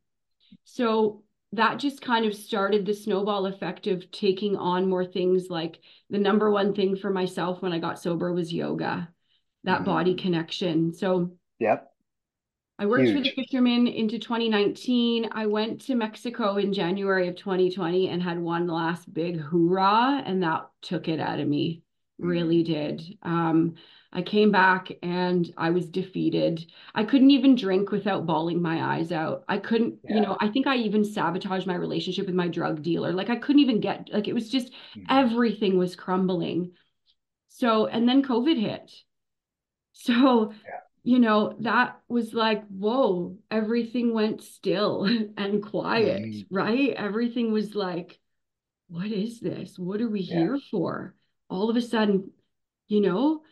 So 0.64 1.22
that 1.52 1.78
just 1.78 2.02
kind 2.02 2.26
of 2.26 2.34
started 2.34 2.84
the 2.84 2.92
snowball 2.92 3.46
effect 3.46 3.86
of 3.86 4.10
taking 4.10 4.54
on 4.54 4.86
more 4.86 5.06
things 5.06 5.46
like 5.48 5.78
the 6.10 6.18
number 6.18 6.50
one 6.50 6.74
thing 6.74 6.94
for 6.94 7.08
myself 7.08 7.62
when 7.62 7.72
I 7.72 7.78
got 7.78 7.98
sober 7.98 8.34
was 8.34 8.52
yoga, 8.52 9.08
that 9.64 9.76
mm-hmm. 9.76 9.84
body 9.84 10.14
connection. 10.14 10.92
So 10.92 11.30
Yep. 11.60 11.90
I 12.80 12.86
worked 12.86 13.04
Huge. 13.04 13.14
for 13.14 13.22
the 13.22 13.42
fishermen 13.42 13.86
into 13.86 14.18
2019. 14.18 15.28
I 15.32 15.44
went 15.44 15.82
to 15.82 15.94
Mexico 15.94 16.56
in 16.56 16.72
January 16.72 17.28
of 17.28 17.36
2020 17.36 18.08
and 18.08 18.22
had 18.22 18.38
one 18.38 18.66
last 18.66 19.12
big 19.12 19.38
hoorah, 19.38 20.22
and 20.24 20.42
that 20.42 20.70
took 20.80 21.06
it 21.06 21.20
out 21.20 21.40
of 21.40 21.46
me. 21.46 21.82
Really 22.18 22.64
mm-hmm. 22.64 22.72
did. 22.72 23.18
Um, 23.22 23.74
I 24.14 24.22
came 24.22 24.50
back 24.50 24.90
and 25.02 25.52
I 25.58 25.70
was 25.70 25.90
defeated. 25.90 26.72
I 26.94 27.04
couldn't 27.04 27.30
even 27.30 27.54
drink 27.54 27.92
without 27.92 28.24
bawling 28.24 28.62
my 28.62 28.96
eyes 28.96 29.12
out. 29.12 29.44
I 29.46 29.58
couldn't, 29.58 29.98
yeah. 30.02 30.14
you 30.14 30.20
know, 30.22 30.38
I 30.40 30.48
think 30.48 30.66
I 30.66 30.76
even 30.76 31.04
sabotaged 31.04 31.66
my 31.66 31.76
relationship 31.76 32.24
with 32.26 32.34
my 32.34 32.48
drug 32.48 32.82
dealer. 32.82 33.12
Like 33.12 33.28
I 33.28 33.36
couldn't 33.36 33.60
even 33.60 33.80
get, 33.80 34.08
like 34.10 34.26
it 34.26 34.32
was 34.32 34.48
just 34.48 34.72
mm-hmm. 34.72 35.02
everything 35.10 35.76
was 35.76 35.94
crumbling. 35.94 36.72
So, 37.50 37.86
and 37.86 38.08
then 38.08 38.22
COVID 38.22 38.58
hit. 38.58 38.90
So, 39.92 40.54
yeah 40.64 40.80
you 41.02 41.18
know, 41.18 41.56
that 41.60 41.98
was 42.08 42.34
like, 42.34 42.66
whoa, 42.68 43.36
everything 43.50 44.12
went 44.12 44.42
still 44.42 45.04
and 45.36 45.62
quiet, 45.62 46.22
mm. 46.22 46.46
right? 46.50 46.90
Everything 46.90 47.52
was 47.52 47.74
like, 47.74 48.18
what 48.88 49.06
is 49.06 49.40
this? 49.40 49.78
What 49.78 50.00
are 50.00 50.08
we 50.08 50.20
yeah. 50.20 50.38
here 50.38 50.58
for? 50.70 51.14
All 51.48 51.70
of 51.70 51.76
a 51.76 51.82
sudden, 51.82 52.30
you 52.88 53.00
know? 53.00 53.42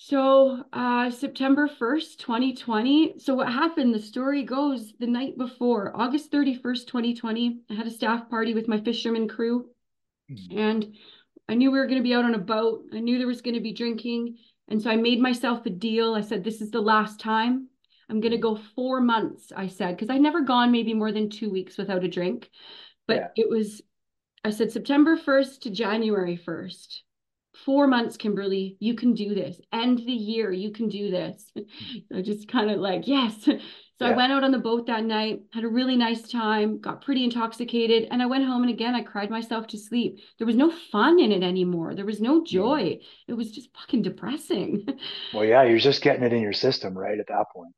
So, 0.00 0.62
uh, 0.72 1.10
September 1.10 1.68
1st, 1.68 2.18
2020. 2.18 3.18
So, 3.18 3.34
what 3.34 3.52
happened? 3.52 3.92
The 3.92 4.00
story 4.00 4.44
goes 4.44 4.92
the 5.00 5.08
night 5.08 5.36
before, 5.36 5.92
August 5.94 6.30
31st, 6.30 6.86
2020, 6.86 7.62
I 7.68 7.74
had 7.74 7.88
a 7.88 7.90
staff 7.90 8.30
party 8.30 8.54
with 8.54 8.68
my 8.68 8.80
fisherman 8.80 9.26
crew. 9.26 9.70
Mm. 10.30 10.56
And 10.56 10.96
I 11.48 11.54
knew 11.54 11.72
we 11.72 11.80
were 11.80 11.86
going 11.86 11.98
to 11.98 12.04
be 12.04 12.14
out 12.14 12.24
on 12.24 12.34
a 12.34 12.38
boat. 12.38 12.84
I 12.92 13.00
knew 13.00 13.18
there 13.18 13.26
was 13.26 13.40
going 13.40 13.54
to 13.54 13.60
be 13.60 13.72
drinking. 13.72 14.36
And 14.68 14.80
so 14.80 14.90
I 14.90 14.96
made 14.96 15.20
myself 15.20 15.64
a 15.66 15.70
deal. 15.70 16.14
I 16.14 16.20
said, 16.20 16.44
this 16.44 16.60
is 16.60 16.70
the 16.70 16.80
last 16.80 17.20
time. 17.20 17.68
I'm 18.10 18.20
going 18.20 18.32
to 18.32 18.38
mm-hmm. 18.38 18.54
go 18.54 18.62
four 18.74 19.00
months, 19.00 19.52
I 19.54 19.68
said, 19.68 19.96
because 19.96 20.10
I'd 20.10 20.20
never 20.20 20.42
gone 20.42 20.72
maybe 20.72 20.94
more 20.94 21.12
than 21.12 21.30
two 21.30 21.50
weeks 21.50 21.76
without 21.76 22.04
a 22.04 22.08
drink. 22.08 22.50
But 23.06 23.16
yeah. 23.16 23.44
it 23.44 23.48
was, 23.48 23.82
I 24.44 24.50
said, 24.50 24.72
September 24.72 25.16
1st 25.16 25.60
to 25.62 25.70
January 25.70 26.38
1st. 26.38 27.00
Four 27.64 27.86
months, 27.86 28.16
Kimberly, 28.16 28.76
you 28.78 28.94
can 28.94 29.14
do 29.14 29.34
this. 29.34 29.60
End 29.72 29.98
the 29.98 30.12
year, 30.12 30.52
you 30.52 30.70
can 30.70 30.88
do 30.88 31.10
this. 31.10 31.50
Mm. 31.56 31.64
I 32.18 32.22
just 32.22 32.48
kind 32.48 32.70
of 32.70 32.78
like, 32.78 33.08
yes. 33.08 33.48
So 33.98 34.06
yeah. 34.06 34.12
I 34.12 34.16
went 34.16 34.32
out 34.32 34.44
on 34.44 34.52
the 34.52 34.58
boat 34.58 34.86
that 34.86 35.04
night, 35.04 35.42
had 35.52 35.64
a 35.64 35.68
really 35.68 35.96
nice 35.96 36.30
time, 36.30 36.78
got 36.78 37.02
pretty 37.02 37.24
intoxicated, 37.24 38.06
and 38.12 38.22
I 38.22 38.26
went 38.26 38.44
home 38.44 38.62
and 38.62 38.70
again 38.70 38.94
I 38.94 39.02
cried 39.02 39.28
myself 39.28 39.66
to 39.68 39.78
sleep. 39.78 40.20
There 40.38 40.46
was 40.46 40.54
no 40.54 40.70
fun 40.70 41.18
in 41.18 41.32
it 41.32 41.42
anymore. 41.42 41.94
There 41.94 42.06
was 42.06 42.20
no 42.20 42.44
joy. 42.44 42.98
Yeah. 43.00 43.06
It 43.26 43.34
was 43.34 43.50
just 43.50 43.70
fucking 43.76 44.02
depressing. 44.02 44.86
Well, 45.34 45.44
yeah, 45.44 45.64
you're 45.64 45.78
just 45.78 46.02
getting 46.02 46.22
it 46.22 46.32
in 46.32 46.42
your 46.42 46.52
system, 46.52 46.96
right? 46.96 47.18
At 47.18 47.26
that 47.28 47.46
point. 47.52 47.72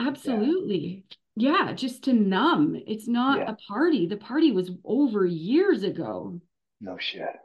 Absolutely. 0.00 1.04
Yeah, 1.36 1.66
yeah 1.66 1.72
just 1.72 2.04
to 2.04 2.12
numb. 2.12 2.80
It's 2.86 3.06
not 3.06 3.48
a 3.48 3.56
party. 3.68 4.06
The 4.06 4.16
party 4.16 4.52
was 4.52 4.70
over 4.84 5.24
years 5.26 5.82
ago. 5.82 6.40
No 6.80 6.96
shit. 6.98 7.36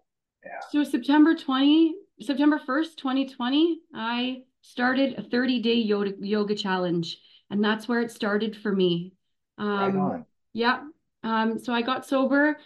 Yeah. 0.43 0.59
So 0.71 0.83
September 0.83 1.35
20, 1.35 1.95
September 2.21 2.59
1st, 2.65 2.95
2020, 2.97 3.79
I 3.93 4.43
started 4.61 5.19
a 5.19 5.23
30-day 5.23 5.75
yoga 5.75 6.13
yoga 6.19 6.55
challenge 6.55 7.17
and 7.51 7.63
that's 7.63 7.87
where 7.87 8.01
it 8.01 8.11
started 8.11 8.55
for 8.55 8.73
me. 8.73 9.13
Um, 9.57 9.97
right. 9.97 10.23
Yeah. 10.53 10.83
Um, 11.23 11.59
so 11.59 11.73
I 11.73 11.81
got 11.81 12.05
sober. 12.05 12.57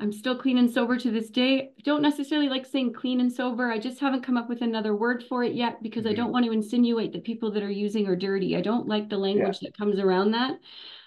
I'm 0.00 0.12
still 0.12 0.36
clean 0.36 0.56
and 0.56 0.70
sober 0.70 0.96
to 0.96 1.10
this 1.10 1.28
day. 1.28 1.72
don't 1.84 2.00
necessarily 2.00 2.48
like 2.48 2.64
saying 2.64 2.94
clean 2.94 3.20
and 3.20 3.30
sober. 3.30 3.70
I 3.70 3.78
just 3.78 4.00
haven't 4.00 4.22
come 4.22 4.38
up 4.38 4.48
with 4.48 4.62
another 4.62 4.94
word 4.94 5.24
for 5.28 5.44
it 5.44 5.54
yet 5.54 5.82
because 5.82 6.04
mm-hmm. 6.04 6.12
I 6.12 6.14
don't 6.14 6.32
want 6.32 6.46
to 6.46 6.52
insinuate 6.52 7.12
that 7.12 7.24
people 7.24 7.50
that 7.52 7.62
are 7.62 7.70
using 7.70 8.06
are 8.06 8.16
dirty. 8.16 8.56
I 8.56 8.62
don't 8.62 8.88
like 8.88 9.10
the 9.10 9.18
language 9.18 9.58
yeah. 9.60 9.68
that 9.68 9.76
comes 9.76 9.98
around 9.98 10.30
that. 10.30 10.58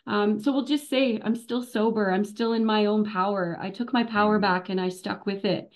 Um, 0.05 0.39
so 0.39 0.51
we'll 0.51 0.65
just 0.65 0.89
say 0.89 1.19
I'm 1.23 1.35
still 1.35 1.63
sober. 1.63 2.11
I'm 2.11 2.25
still 2.25 2.53
in 2.53 2.65
my 2.65 2.85
own 2.85 3.05
power. 3.05 3.57
I 3.59 3.69
took 3.71 3.93
my 3.93 4.03
power 4.03 4.35
mm-hmm. 4.35 4.41
back 4.41 4.69
and 4.69 4.79
I 4.79 4.89
stuck 4.89 5.25
with 5.25 5.45
it. 5.45 5.71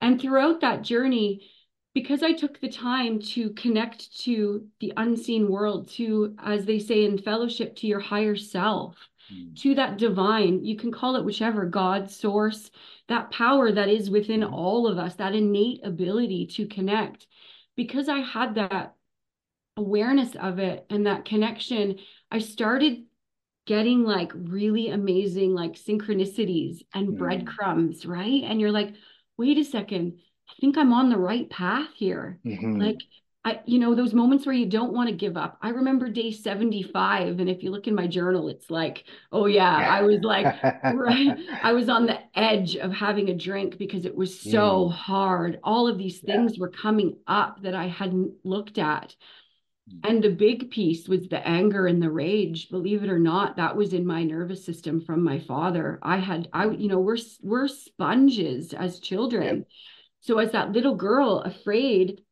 And 0.00 0.20
throughout 0.20 0.62
that 0.62 0.82
journey, 0.82 1.48
because 1.94 2.22
I 2.22 2.32
took 2.32 2.60
the 2.60 2.68
time 2.68 3.20
to 3.20 3.50
connect 3.50 4.20
to 4.20 4.66
the 4.78 4.92
unseen 4.96 5.50
world, 5.50 5.88
to, 5.92 6.36
as 6.38 6.64
they 6.64 6.78
say 6.78 7.04
in 7.04 7.18
fellowship, 7.18 7.76
to 7.76 7.86
your 7.86 7.98
higher 7.98 8.36
self, 8.36 8.96
mm. 9.32 9.56
to 9.62 9.74
that 9.74 9.98
divine, 9.98 10.64
you 10.64 10.76
can 10.76 10.92
call 10.92 11.16
it 11.16 11.24
whichever 11.24 11.66
God, 11.66 12.10
source, 12.10 12.70
that 13.08 13.32
power 13.32 13.72
that 13.72 13.88
is 13.88 14.08
within 14.08 14.40
mm. 14.40 14.52
all 14.52 14.86
of 14.86 14.98
us, 14.98 15.16
that 15.16 15.34
innate 15.34 15.84
ability 15.84 16.46
to 16.54 16.66
connect. 16.66 17.26
Because 17.76 18.08
I 18.08 18.18
had 18.18 18.54
that 18.54 18.94
awareness 19.76 20.36
of 20.36 20.60
it 20.60 20.86
and 20.90 21.06
that 21.06 21.24
connection, 21.24 21.96
I 22.30 22.38
started 22.38 23.04
getting 23.66 24.04
like 24.04 24.30
really 24.34 24.90
amazing 24.90 25.54
like 25.54 25.72
synchronicities 25.72 26.82
and 26.94 27.08
mm. 27.08 27.18
breadcrumbs, 27.18 28.06
right? 28.06 28.44
And 28.44 28.60
you're 28.60 28.70
like, 28.70 28.94
wait 29.36 29.58
a 29.58 29.64
second 29.64 30.18
I 30.50 30.60
think 30.60 30.76
I'm 30.76 30.92
on 30.92 31.08
the 31.08 31.18
right 31.18 31.48
path 31.48 31.88
here. 31.94 32.38
Mm-hmm. 32.44 32.80
Like, 32.80 32.98
I, 33.42 33.60
you 33.64 33.78
know, 33.78 33.94
those 33.94 34.12
moments 34.12 34.44
where 34.44 34.54
you 34.54 34.66
don't 34.66 34.92
want 34.92 35.08
to 35.08 35.14
give 35.14 35.38
up. 35.38 35.56
I 35.62 35.70
remember 35.70 36.10
day 36.10 36.30
75. 36.30 37.40
And 37.40 37.48
if 37.48 37.62
you 37.62 37.70
look 37.70 37.86
in 37.86 37.94
my 37.94 38.06
journal, 38.06 38.48
it's 38.48 38.68
like, 38.68 39.04
oh, 39.32 39.46
yeah, 39.46 39.64
I 39.64 40.02
was 40.02 40.20
like, 40.20 40.62
right. 40.84 41.38
I 41.62 41.72
was 41.72 41.88
on 41.88 42.04
the 42.04 42.18
edge 42.34 42.76
of 42.76 42.92
having 42.92 43.30
a 43.30 43.34
drink 43.34 43.78
because 43.78 44.04
it 44.04 44.14
was 44.14 44.38
so 44.38 44.88
mm. 44.88 44.92
hard. 44.92 45.58
All 45.64 45.88
of 45.88 45.96
these 45.96 46.18
things 46.18 46.54
yeah. 46.54 46.60
were 46.60 46.68
coming 46.68 47.16
up 47.26 47.62
that 47.62 47.74
I 47.74 47.86
hadn't 47.86 48.34
looked 48.44 48.76
at. 48.76 49.16
Mm. 49.90 50.10
And 50.10 50.22
the 50.22 50.30
big 50.30 50.70
piece 50.70 51.08
was 51.08 51.26
the 51.26 51.46
anger 51.46 51.86
and 51.86 52.02
the 52.02 52.10
rage. 52.10 52.68
Believe 52.68 53.02
it 53.02 53.08
or 53.08 53.18
not, 53.18 53.56
that 53.56 53.74
was 53.74 53.94
in 53.94 54.06
my 54.06 54.22
nervous 54.22 54.66
system 54.66 55.00
from 55.00 55.24
my 55.24 55.38
father. 55.38 55.98
I 56.02 56.18
had, 56.18 56.46
I, 56.52 56.68
you 56.68 56.88
know, 56.88 57.00
we're 57.00 57.16
we're 57.42 57.68
sponges 57.68 58.74
as 58.74 59.00
children. 59.00 59.60
Yep 59.60 59.66
so 60.20 60.38
as 60.38 60.52
that 60.52 60.72
little 60.72 60.94
girl 60.94 61.38
afraid, 61.38 62.22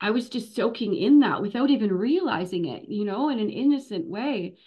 I 0.00 0.10
was 0.10 0.28
just 0.28 0.54
soaking 0.54 0.94
in 0.94 1.20
that 1.20 1.40
without 1.40 1.70
even 1.70 1.92
realizing 1.92 2.66
it, 2.66 2.88
you 2.88 3.04
know, 3.04 3.28
in 3.28 3.38
an 3.38 3.50
innocent 3.50 4.06
way. 4.06 4.58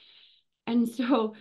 And 0.65 0.87
so, 0.87 1.35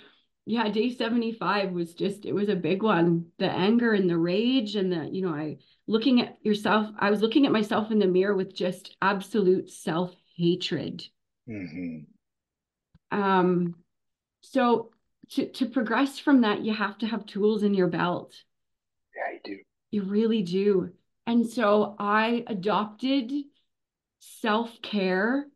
yeah, 0.45 0.69
day 0.69 0.95
75 0.95 1.73
was 1.73 1.95
just, 1.95 2.27
it 2.27 2.33
was 2.33 2.49
a 2.49 2.57
big 2.57 2.83
one. 2.83 3.27
The 3.39 3.51
anger 3.51 3.93
and 3.93 4.11
the 4.11 4.19
rage 4.19 4.77
and 4.77 4.93
the, 4.93 5.09
you 5.11 5.23
know, 5.23 5.35
I 5.35 5.59
looking 5.87 6.21
at 6.21 6.39
yourself, 6.43 6.91
I 6.99 7.11
was 7.11 7.23
looking 7.23 7.47
at 7.47 7.53
myself 7.53 7.91
in 7.91 7.99
the 7.99 8.07
mirror 8.07 8.35
with 8.35 8.55
just 8.55 8.97
absolute 9.01 9.71
self 9.71 10.15
hatred. 10.37 11.05
Mm-hmm. 11.49 13.19
Um, 13.19 13.77
so 14.43 14.91
to, 15.31 15.47
to 15.53 15.67
progress 15.67 16.19
from 16.19 16.43
that, 16.43 16.65
you 16.65 16.75
have 16.75 16.99
to 16.99 17.07
have 17.07 17.27
tools 17.27 17.63
in 17.63 17.75
your 17.75 17.89
belt. 17.89 18.35
Yeah, 19.17 19.35
you 19.35 19.57
do. 19.57 19.63
You 19.91 20.03
really 20.03 20.43
do. 20.43 20.93
And 21.27 21.47
so 21.47 21.97
I 21.99 22.45
adopted 22.47 23.33
self-care 24.21 25.47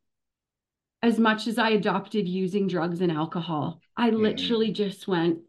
as 1.03 1.19
much 1.19 1.47
as 1.47 1.59
I 1.59 1.71
adopted 1.71 2.29
using 2.29 2.69
drugs 2.69 3.01
and 3.01 3.11
alcohol. 3.11 3.81
I 3.97 4.11
Mhm. 4.11 4.19
literally 4.19 4.73
just 4.73 5.09
went, 5.09 5.40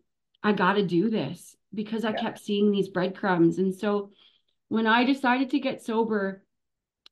I 0.43 0.53
got 0.53 0.73
to 0.73 0.85
do 0.85 1.09
this 1.09 1.55
because 1.73 2.05
I 2.05 2.11
Yeah. 2.11 2.21
kept 2.21 2.39
seeing 2.39 2.71
these 2.71 2.89
breadcrumbs. 2.89 3.57
And 3.59 3.73
so 3.73 4.11
when 4.69 4.87
I 4.87 5.03
decided 5.03 5.49
to 5.51 5.59
get 5.59 5.81
sober 5.83 6.43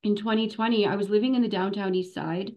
in 0.02 0.16
2020, 0.16 0.86
I 0.86 0.96
was 0.96 1.10
living 1.10 1.34
in 1.34 1.42
the 1.42 1.48
downtown 1.48 1.94
east 1.94 2.14
side. 2.14 2.56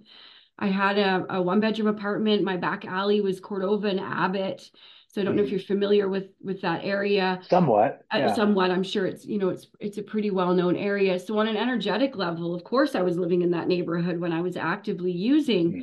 I 0.57 0.67
had 0.67 0.97
a, 0.97 1.37
a 1.37 1.41
one 1.41 1.59
bedroom 1.59 1.87
apartment. 1.87 2.43
My 2.43 2.57
back 2.57 2.85
alley 2.85 3.19
was 3.19 3.39
Cordova 3.39 3.87
and 3.89 3.99
Abbott. 3.99 4.71
So 5.13 5.21
I 5.21 5.23
don't 5.25 5.35
know 5.35 5.43
if 5.43 5.49
Mhm. 5.49 5.51
you're 5.51 5.59
familiar 5.61 6.09
with 6.09 6.29
with 6.41 6.61
that 6.61 6.83
area. 6.83 7.41
Somewhat. 7.49 8.01
Uh, 8.11 8.27
somewhat 8.27 8.69
i'm 8.71 8.83
sure 8.83 9.07
it's 9.07 9.25
you 9.25 9.39
know 9.39 9.49
it's 9.49 9.67
it's 9.79 9.97
a 9.97 10.03
pretty 10.03 10.29
well 10.31 10.53
known 10.53 10.75
area 10.75 11.19
so 11.19 11.39
on 11.39 11.47
an 11.47 11.57
energetic 11.57 12.15
level 12.15 12.53
of 12.53 12.63
course 12.63 12.93
i 12.95 13.01
was 13.01 13.17
living 13.17 13.41
in 13.41 13.49
that 13.51 13.67
neighborhood 13.67 14.19
when 14.19 14.31
i 14.31 14.39
was 14.41 14.55
actively 14.55 15.11
using 15.11 15.73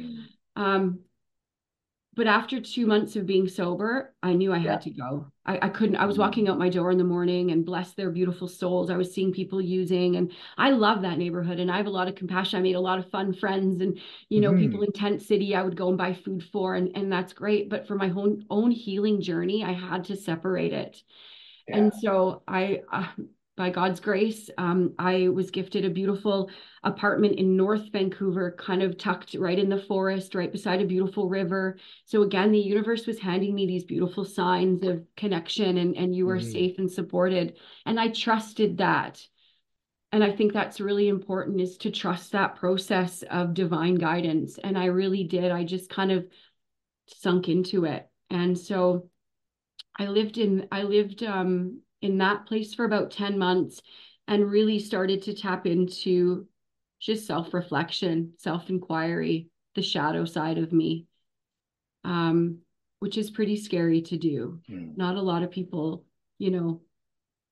Mm. 0.57 0.63
um 0.63 1.01
but 2.21 2.27
after 2.29 2.61
two 2.61 2.87
months 2.87 3.17
of 3.17 3.27
being 3.27 3.49
sober 3.49 4.15
i 4.23 4.33
knew 4.33 4.53
i 4.53 4.59
Yeah. 4.63 4.73
had 4.73 4.83
to 4.83 4.91
go 4.91 5.27
I, 5.47 5.59
I 5.63 5.69
couldn't 5.71 5.97
i 5.97 6.07
was 6.07 6.19
Mm. 6.19 6.23
walking 6.25 6.49
out 6.49 6.59
my 6.59 6.69
door 6.69 6.91
in 6.91 6.99
the 6.99 7.05
morning 7.05 7.51
and 7.51 7.65
bless 7.65 7.93
their 7.95 8.11
beautiful 8.11 8.49
souls 8.49 8.91
i 8.91 8.97
was 8.97 9.13
seeing 9.15 9.33
people 9.33 9.61
using 9.61 10.17
and 10.17 10.33
i 10.59 10.71
love 10.71 11.03
that 11.03 11.19
neighborhood 11.19 11.61
and 11.61 11.71
i 11.71 11.77
have 11.79 11.87
a 11.87 11.91
lot 11.99 12.09
of 12.09 12.15
compassion 12.15 12.59
i 12.59 12.63
made 12.63 12.77
a 12.77 12.81
lot 12.81 12.99
of 12.99 13.11
fun 13.11 13.33
friends 13.33 13.81
and 13.81 13.99
you 14.29 14.41
know 14.41 14.51
Mhm. 14.51 14.65
people 14.65 14.83
in 14.83 14.93
tent 14.93 15.23
city 15.23 15.55
i 15.55 15.63
would 15.63 15.77
go 15.77 15.89
and 15.89 15.99
buy 15.99 16.13
food 16.15 16.45
for 16.53 16.75
and 16.77 16.97
and 16.97 17.13
that's 17.13 17.33
great 17.33 17.71
but 17.71 17.87
for 17.87 17.97
my 17.97 18.11
own 18.11 18.45
own 18.51 18.71
healing 18.71 19.21
journey 19.21 19.65
i 19.65 19.73
had 19.73 20.05
to 20.05 20.17
separate 20.17 20.73
it 20.75 21.03
Yeah. 21.69 21.77
and 21.77 21.93
so 21.95 22.43
I, 22.49 22.83
uh, 22.93 23.07
by 23.61 23.69
God's 23.69 24.01
grace, 24.01 24.49
um, 24.57 24.95
I 24.99 25.29
was 25.29 25.51
gifted 25.51 25.85
a 25.85 25.91
beautiful 25.91 26.49
apartment 26.83 27.35
in 27.39 27.59
North 27.59 27.93
Vancouver, 27.93 28.53
kind 28.59 28.83
of 28.83 28.97
tucked 28.97 29.35
right 29.35 29.59
in 29.59 29.69
the 29.69 29.83
forest, 29.83 30.35
right 30.35 30.51
beside 30.51 30.81
a 30.81 30.87
beautiful 30.87 31.29
river. 31.29 31.77
So 32.07 32.23
again, 32.23 32.53
the 32.53 32.59
universe 32.59 33.07
was 33.07 33.19
handing 33.19 33.55
me 33.55 33.67
these 33.67 33.85
beautiful 33.85 34.25
signs 34.25 34.83
of 34.83 35.05
connection 35.15 35.77
and, 35.77 35.95
and 35.95 36.17
you 36.17 36.27
are 36.31 36.39
Mhm. 36.39 36.53
safe 36.53 36.79
and 36.79 36.91
supported. 36.91 37.59
And 37.85 38.01
I 38.01 38.09
trusted 38.09 38.79
that. 38.79 39.23
And 40.11 40.25
I 40.25 40.33
think 40.33 40.55
that's 40.55 40.81
really 40.81 41.09
important 41.09 41.61
is 41.61 41.77
to 41.79 41.91
trust 41.91 42.33
that 42.33 42.57
process 42.57 43.23
of 43.25 43.53
divine 43.53 43.97
guidance. 43.97 44.57
And 44.57 44.79
I 44.79 44.87
really 44.87 45.25
did. 45.25 45.53
I 45.53 45.65
just 45.65 45.91
kind 45.91 46.13
of 46.13 46.27
sunk 47.09 47.51
into 47.51 47.85
it. 47.85 48.09
And 48.31 48.59
so 48.59 49.11
I 49.99 50.07
lived 50.07 50.39
in 50.39 50.67
I 50.73 50.85
lived 50.85 51.23
um 51.23 51.83
in 52.03 52.19
that 52.19 52.47
place 52.47 52.75
for 52.75 52.85
about 52.85 53.11
10 53.11 53.39
months 53.39 53.83
and 54.27 54.51
really 54.51 54.79
started 54.79 55.23
to 55.23 55.35
tap 55.35 55.67
into 55.67 56.47
just 57.01 57.27
self-reflection, 57.27 58.35
self-inquiry, 58.39 59.49
the 59.75 59.83
shadow 59.83 60.25
side 60.25 60.59
of 60.59 60.73
me. 60.73 61.07
Um 62.05 62.59
which 63.01 63.17
is 63.17 63.31
pretty 63.31 63.57
scary 63.57 64.03
to 64.03 64.19
do. 64.19 64.61
Mm. 64.71 64.95
Not 64.99 65.17
a 65.17 65.23
lot 65.23 65.43
of 65.43 65.51
people, 65.51 66.05
you 66.39 66.51
know, 66.51 66.83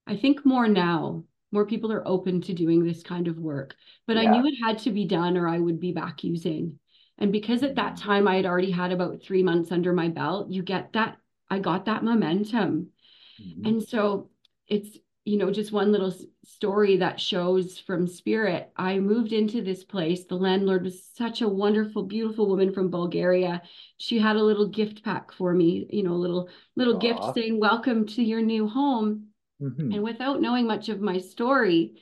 I 0.06 0.14
think 0.14 0.44
more 0.44 0.68
now, 0.68 1.24
more 1.52 1.64
people 1.64 1.90
are 1.90 2.06
open 2.06 2.42
to 2.42 2.52
doing 2.52 2.84
this 2.84 3.02
kind 3.02 3.28
of 3.28 3.38
work. 3.38 3.74
But 4.06 4.18
I 4.18 4.26
knew 4.26 4.44
it 4.46 4.62
had 4.62 4.78
to 4.80 4.90
be 4.90 5.06
done 5.06 5.38
or 5.38 5.48
I 5.48 5.58
would 5.58 5.80
be 5.80 5.92
back 5.92 6.22
using. 6.22 6.78
And 7.16 7.32
because 7.32 7.62
at 7.62 7.76
that 7.76 7.94
Mm. 7.94 8.00
time 8.02 8.28
I 8.28 8.36
had 8.36 8.44
already 8.44 8.70
had 8.70 8.92
about 8.92 9.22
three 9.22 9.42
months 9.42 9.72
under 9.72 9.94
my 9.94 10.08
belt, 10.08 10.50
you 10.50 10.62
get 10.62 10.92
that, 10.92 11.16
I 11.48 11.58
got 11.60 11.86
that 11.86 12.04
momentum. 12.04 12.92
Mhm. 13.40 13.66
And 13.66 13.82
so 13.82 14.30
it's, 14.68 14.98
you 15.24 15.36
know, 15.36 15.50
just 15.50 15.72
one 15.72 15.92
little 15.92 16.14
story 16.44 16.98
that 16.98 17.20
shows 17.20 17.78
from 17.78 18.06
spirit. 18.06 18.70
I 18.76 18.98
moved 18.98 19.32
into 19.32 19.62
this 19.62 19.84
place. 19.84 20.24
The 20.24 20.36
landlord 20.36 20.84
was 20.84 21.04
such 21.14 21.42
a 21.42 21.48
wonderful, 21.48 22.04
beautiful 22.04 22.48
woman 22.48 22.72
from 22.72 22.90
Bulgaria. 22.90 23.62
She 23.98 24.18
had 24.18 24.36
a 24.36 24.42
little 24.42 24.68
gift 24.68 25.04
pack 25.04 25.32
for 25.32 25.52
me, 25.52 25.86
you 25.90 26.02
know, 26.02 26.12
a 26.12 26.14
little 26.14 26.48
little 26.76 26.98
gift 26.98 27.20
saying, 27.34 27.58
"Welcome 27.60 28.06
to 28.06 28.22
your 28.22 28.42
new 28.42 28.68
home." 28.68 29.28
Mhm. 29.60 29.94
And 29.94 30.02
without 30.02 30.40
knowing 30.40 30.66
much 30.66 30.88
of 30.88 31.00
my 31.00 31.18
story, 31.18 32.00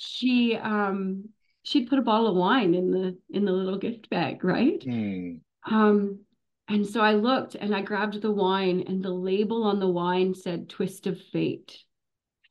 she 0.00 0.54
um 0.56 1.30
she'd 1.62 1.88
put 1.88 1.98
a 1.98 2.02
bottle 2.02 2.28
of 2.28 2.36
wine 2.36 2.74
in 2.74 2.90
the 2.90 3.18
in 3.30 3.44
the 3.44 3.52
little 3.52 3.78
gift 3.78 4.10
bag, 4.10 4.44
right? 4.44 4.80
Mm. 4.80 5.40
Um, 5.66 6.20
and 6.68 6.86
so 6.86 7.00
I 7.00 7.14
looked 7.14 7.54
and 7.54 7.74
I 7.74 7.82
grabbed 7.82 8.20
the 8.20 8.30
wine, 8.30 8.84
and 8.86 9.02
the 9.02 9.10
label 9.10 9.64
on 9.64 9.80
the 9.80 9.88
wine 9.88 10.34
said 10.34 10.68
Twist 10.68 11.06
of 11.06 11.20
Fate. 11.20 11.78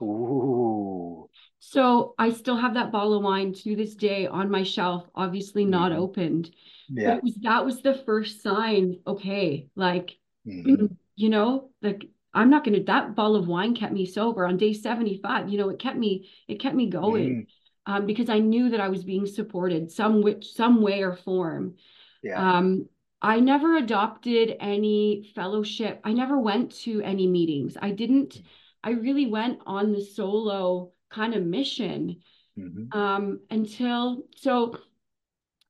Ooh. 0.02 1.30
So 1.60 2.13
I 2.17 2.32
still 2.32 2.58
have 2.58 2.73
that 2.73 2.91
bottle 2.91 3.13
of 3.15 3.23
wine 3.23 3.54
to 3.54 3.76
this 3.76 3.95
day 3.95 4.28
on 4.28 4.52
my 4.52 4.63
shelf, 4.63 5.08
obviously 5.15 5.65
not 5.65 5.91
Mhm. 5.91 5.97
opened. 5.97 6.52
Yeah. 6.89 7.19
was 7.23 7.36
that 7.36 7.65
was 7.65 7.82
the 7.82 7.93
first 7.93 8.41
sign, 8.41 8.99
okay, 9.08 9.69
like, 9.76 10.19
Mhm. 10.45 10.97
you 11.15 11.30
know, 11.30 11.69
like 11.82 12.10
I'm 12.34 12.49
not 12.49 12.63
gonna 12.63 12.84
that 12.84 13.15
bottle 13.15 13.36
of 13.36 13.47
wine 13.47 13.76
kept 13.76 13.93
me 13.93 14.06
sober 14.06 14.45
on 14.45 14.58
day 14.58 14.73
75. 14.73 15.49
You 15.49 15.58
know, 15.58 15.69
it 15.69 15.80
kept 15.80 15.97
me, 15.97 16.30
it 16.47 16.60
kept 16.60 16.76
me 16.76 16.88
going. 16.88 17.30
Mm. 17.30 17.47
Um, 17.86 18.06
because 18.06 18.30
I 18.30 18.39
knew 18.39 18.69
that 18.69 18.80
I 18.80 18.89
was 18.89 19.04
being 19.04 19.26
supported 19.26 19.91
some 19.91 20.21
which 20.21 20.54
some 20.54 20.82
way 20.82 21.04
or 21.04 21.15
form. 21.15 21.76
Yeah. 22.23 22.58
Um, 22.58 22.88
I 23.24 23.40
never 23.40 23.78
adopted 23.78 24.58
any 24.60 25.32
fellowship. 25.34 26.02
I 26.04 26.14
never 26.14 26.38
went 26.38 26.74
to 26.82 27.02
any 27.02 27.26
meetings. 27.26 27.78
I 27.82 27.92
didn't, 27.92 28.42
I 28.84 28.92
really 28.92 29.28
went 29.28 29.60
on 29.66 29.94
the 29.94 30.02
solo 30.02 30.92
kind 31.10 31.34
of 31.34 31.44
mission 31.44 32.22
Mhm. 32.58 32.94
um, 32.94 33.40
until, 33.50 34.24
so 34.36 34.76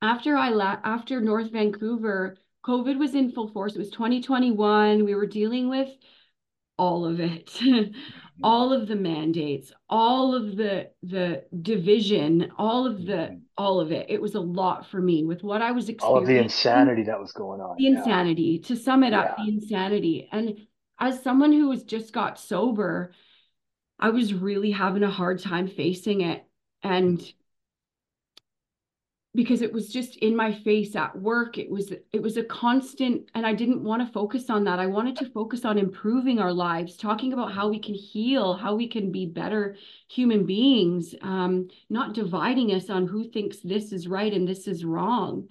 after 0.01 0.35
I 0.35 0.49
left, 0.49 0.81
after 0.83 1.21
North 1.21 1.51
Vancouver, 1.51 2.37
COVID 2.65 2.97
was 2.97 3.13
in 3.13 3.31
full 3.31 3.47
force. 3.49 3.75
It 3.75 3.79
was 3.79 3.91
2021. 3.91 5.05
We 5.05 5.15
were 5.15 5.27
dealing 5.27 5.69
with 5.69 5.89
all 6.77 7.05
of 7.05 7.19
it. 7.19 7.57
all 8.41 8.73
of 8.73 8.87
the 8.87 8.95
mandates 8.95 9.71
all 9.89 10.33
of 10.35 10.57
the 10.57 10.89
the 11.03 11.45
division 11.61 12.51
all 12.57 12.85
of 12.87 13.05
the 13.05 13.13
Mhm. 13.13 13.42
All 13.57 13.79
of 13.79 13.91
it 13.91 14.07
it 14.09 14.21
was 14.21 14.35
a 14.35 14.39
lot 14.39 14.85
for 14.87 15.01
me 15.01 15.23
with 15.23 15.43
what 15.43 15.61
i 15.61 15.71
was 15.71 15.89
experiencing. 15.89 16.15
All 16.15 16.17
of 16.21 16.27
the 16.27 16.37
insanity 16.43 17.03
that 17.03 17.19
was 17.19 17.31
going 17.31 17.61
on. 17.61 17.77
the 17.77 17.85
Yeah. 17.85 17.97
insanity 17.97 18.59
to 18.59 18.75
sum 18.75 19.03
it 19.03 19.13
up 19.13 19.35
Yeah. 19.37 19.43
the 19.45 19.49
insanity 19.51 20.27
and 20.31 20.67
as 20.99 21.21
someone 21.21 21.51
who 21.51 21.71
has 21.71 21.83
just 21.83 22.13
got 22.13 22.39
sober 22.39 23.13
i 23.99 24.09
was 24.09 24.33
really 24.33 24.71
having 24.71 25.03
a 25.03 25.09
hard 25.11 25.39
time 25.39 25.67
facing 25.67 26.21
it 26.21 26.43
and 26.83 27.33
because 29.35 29.61
it 29.61 29.73
was 29.73 29.89
just 29.91 30.17
in 30.17 30.35
my 30.35 30.53
face 30.53 30.95
at 30.95 31.19
work. 31.19 31.57
It 31.57 31.69
was 31.69 31.91
it 32.11 32.21
was 32.21 32.37
a 32.37 32.43
constant 32.43 33.29
and 33.33 33.45
i 33.45 33.53
didn't 33.53 33.83
want 33.83 34.05
to 34.05 34.13
focus 34.13 34.49
on 34.49 34.63
that. 34.65 34.79
I 34.79 34.85
wanted 34.87 35.15
to 35.17 35.29
focus 35.29 35.65
on 35.65 35.77
improving 35.77 36.39
our 36.39 36.53
lives 36.53 36.95
talking 36.95 37.33
about 37.33 37.51
how 37.51 37.67
we 37.67 37.79
can 37.79 37.95
heal 37.95 38.53
how 38.53 38.75
we 38.75 38.87
can 38.87 39.11
be 39.11 39.25
better 39.25 39.75
human 40.07 40.45
beings 40.45 41.15
um, 41.21 41.67
not 41.89 42.13
dividing 42.13 42.71
us 42.73 42.89
on 42.89 43.07
who 43.07 43.23
thinks 43.29 43.57
this 43.59 43.91
is 43.91 44.07
right 44.07 44.33
and 44.33 44.47
this 44.47 44.67
is 44.67 44.85
wrong. 44.85 45.49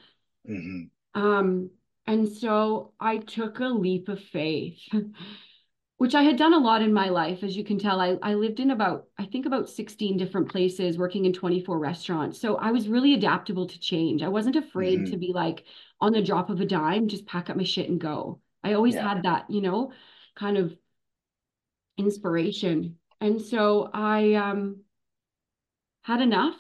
Mhm. 0.48 0.90
um, 1.14 1.70
and 2.06 2.28
so 2.28 2.92
I 2.98 3.18
took 3.18 3.60
a 3.60 3.66
leap 3.66 4.08
of 4.08 4.20
faith, 4.20 4.78
which 6.02 6.16
I 6.16 6.24
had 6.24 6.36
done 6.36 6.52
a 6.52 6.58
lot 6.58 6.82
in 6.82 6.92
my 6.92 7.10
life. 7.10 7.44
As 7.44 7.56
you 7.56 7.62
can 7.62 7.78
tell, 7.78 8.00
I, 8.00 8.16
I 8.24 8.34
lived 8.34 8.58
in 8.58 8.72
about, 8.72 9.06
I 9.18 9.24
think 9.24 9.46
about 9.46 9.68
16 9.70 10.16
different 10.16 10.48
places, 10.48 10.98
working 10.98 11.26
in 11.26 11.32
24 11.32 11.78
restaurants. 11.78 12.40
So 12.40 12.56
I 12.56 12.72
was 12.72 12.88
really 12.88 13.14
adaptable 13.14 13.68
to 13.68 13.78
change. 13.78 14.20
I 14.20 14.26
wasn't 14.26 14.56
afraid 14.56 14.98
Mhm. 14.98 15.10
to 15.12 15.16
be 15.16 15.32
like 15.32 15.64
on 16.00 16.10
the 16.12 16.20
drop 16.20 16.50
of 16.50 16.60
a 16.60 16.64
dime, 16.64 17.06
just 17.06 17.24
pack 17.24 17.50
up 17.50 17.56
my 17.56 17.62
shit 17.62 17.88
and 17.88 18.00
go. 18.00 18.40
I 18.64 18.72
always 18.72 18.96
Yeah. 18.96 19.10
had 19.10 19.22
that, 19.22 19.48
you 19.48 19.60
know, 19.60 19.92
kind 20.34 20.56
of 20.56 20.76
inspiration. 21.96 22.98
And 23.20 23.40
so 23.40 23.88
I 23.94 24.34
um, 24.34 24.80
had 26.02 26.20
enough. 26.20 26.56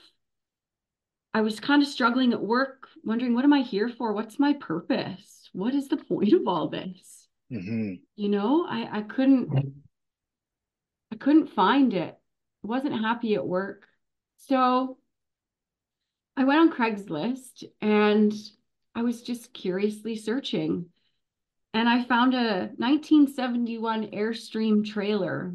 I 1.34 1.40
was 1.40 1.58
kind 1.58 1.82
of 1.82 1.88
struggling 1.88 2.32
at 2.32 2.40
work, 2.40 2.88
wondering, 3.02 3.34
what 3.34 3.42
am 3.44 3.52
I 3.52 3.62
here 3.62 3.88
for? 3.88 4.12
What's 4.12 4.38
my 4.38 4.52
purpose? 4.52 5.50
What 5.52 5.74
is 5.74 5.88
the 5.88 5.96
point 5.96 6.32
of 6.32 6.46
all 6.46 6.68
this? 6.68 7.21
Mhm. 7.52 8.00
You 8.16 8.28
know, 8.28 8.66
I, 8.66 8.98
I 8.98 9.02
couldn't, 9.02 9.74
I 11.12 11.16
couldn't 11.16 11.48
find 11.48 11.92
it. 11.92 12.18
I 12.64 12.66
wasn't 12.66 13.00
happy 13.00 13.34
at 13.34 13.46
work. 13.46 13.86
So 14.38 14.98
I 16.36 16.44
went 16.44 16.60
on 16.60 16.72
Craigslist 16.72 17.64
and 17.80 18.32
I 18.94 19.02
was 19.02 19.22
just 19.22 19.52
curiously 19.52 20.16
searching. 20.16 20.86
And 21.74 21.88
I 21.88 22.04
found 22.04 22.34
a 22.34 22.70
1971 22.76 24.10
Airstream 24.10 24.84
trailer 24.86 25.54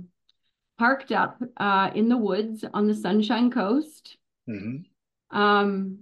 parked 0.77 1.11
up 1.11 1.41
uh, 1.57 1.91
in 1.95 2.09
the 2.09 2.17
woods 2.17 2.63
on 2.73 2.87
the 2.87 2.95
Sunshine 2.95 3.51
Coast. 3.51 4.17
Mhm. 4.47 4.85
Um, 5.31 5.99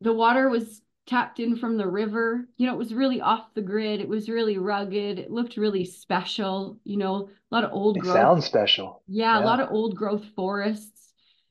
the 0.00 0.12
water 0.12 0.48
was 0.48 0.82
tapped 1.06 1.40
in 1.40 1.56
from 1.56 1.76
the 1.76 1.86
river. 1.86 2.46
You 2.56 2.66
know, 2.66 2.74
it 2.74 2.78
was 2.78 2.94
really 2.94 3.20
off 3.20 3.52
the 3.54 3.62
grid. 3.62 4.00
It 4.00 4.08
was 4.08 4.28
really 4.28 4.58
rugged. 4.58 5.18
It 5.18 5.30
looked 5.30 5.56
really 5.56 5.84
special. 5.84 6.78
You 6.84 6.96
know, 6.96 7.28
a 7.50 7.54
lot 7.54 7.64
of 7.64 7.72
old 7.72 7.96
It 7.96 8.00
growth. 8.00 8.16
sounds 8.16 8.44
special. 8.44 9.02
Yeah, 9.06 9.38
a 9.38 9.44
lot 9.44 9.60
of 9.60 9.70
old 9.70 9.96
growth 9.96 10.24
forests. 10.34 10.90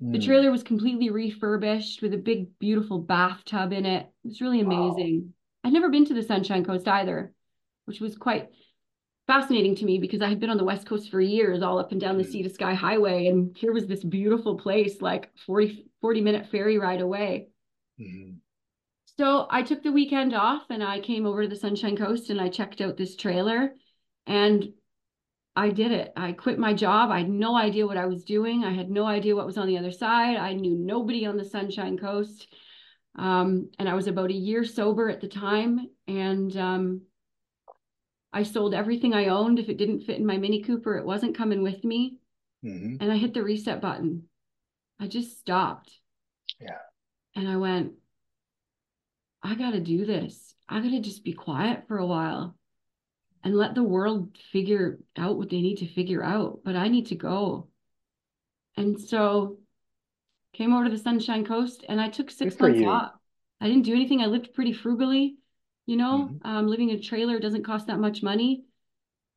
The 0.06 0.20
trailer 0.20 0.52
was 0.52 0.64
completely 0.64 1.10
refurbished 1.12 2.02
with 2.02 2.14
a 2.14 2.18
big, 2.18 2.60
beautiful 2.60 3.00
bathtub 3.00 3.72
in 3.72 3.86
it. 3.86 4.06
It 4.26 4.28
was 4.28 4.42
really 4.42 4.60
amazing. 4.60 5.22
Wow. 5.22 5.30
I'd 5.64 5.74
never 5.74 5.90
been 5.90 6.06
to 6.08 6.14
the 6.14 6.24
Sunshine 6.24 6.66
Coast 6.66 6.90
either, 6.90 7.34
which 7.86 8.02
was 8.02 8.18
quite 8.18 8.50
fascinating 9.28 9.76
to 9.78 9.86
me 9.86 10.00
because 10.00 10.22
I 10.22 10.28
had 10.28 10.42
been 10.42 10.50
on 10.50 10.58
the 10.58 10.66
West 10.66 10.86
Coast 10.86 11.10
for 11.10 11.22
years, 11.22 11.62
all 11.62 11.80
up 11.80 11.94
and 11.94 12.02
down 12.02 12.18
the 12.18 12.26
mm. 12.26 12.32
sea 12.32 12.44
to 12.44 12.50
sky 12.50 12.74
highway. 12.74 13.28
And 13.28 13.56
here 13.58 13.72
was 13.72 13.88
this 13.88 14.04
beautiful 14.04 14.58
place, 14.58 15.02
like 15.02 15.30
40, 15.46 15.90
40 16.02 16.22
minute 16.22 16.50
ferry 16.52 16.78
ride 16.78 17.00
away. 17.00 17.48
Mm-hmm. 17.98 18.34
So 19.18 19.48
I 19.50 19.62
took 19.62 19.84
the 19.84 19.92
weekend 19.92 20.34
off 20.34 20.64
and 20.70 20.84
I 20.84 21.00
came 21.00 21.26
over 21.26 21.44
to 21.44 21.48
the 21.48 21.56
Sunshine 21.56 21.96
Coast 21.96 22.30
and 22.30 22.42
I 22.42 22.50
checked 22.50 22.82
out 22.82 22.98
this 22.98 23.16
trailer 23.16 23.74
and 24.26 24.70
I 25.56 25.70
did 25.70 25.92
it. 25.92 26.12
I 26.18 26.32
quit 26.32 26.58
my 26.58 26.74
job. 26.74 27.12
I 27.12 27.20
had 27.20 27.30
no 27.30 27.56
idea 27.56 27.86
what 27.86 27.98
I 27.98 28.08
was 28.08 28.24
doing. 28.24 28.64
I 28.64 28.74
had 28.74 28.90
no 28.90 29.06
idea 29.06 29.36
what 29.36 29.46
was 29.46 29.58
on 29.58 29.68
the 29.68 29.78
other 29.78 29.92
side. 29.92 30.38
I 30.38 30.54
knew 30.54 30.76
nobody 30.76 31.28
on 31.28 31.38
the 31.38 31.46
Sunshine 31.46 31.98
Coast. 31.98 32.48
Um, 33.16 33.70
and 33.78 33.88
I 33.88 33.94
was 33.94 34.08
about 34.08 34.32
a 34.32 34.36
year 34.36 34.64
sober 34.64 35.10
at 35.10 35.22
the 35.22 35.28
time. 35.28 35.90
And 36.08 36.58
um, 36.58 37.02
I 38.32 38.42
sold 38.42 38.74
everything 38.74 39.14
I 39.14 39.28
owned. 39.28 39.60
If 39.60 39.70
it 39.70 39.78
didn't 39.78 40.02
fit 40.02 40.18
in 40.18 40.26
my 40.26 40.38
Mini 40.38 40.64
Cooper, 40.64 40.98
it 40.98 41.06
wasn't 41.06 41.38
coming 41.38 41.62
with 41.62 41.84
me. 41.84 42.18
Mm-hmm. 42.66 42.96
And 43.00 43.12
I 43.12 43.18
hit 43.18 43.36
the 43.36 43.44
reset 43.44 43.80
button. 43.80 44.24
I 45.00 45.06
just 45.06 45.40
stopped. 45.40 45.92
Yeah. 46.60 46.80
And 47.36 47.48
I 47.48 47.58
went, 47.58 47.94
I 49.44 49.56
got 49.56 49.72
to 49.72 49.80
do 49.80 50.06
this. 50.06 50.56
I 50.70 50.80
got 50.80 50.90
to 50.90 51.00
just 51.00 51.24
be 51.24 51.34
quiet 51.34 51.84
for 51.88 51.98
a 51.98 52.06
while 52.06 52.56
and 53.44 53.56
let 53.56 53.76
the 53.76 53.84
world 53.84 54.38
figure 54.52 55.00
out 55.18 55.38
what 55.38 55.50
they 55.50 55.62
need 55.62 55.78
to 55.80 55.88
figure 55.88 56.24
out. 56.24 56.62
But 56.64 56.76
I 56.76 56.88
need 56.88 57.08
to 57.08 57.16
go. 57.16 57.68
And 58.78 59.00
so 59.00 59.58
came 60.54 60.74
over 60.74 60.86
to 60.86 60.90
the 60.90 60.98
Sunshine 60.98 61.46
Coast 61.46 61.84
and 61.88 62.00
I 62.00 62.10
took 62.10 62.32
six 62.32 62.58
months 62.60 62.80
you. 62.80 62.88
off. 62.88 63.12
I 63.60 63.68
didn't 63.68 63.84
do 63.84 63.94
anything. 63.94 64.22
I 64.22 64.28
lived 64.28 64.54
pretty 64.54 64.74
frugally, 64.74 65.36
you 65.86 65.98
know, 65.98 66.30
mm-hmm. 66.32 66.48
um, 66.48 66.68
living 66.68 66.90
in 66.90 66.98
a 66.98 67.02
trailer 67.02 67.40
doesn't 67.40 67.66
cost 67.66 67.88
that 67.88 68.00
much 68.00 68.24
money. 68.24 68.64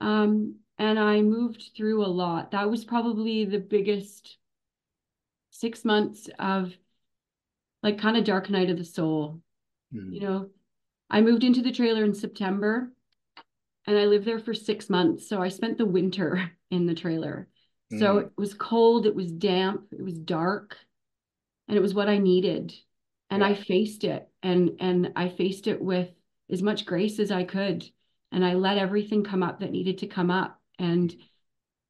Um, 0.01 0.57
and 0.79 0.99
I 0.99 1.23
moved 1.23 1.71
through 1.77 2.05
a 2.05 2.07
lot. 2.07 2.51
That 2.53 2.71
was 2.71 2.85
probably 2.85 3.45
the 3.45 3.59
biggest 3.59 4.37
six 5.51 5.85
months 5.85 6.29
of 6.39 6.73
like 7.83 7.99
kind 7.99 8.17
of 8.17 8.25
dark 8.25 8.51
night 8.51 8.71
of 8.71 8.79
the 8.79 8.85
soul. 8.85 9.41
Mm-hmm. 9.97 10.13
You 10.13 10.21
know, 10.21 10.51
I 11.11 11.21
moved 11.21 11.45
into 11.45 11.63
the 11.63 11.73
trailer 11.73 12.05
in 12.05 12.15
September 12.15 12.93
and 13.87 13.97
I 13.97 14.07
lived 14.07 14.25
there 14.25 14.39
for 14.39 14.55
six 14.55 14.91
months. 14.91 15.29
So 15.29 15.41
I 15.41 15.49
spent 15.49 15.79
the 15.79 15.87
winter 15.87 16.53
in 16.71 16.87
the 16.87 16.95
trailer. 16.95 17.49
Mm. 17.93 17.99
So 18.01 18.19
it 18.19 18.33
was 18.37 18.55
cold, 18.55 19.07
it 19.07 19.15
was 19.15 19.31
damp, 19.31 19.87
it 19.93 20.03
was 20.03 20.19
dark, 20.19 20.77
and 21.69 21.77
it 21.77 21.83
was 21.83 21.95
what 21.95 22.09
I 22.09 22.19
needed. 22.19 22.75
And 23.31 23.41
yeah. 23.41 23.49
I 23.49 23.55
faced 23.55 24.05
it 24.05 24.29
and 24.43 24.77
and 24.79 25.13
I 25.17 25.29
faced 25.29 25.67
it 25.67 25.81
with 25.83 26.11
as 26.51 26.63
much 26.63 26.87
grace 26.87 27.19
as 27.19 27.33
I 27.33 27.45
could. 27.45 27.85
And 28.33 28.45
I 28.45 28.55
let 28.55 28.79
everything 28.79 29.25
come 29.25 29.43
up 29.43 29.61
that 29.61 29.73
needed 29.73 29.99
to 29.99 30.07
come 30.07 30.31
up. 30.31 30.61
And 30.79 31.15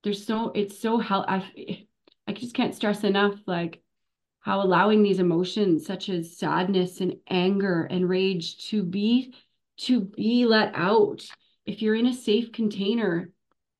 there's 0.02 0.24
so 0.26 0.52
it's 0.54 0.80
so 0.80 0.98
hell 0.98 1.24
I 1.28 1.86
I 2.28 2.32
just 2.32 2.54
can't 2.54 2.74
stress 2.74 3.04
enough 3.04 3.34
like 3.46 3.82
how 4.46 4.62
allowing 4.62 5.02
these 5.02 5.18
emotions 5.18 5.84
such 5.84 6.08
as 6.08 6.38
sadness 6.38 7.00
and 7.00 7.16
anger 7.28 7.82
and 7.90 8.08
rage 8.08 8.68
to 8.68 8.84
be 8.84 9.34
to 9.76 10.00
be 10.00 10.46
let 10.46 10.70
out 10.76 11.26
if 11.66 11.82
you're 11.82 11.96
in 11.96 12.06
a 12.06 12.14
safe 12.14 12.52
container, 12.52 13.32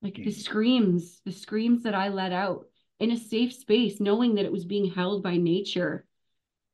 like 0.03 0.17
the 0.17 0.23
mm-hmm. 0.23 0.31
screams, 0.41 1.21
the 1.25 1.31
screams 1.31 1.85
that 1.85 1.95
I 1.95 2.09
let 2.09 2.33
out 2.33 2.67
in 2.99 3.13
a 3.13 3.17
safe 3.17 3.53
space, 3.53 4.01
knowing 4.01 4.35
that 4.35 4.45
it 4.45 4.51
was 4.51 4.65
being 4.65 4.91
held 4.91 5.23
by 5.23 5.37
nature, 5.37 6.05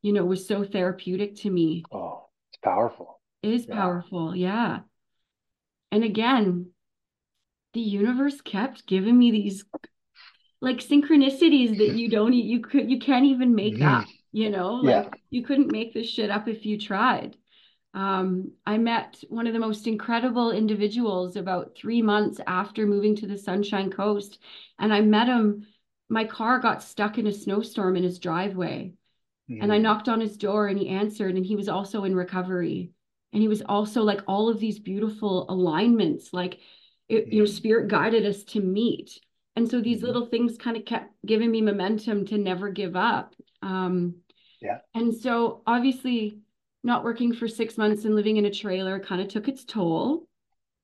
you 0.00 0.14
know, 0.14 0.24
was 0.24 0.48
so 0.48 0.64
therapeutic 0.64 1.36
to 1.40 1.50
me. 1.50 1.84
Oh, 1.92 2.30
it's 2.48 2.60
powerful. 2.64 3.20
It 3.42 3.52
is 3.52 3.66
yeah. 3.66 3.74
powerful. 3.74 4.34
Yeah. 4.34 4.80
And 5.90 6.02
again, 6.02 6.70
the 7.74 7.80
universe 7.80 8.40
kept 8.40 8.86
giving 8.86 9.18
me 9.18 9.32
these 9.32 9.66
like 10.62 10.78
synchronicities 10.78 11.76
that 11.76 11.96
you 11.96 12.08
don't 12.08 12.32
you 12.32 12.60
could 12.60 12.90
you 12.90 12.98
can't 12.98 13.26
even 13.26 13.54
make 13.54 13.74
mm-hmm. 13.74 14.02
up 14.02 14.06
you 14.32 14.48
know 14.48 14.74
like 14.74 15.04
yeah. 15.04 15.10
you 15.28 15.42
couldn't 15.42 15.70
make 15.70 15.92
this 15.92 16.08
shit 16.08 16.30
up 16.30 16.48
if 16.48 16.64
you 16.64 16.78
tried 16.78 17.36
um, 17.94 18.52
I 18.64 18.78
met 18.78 19.22
one 19.28 19.46
of 19.46 19.52
the 19.52 19.58
most 19.58 19.86
incredible 19.86 20.50
individuals 20.50 21.36
about 21.36 21.76
three 21.76 22.00
months 22.00 22.40
after 22.46 22.86
moving 22.86 23.14
to 23.16 23.26
the 23.26 23.36
Sunshine 23.36 23.90
Coast. 23.90 24.38
And 24.78 24.92
I 24.92 25.02
met 25.02 25.28
him. 25.28 25.66
My 26.08 26.24
car 26.24 26.58
got 26.58 26.82
stuck 26.82 27.18
in 27.18 27.26
a 27.26 27.32
snowstorm 27.32 27.96
in 27.96 28.02
his 28.02 28.18
driveway. 28.18 28.94
Mm. 29.50 29.62
And 29.62 29.72
I 29.72 29.76
hmm. 29.76 29.82
knocked 29.82 30.08
on 30.08 30.20
his 30.20 30.36
door 30.36 30.68
and 30.68 30.78
he 30.78 30.88
answered, 30.88 31.36
and 31.36 31.44
he 31.44 31.56
was 31.56 31.68
also 31.68 32.04
in 32.04 32.14
recovery. 32.14 32.90
And 33.32 33.42
he 33.42 33.48
was 33.48 33.62
also 33.62 34.02
like 34.02 34.20
all 34.26 34.48
of 34.48 34.60
these 34.60 34.78
beautiful 34.78 35.46
alignments, 35.50 36.32
like, 36.32 36.58
it, 37.08 37.28
mm. 37.28 37.32
you 37.32 37.38
know, 37.40 37.46
spirit 37.46 37.88
guided 37.88 38.24
us 38.24 38.42
to 38.44 38.60
meet. 38.60 39.20
And 39.56 39.70
so 39.70 39.80
these 39.80 40.00
mm. 40.00 40.04
little 40.04 40.26
things 40.26 40.56
kind 40.56 40.76
of 40.76 40.84
kept 40.84 41.12
giving 41.26 41.50
me 41.50 41.60
momentum 41.60 42.26
to 42.26 42.38
never 42.38 42.70
give 42.70 42.96
up. 42.96 43.34
Um, 43.62 44.16
yeah. 44.60 44.78
And 44.94 45.14
so 45.14 45.62
obviously, 45.66 46.38
not 46.84 47.04
working 47.04 47.32
for 47.32 47.46
six 47.46 47.78
months 47.78 48.04
and 48.04 48.14
living 48.14 48.36
in 48.36 48.44
a 48.44 48.50
trailer 48.50 48.98
kind 48.98 49.20
of 49.20 49.28
took 49.28 49.48
its 49.48 49.64
toll. 49.64 50.28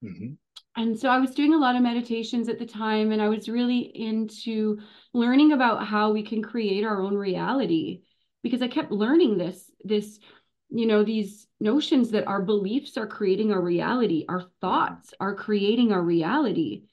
Mm-hmm. 0.05 0.35
And 0.77 0.99
so 0.99 1.09
I 1.09 1.19
was 1.19 1.35
doing 1.35 1.55
a 1.55 1.59
lot 1.59 1.75
of 1.75 1.83
meditations 1.83 2.49
at 2.49 2.61
the 2.61 2.67
time, 2.67 3.11
and 3.11 3.21
I 3.21 3.29
was 3.29 3.49
really 3.49 3.81
into 3.81 4.79
learning 5.13 5.53
about 5.53 5.85
how 5.85 6.13
we 6.13 6.23
can 6.23 6.41
create 6.41 6.85
our 6.85 7.01
own 7.03 7.17
reality 7.17 8.03
because 8.45 8.63
I 8.63 8.69
kept 8.69 8.93
learning 8.93 9.39
this, 9.39 9.71
this, 9.83 10.21
you 10.71 10.87
know, 10.87 11.03
these 11.03 11.49
notions 11.59 12.11
that 12.13 12.29
our 12.29 12.41
beliefs 12.41 12.97
are 12.97 13.09
creating 13.09 13.51
our 13.51 13.61
reality, 13.61 14.25
our 14.29 14.45
thoughts 14.61 15.13
are 15.19 15.35
creating 15.35 15.91
our 15.91 16.03
reality. 16.03 16.85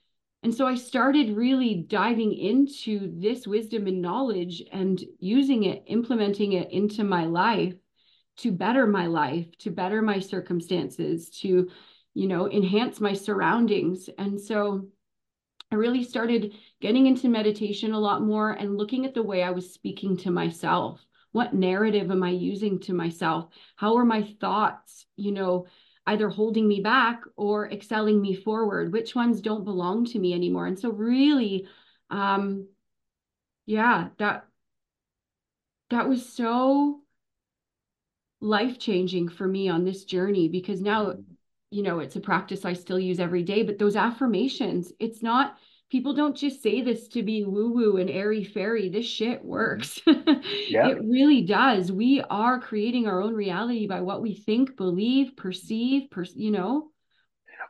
And 0.45 0.53
so 0.53 0.67
I 0.67 0.75
started 0.75 1.35
really 1.35 1.73
diving 1.73 2.31
into 2.31 3.11
this 3.19 3.47
wisdom 3.47 3.87
and 3.87 3.99
knowledge 3.99 4.61
and 4.71 5.03
using 5.17 5.63
it, 5.63 5.81
implementing 5.87 6.53
it 6.53 6.69
into 6.69 7.03
my 7.03 7.25
life 7.25 7.73
to 8.37 8.51
better 8.51 8.85
my 8.85 9.07
life, 9.07 9.47
to 9.61 9.71
better 9.71 10.03
my 10.03 10.19
circumstances, 10.19 11.31
to, 11.41 11.67
you 12.13 12.27
know, 12.27 12.47
enhance 12.47 13.01
my 13.01 13.13
surroundings. 13.13 14.07
And 14.19 14.39
so 14.39 14.87
I 15.71 15.77
really 15.77 16.03
started 16.03 16.53
getting 16.79 17.07
into 17.07 17.27
meditation 17.27 17.93
a 17.93 17.99
lot 17.99 18.21
more 18.21 18.51
and 18.51 18.77
looking 18.77 19.03
at 19.07 19.15
the 19.15 19.23
way 19.23 19.41
I 19.41 19.49
was 19.49 19.73
speaking 19.73 20.15
to 20.17 20.29
myself. 20.29 21.03
What 21.31 21.55
narrative 21.55 22.11
am 22.11 22.21
I 22.21 22.29
using 22.29 22.79
to 22.81 22.93
myself? 22.93 23.49
How 23.77 23.97
are 23.97 24.05
my 24.05 24.21
thoughts, 24.39 25.07
you 25.15 25.31
know, 25.31 25.65
either 26.07 26.29
holding 26.29 26.67
me 26.67 26.81
back 26.81 27.21
or 27.35 27.69
excelling 27.71 28.21
me 28.21 28.35
forward? 28.35 28.93
Which 28.93 29.15
ones 29.15 29.41
don't 29.41 29.65
belong 29.65 30.05
to 30.05 30.19
me 30.19 30.33
anymore? 30.33 30.67
And 30.67 30.77
so 30.77 30.89
really, 30.91 31.67
um, 32.09 32.67
yeah, 33.65 34.09
that 34.19 34.45
that 35.89 36.09
was 36.09 36.27
so 36.27 37.01
life 38.41 38.77
changing 38.79 39.29
for 39.29 39.47
me 39.47 39.69
on 39.69 39.83
this 39.83 40.03
journey 40.03 40.47
because 40.47 40.81
now 40.81 41.05
mm-hmm. 41.05 41.21
you 41.71 41.81
know 41.81 41.99
it's 41.99 42.15
a 42.15 42.19
practice 42.19 42.65
i 42.65 42.73
still 42.73 42.99
use 42.99 43.19
every 43.19 43.43
day 43.43 43.63
but 43.63 43.79
those 43.79 43.95
affirmations 43.95 44.91
it's 44.99 45.23
not 45.23 45.57
people 45.95 46.13
don't 46.13 46.35
just 46.35 46.61
say 46.61 46.81
this 46.81 47.07
to 47.07 47.23
be 47.23 47.45
woo 47.45 47.71
woo 47.71 47.97
and 47.97 48.09
airy 48.09 48.43
fairy 48.43 48.89
this 48.89 49.05
shit 49.05 49.39
mm-hmm. 49.39 49.47
works 49.47 49.99
yeah. 50.67 50.89
it 50.89 50.99
really 51.03 51.41
does 51.41 51.91
we 51.91 52.21
are 52.29 52.59
creating 52.59 53.07
our 53.07 53.21
own 53.21 53.33
reality 53.33 53.87
by 53.87 54.01
what 54.01 54.21
we 54.21 54.35
think 54.35 54.75
believe 54.75 55.35
perceive 55.37 56.09
per- 56.11 56.25
you 56.35 56.51
know 56.51 56.89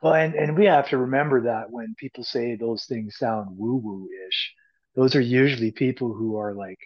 well 0.02 0.14
and, 0.14 0.34
and 0.34 0.58
we 0.58 0.66
have 0.66 0.90
to 0.90 0.98
remember 0.98 1.44
that 1.44 1.70
when 1.70 1.94
people 1.98 2.24
say 2.24 2.56
those 2.56 2.86
things 2.86 3.18
sound 3.18 3.48
woo 3.52 3.76
woo 3.76 4.08
ish 4.28 4.54
those 4.96 5.16
are 5.16 5.22
usually 5.22 5.72
people 5.72 6.14
who 6.14 6.38
are 6.38 6.54
like 6.54 6.80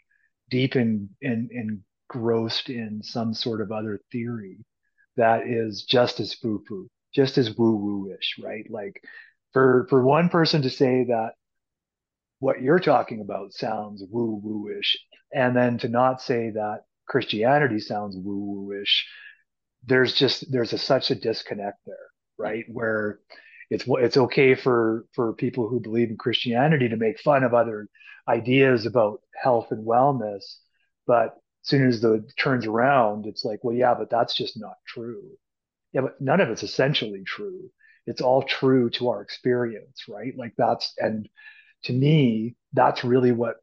deep 0.49 0.75
in 0.75 1.09
in 1.21 1.47
in 1.51 1.83
engrossed 2.09 2.69
in 2.69 3.01
some 3.03 3.33
sort 3.33 3.61
of 3.61 3.71
other 3.71 3.99
theory 4.11 4.57
that 5.15 5.47
is 5.47 5.83
just 5.83 6.19
as 6.19 6.33
foo 6.33 6.63
foo, 6.67 6.89
just 7.13 7.37
as 7.37 7.57
woo 7.57 7.75
woo 7.75 8.15
ish, 8.17 8.39
right? 8.41 8.65
Like 8.69 9.03
for 9.53 9.87
for 9.89 10.03
one 10.03 10.29
person 10.29 10.61
to 10.63 10.69
say 10.69 11.05
that 11.05 11.31
what 12.39 12.61
you're 12.61 12.79
talking 12.79 13.21
about 13.21 13.53
sounds 13.53 14.03
woo 14.09 14.39
woo 14.41 14.77
ish, 14.79 14.97
and 15.33 15.55
then 15.55 15.77
to 15.79 15.87
not 15.89 16.21
say 16.21 16.51
that 16.51 16.83
Christianity 17.07 17.79
sounds 17.79 18.15
woo 18.17 18.39
woo 18.39 18.81
ish, 18.81 19.07
there's 19.83 20.13
just 20.13 20.51
there's 20.51 20.73
a, 20.73 20.77
such 20.77 21.11
a 21.11 21.15
disconnect 21.15 21.79
there, 21.85 21.95
right? 22.37 22.65
Where 22.71 23.19
it's 23.69 23.85
it's 23.87 24.17
okay 24.17 24.55
for 24.55 25.05
for 25.13 25.33
people 25.33 25.67
who 25.67 25.79
believe 25.79 26.09
in 26.09 26.17
Christianity 26.17 26.89
to 26.89 26.97
make 26.97 27.19
fun 27.19 27.43
of 27.43 27.53
other 27.53 27.87
ideas 28.27 28.85
about 28.85 29.21
health 29.41 29.67
and 29.71 29.85
wellness, 29.85 30.43
but 31.07 31.35
as 31.63 31.69
soon 31.69 31.87
as 31.87 32.01
the 32.01 32.25
turns 32.37 32.65
around, 32.65 33.25
it's 33.25 33.43
like, 33.43 33.63
well, 33.63 33.75
yeah, 33.75 33.93
but 33.95 34.09
that's 34.09 34.35
just 34.35 34.59
not 34.59 34.75
true. 34.87 35.23
Yeah, 35.91 36.01
but 36.01 36.21
none 36.21 36.39
of 36.39 36.49
it's 36.49 36.63
essentially 36.63 37.23
true. 37.25 37.71
It's 38.09 38.21
all 38.21 38.41
true 38.43 38.89
to 38.91 39.09
our 39.09 39.21
experience, 39.21 40.05
right? 40.09 40.33
Like 40.35 40.53
that's, 40.57 40.93
and 40.97 41.29
to 41.83 41.93
me, 41.93 42.55
that's 42.73 43.03
really 43.03 43.31
what, 43.31 43.57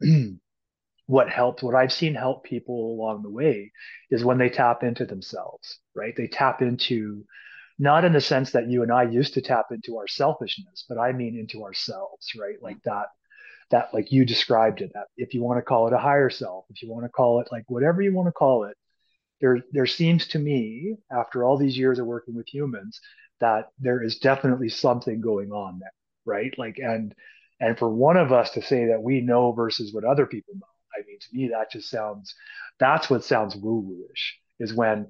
what 1.06 1.28
helped, 1.28 1.62
what 1.62 1.74
I've 1.74 1.92
seen 1.92 2.14
help 2.14 2.44
people 2.44 2.94
along 2.94 3.22
the 3.22 3.30
way 3.30 3.72
is 4.10 4.24
when 4.24 4.38
they 4.38 4.48
tap 4.48 4.82
into 4.82 5.04
themselves, 5.04 5.78
right? 5.94 6.14
They 6.16 6.28
tap 6.28 6.62
into 6.62 7.24
not 7.78 8.04
in 8.04 8.12
the 8.14 8.20
sense 8.20 8.52
that 8.52 8.68
you 8.68 8.82
and 8.82 8.90
I 8.90 9.02
used 9.02 9.34
to 9.34 9.42
tap 9.42 9.66
into 9.70 9.98
our 9.98 10.08
selfishness, 10.08 10.84
but 10.88 10.98
I 10.98 11.12
mean 11.12 11.38
into 11.38 11.62
ourselves, 11.64 12.32
right? 12.38 12.56
Like 12.62 12.82
that, 12.84 13.06
that 13.70 13.92
like 13.92 14.12
you 14.12 14.24
described 14.24 14.80
it, 14.80 14.92
that 14.94 15.08
if 15.16 15.34
you 15.34 15.42
want 15.42 15.58
to 15.58 15.62
call 15.62 15.88
it 15.88 15.92
a 15.92 15.98
higher 15.98 16.30
self, 16.30 16.64
if 16.70 16.82
you 16.82 16.90
want 16.90 17.04
to 17.04 17.10
call 17.10 17.40
it 17.40 17.48
like 17.52 17.64
whatever 17.68 18.00
you 18.00 18.14
want 18.14 18.28
to 18.28 18.32
call 18.32 18.64
it, 18.64 18.76
there, 19.40 19.60
there 19.72 19.86
seems 19.86 20.26
to 20.28 20.38
me 20.38 20.96
after 21.10 21.44
all 21.44 21.56
these 21.56 21.76
years 21.76 21.98
of 21.98 22.06
working 22.06 22.34
with 22.34 22.46
humans 22.48 23.00
that 23.40 23.70
there 23.78 24.02
is 24.02 24.18
definitely 24.18 24.68
something 24.68 25.20
going 25.20 25.52
on 25.52 25.78
there, 25.78 25.92
right? 26.24 26.54
Like, 26.58 26.78
and, 26.78 27.14
and 27.60 27.78
for 27.78 27.88
one 27.88 28.16
of 28.16 28.32
us 28.32 28.50
to 28.52 28.62
say 28.62 28.86
that 28.86 29.02
we 29.02 29.20
know 29.20 29.52
versus 29.52 29.92
what 29.92 30.04
other 30.04 30.26
people 30.26 30.54
know, 30.54 30.66
I 30.96 31.06
mean, 31.06 31.18
to 31.18 31.36
me, 31.36 31.48
that 31.48 31.70
just 31.70 31.90
sounds, 31.90 32.34
that's 32.78 33.08
what 33.08 33.24
sounds 33.24 33.56
woo 33.56 33.80
woo-ish 33.80 34.38
is 34.58 34.74
when 34.74 35.08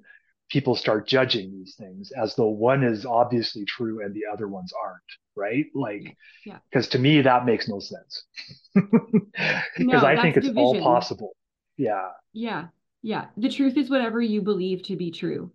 people 0.50 0.74
start 0.74 1.06
judging 1.06 1.52
these 1.52 1.76
things 1.76 2.10
as 2.12 2.34
though 2.34 2.48
one 2.48 2.82
is 2.82 3.06
obviously 3.06 3.64
true 3.64 4.04
and 4.04 4.14
the 4.14 4.22
other 4.30 4.48
ones 4.48 4.72
aren't, 4.84 5.00
right? 5.36 5.66
Like, 5.74 6.16
because 6.44 6.86
yeah. 6.86 6.90
to 6.90 6.98
me, 6.98 7.22
that 7.22 7.46
makes 7.46 7.68
no 7.68 7.80
sense. 7.80 8.24
Because 9.78 10.02
no, 10.02 10.08
I 10.08 10.20
think 10.20 10.36
it's 10.36 10.46
division. 10.46 10.62
all 10.62 10.82
possible. 10.82 11.34
Yeah. 11.78 12.10
Yeah. 12.34 12.66
Yeah. 13.02 13.26
The 13.38 13.48
truth 13.48 13.78
is 13.78 13.88
whatever 13.88 14.20
you 14.20 14.42
believe 14.42 14.82
to 14.84 14.96
be 14.96 15.10
true. 15.10 15.50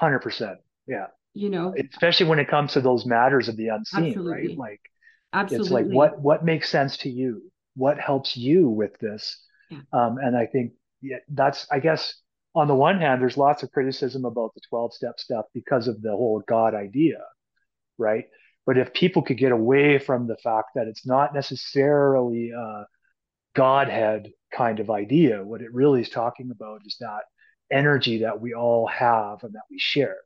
100%. 0.00 0.56
Yeah. 0.86 1.06
You 1.36 1.50
know, 1.50 1.74
especially 1.92 2.26
when 2.26 2.38
it 2.38 2.48
comes 2.48 2.72
to 2.72 2.80
those 2.80 3.04
matters 3.04 3.48
of 3.48 3.56
the 3.56 3.68
unseen, 3.68 4.06
Absolutely. 4.06 4.32
right? 4.32 4.58
Like, 4.58 4.80
Absolutely. 5.32 5.64
It's 5.64 5.70
like 5.70 5.86
what 5.86 6.20
what 6.20 6.44
makes 6.44 6.70
sense 6.70 6.96
to 6.98 7.10
you? 7.10 7.50
What 7.74 7.98
helps 7.98 8.36
you 8.36 8.68
with 8.68 8.98
this? 9.00 9.42
Yeah. 9.70 9.78
Um, 9.92 10.18
and 10.18 10.36
I 10.36 10.46
think 10.46 10.72
yeah, 11.02 11.18
that's 11.28 11.66
I 11.70 11.80
guess 11.80 12.14
on 12.54 12.68
the 12.68 12.74
one 12.74 12.98
hand, 12.98 13.20
there's 13.20 13.36
lots 13.36 13.62
of 13.62 13.70
criticism 13.70 14.24
about 14.24 14.54
the 14.54 14.62
12 14.70 14.94
step 14.94 15.20
stuff 15.20 15.44
because 15.52 15.88
of 15.88 16.00
the 16.00 16.10
whole 16.10 16.42
God 16.48 16.74
idea, 16.74 17.18
right? 17.98 18.24
But 18.64 18.78
if 18.78 18.94
people 18.94 19.20
could 19.20 19.36
get 19.36 19.52
away 19.52 19.98
from 19.98 20.26
the 20.26 20.38
fact 20.38 20.70
that 20.74 20.88
it's 20.88 21.06
not 21.06 21.34
necessarily 21.34 22.50
a 22.50 22.86
Godhead 23.54 24.32
kind 24.52 24.80
of 24.80 24.90
idea, 24.90 25.44
what 25.44 25.60
it 25.60 25.72
really 25.72 26.00
is 26.00 26.08
talking 26.08 26.50
about 26.50 26.80
is 26.86 26.96
that 27.00 27.24
energy 27.70 28.18
that 28.18 28.40
we 28.40 28.54
all 28.54 28.86
have 28.86 29.44
and 29.44 29.52
that 29.52 29.64
we 29.70 29.78
share. 29.78 30.16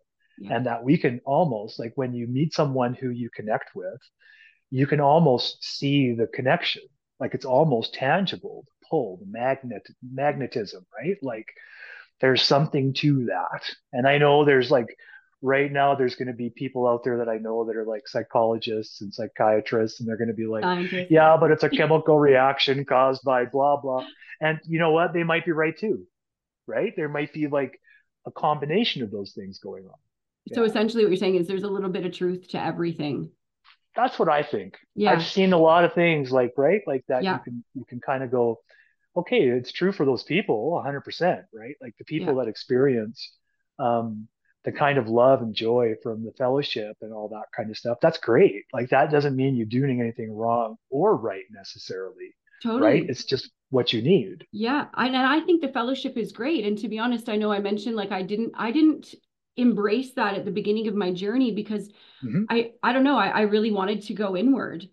Yeah. 0.40 0.56
And 0.56 0.66
that 0.66 0.82
we 0.82 0.96
can 0.96 1.20
almost, 1.24 1.78
like 1.78 1.92
when 1.96 2.14
you 2.14 2.26
meet 2.26 2.54
someone 2.54 2.94
who 2.94 3.10
you 3.10 3.30
connect 3.30 3.74
with, 3.74 4.00
you 4.70 4.86
can 4.86 5.00
almost 5.00 5.62
see 5.62 6.14
the 6.14 6.26
connection. 6.26 6.82
Like 7.18 7.34
it's 7.34 7.44
almost 7.44 7.94
tangible, 7.94 8.64
the 8.66 8.86
pull, 8.88 9.18
the 9.18 9.26
magnet, 9.26 9.86
magnetism, 10.02 10.86
right? 10.98 11.16
Like 11.22 11.46
there's 12.20 12.42
something 12.42 12.94
to 12.94 13.26
that. 13.26 13.70
And 13.92 14.08
I 14.08 14.18
know 14.18 14.44
there's 14.44 14.70
like 14.70 14.96
right 15.42 15.70
now 15.70 15.94
there's 15.94 16.16
going 16.16 16.28
to 16.28 16.34
be 16.34 16.50
people 16.50 16.86
out 16.86 17.02
there 17.04 17.18
that 17.18 17.28
I 17.28 17.38
know 17.38 17.64
that 17.64 17.76
are 17.76 17.84
like 17.84 18.06
psychologists 18.06 19.00
and 19.00 19.12
psychiatrists 19.12 20.00
and 20.00 20.08
they're 20.08 20.18
going 20.18 20.28
to 20.28 20.34
be 20.34 20.46
like 20.46 20.64
yeah 21.10 21.36
but 21.38 21.50
it's 21.50 21.62
a 21.62 21.70
chemical 21.70 22.18
reaction 22.18 22.84
caused 22.84 23.22
by 23.24 23.46
blah 23.46 23.76
blah 23.80 24.06
and 24.40 24.60
you 24.66 24.78
know 24.78 24.90
what 24.90 25.14
they 25.14 25.22
might 25.22 25.46
be 25.46 25.52
right 25.52 25.76
too 25.76 26.06
right 26.66 26.92
there 26.94 27.08
might 27.08 27.32
be 27.32 27.46
like 27.46 27.80
a 28.26 28.30
combination 28.30 29.02
of 29.02 29.10
those 29.10 29.32
things 29.32 29.58
going 29.58 29.86
on 29.86 29.98
so 30.52 30.64
essentially 30.64 31.04
what 31.04 31.10
you're 31.10 31.16
saying 31.16 31.36
is 31.36 31.46
there's 31.46 31.62
a 31.62 31.68
little 31.68 31.90
bit 31.90 32.04
of 32.06 32.12
truth 32.12 32.48
to 32.48 32.62
everything 32.62 33.30
that's 33.94 34.18
what 34.18 34.28
I 34.28 34.42
think 34.42 34.78
yeah 34.94 35.12
I've 35.12 35.24
seen 35.24 35.52
a 35.52 35.58
lot 35.58 35.84
of 35.84 35.92
things 35.94 36.30
like 36.30 36.52
right 36.56 36.82
like 36.86 37.04
that 37.08 37.22
yeah. 37.22 37.34
you 37.34 37.40
can 37.44 37.64
you 37.74 37.84
can 37.84 38.00
kind 38.00 38.22
of 38.22 38.30
go 38.30 38.60
okay, 39.16 39.48
it's 39.48 39.72
true 39.72 39.92
for 39.92 40.06
those 40.06 40.22
people 40.22 40.82
100%, 40.84 41.44
right? 41.52 41.76
Like 41.80 41.96
the 41.98 42.04
people 42.04 42.34
yeah. 42.34 42.44
that 42.44 42.50
experience 42.50 43.32
um, 43.78 44.28
the 44.64 44.72
kind 44.72 44.98
of 44.98 45.08
love 45.08 45.40
and 45.40 45.54
joy 45.54 45.94
from 46.02 46.24
the 46.24 46.32
fellowship 46.32 46.96
and 47.00 47.12
all 47.12 47.28
that 47.28 47.46
kind 47.56 47.70
of 47.70 47.76
stuff. 47.76 47.98
That's 48.02 48.18
great. 48.18 48.64
Like 48.72 48.90
that 48.90 49.10
doesn't 49.10 49.36
mean 49.36 49.56
you're 49.56 49.66
doing 49.66 50.00
anything 50.00 50.32
wrong 50.32 50.76
or 50.90 51.16
right 51.16 51.44
necessarily. 51.50 52.34
Totally. 52.62 52.82
Right? 52.82 53.06
It's 53.08 53.24
just 53.24 53.50
what 53.70 53.92
you 53.92 54.02
need. 54.02 54.44
Yeah. 54.52 54.86
and 54.96 55.16
I 55.16 55.40
think 55.40 55.62
the 55.62 55.72
fellowship 55.72 56.18
is 56.18 56.32
great. 56.32 56.64
And 56.64 56.76
to 56.78 56.88
be 56.88 56.98
honest, 56.98 57.30
I 57.30 57.36
know 57.36 57.50
I 57.50 57.60
mentioned 57.60 57.96
like 57.96 58.12
I 58.12 58.22
didn't 58.22 58.52
I 58.54 58.70
didn't 58.70 59.14
embrace 59.60 60.12
that 60.14 60.34
at 60.34 60.44
the 60.44 60.50
beginning 60.50 60.88
of 60.88 60.94
my 60.94 61.12
journey 61.12 61.52
because 61.52 61.88
mm-hmm. 62.24 62.44
I 62.48 62.72
I 62.82 62.92
don't 62.92 63.04
know, 63.04 63.18
I, 63.18 63.28
I 63.28 63.40
really 63.42 63.70
wanted 63.70 64.02
to 64.02 64.14
go 64.14 64.36
inward. 64.36 64.88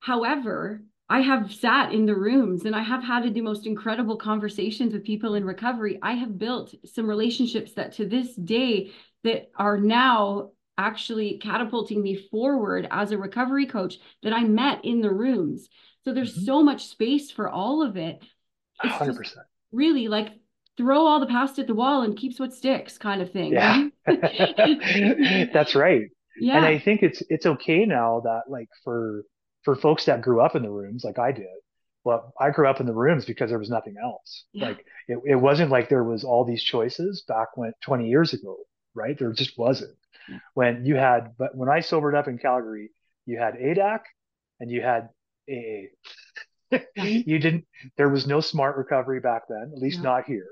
However, 0.00 0.82
I 1.08 1.20
have 1.20 1.52
sat 1.52 1.92
in 1.92 2.06
the 2.06 2.16
rooms 2.16 2.64
and 2.64 2.74
I 2.74 2.82
have 2.82 3.04
had 3.04 3.32
the 3.34 3.40
most 3.40 3.66
incredible 3.66 4.16
conversations 4.16 4.92
with 4.92 5.04
people 5.04 5.34
in 5.34 5.44
recovery. 5.44 5.98
I 6.02 6.12
have 6.14 6.38
built 6.38 6.74
some 6.86 7.06
relationships 7.06 7.74
that 7.74 7.92
to 7.94 8.06
this 8.06 8.34
day 8.34 8.92
that 9.24 9.50
are 9.56 9.78
now 9.78 10.52
actually 10.78 11.38
catapulting 11.38 12.02
me 12.02 12.16
forward 12.16 12.88
as 12.90 13.10
a 13.10 13.18
recovery 13.18 13.66
coach 13.66 13.98
that 14.22 14.32
I 14.32 14.44
met 14.44 14.84
in 14.84 15.00
the 15.00 15.12
rooms. 15.12 15.68
So 16.04 16.12
there's 16.12 16.34
mm-hmm. 16.34 16.46
so 16.46 16.62
much 16.62 16.86
space 16.86 17.30
for 17.30 17.48
all 17.48 17.82
of 17.82 17.96
it. 17.96 18.22
It's 18.82 18.94
100%. 18.94 19.34
Really 19.70 20.08
like 20.08 20.30
throw 20.76 21.06
all 21.06 21.20
the 21.20 21.26
past 21.26 21.58
at 21.58 21.66
the 21.66 21.74
wall 21.74 22.02
and 22.02 22.16
keeps 22.16 22.40
what 22.40 22.52
sticks 22.52 22.98
kind 22.98 23.20
of 23.22 23.30
thing. 23.30 23.52
Yeah. 23.52 23.88
That's 25.52 25.74
right. 25.74 26.08
Yeah. 26.40 26.56
And 26.56 26.66
I 26.66 26.78
think 26.78 27.02
it's 27.02 27.22
it's 27.28 27.46
okay 27.46 27.84
now 27.84 28.20
that 28.24 28.42
like 28.48 28.68
for 28.84 29.24
for 29.64 29.76
folks 29.76 30.06
that 30.06 30.22
grew 30.22 30.40
up 30.40 30.56
in 30.56 30.62
the 30.62 30.70
rooms 30.70 31.04
like 31.04 31.18
I 31.18 31.32
did, 31.32 31.46
well, 32.04 32.32
I 32.40 32.50
grew 32.50 32.68
up 32.68 32.80
in 32.80 32.86
the 32.86 32.94
rooms 32.94 33.24
because 33.24 33.50
there 33.50 33.58
was 33.58 33.70
nothing 33.70 33.94
else. 34.02 34.44
Yeah. 34.52 34.68
Like 34.68 34.84
it, 35.08 35.18
it 35.24 35.36
wasn't 35.36 35.70
like 35.70 35.88
there 35.88 36.04
was 36.04 36.24
all 36.24 36.44
these 36.44 36.62
choices 36.62 37.22
back 37.28 37.56
when 37.56 37.72
20 37.82 38.08
years 38.08 38.32
ago, 38.32 38.56
right? 38.94 39.18
There 39.18 39.32
just 39.32 39.56
wasn't. 39.58 39.96
Yeah. 40.28 40.38
When 40.54 40.84
you 40.84 40.96
had, 40.96 41.32
but 41.38 41.54
when 41.54 41.68
I 41.68 41.80
sobered 41.80 42.14
up 42.14 42.28
in 42.28 42.38
Calgary, 42.38 42.90
you 43.26 43.38
had 43.38 43.54
ADAC 43.54 44.00
and 44.60 44.70
you 44.70 44.80
had 44.80 45.08
AA. 45.48 45.90
Mm-hmm. 46.72 46.78
you 47.28 47.38
didn't, 47.38 47.66
there 47.96 48.08
was 48.08 48.26
no 48.26 48.40
smart 48.40 48.76
recovery 48.76 49.20
back 49.20 49.42
then, 49.48 49.72
at 49.74 49.80
least 49.80 49.98
yeah. 49.98 50.04
not 50.04 50.24
here. 50.24 50.48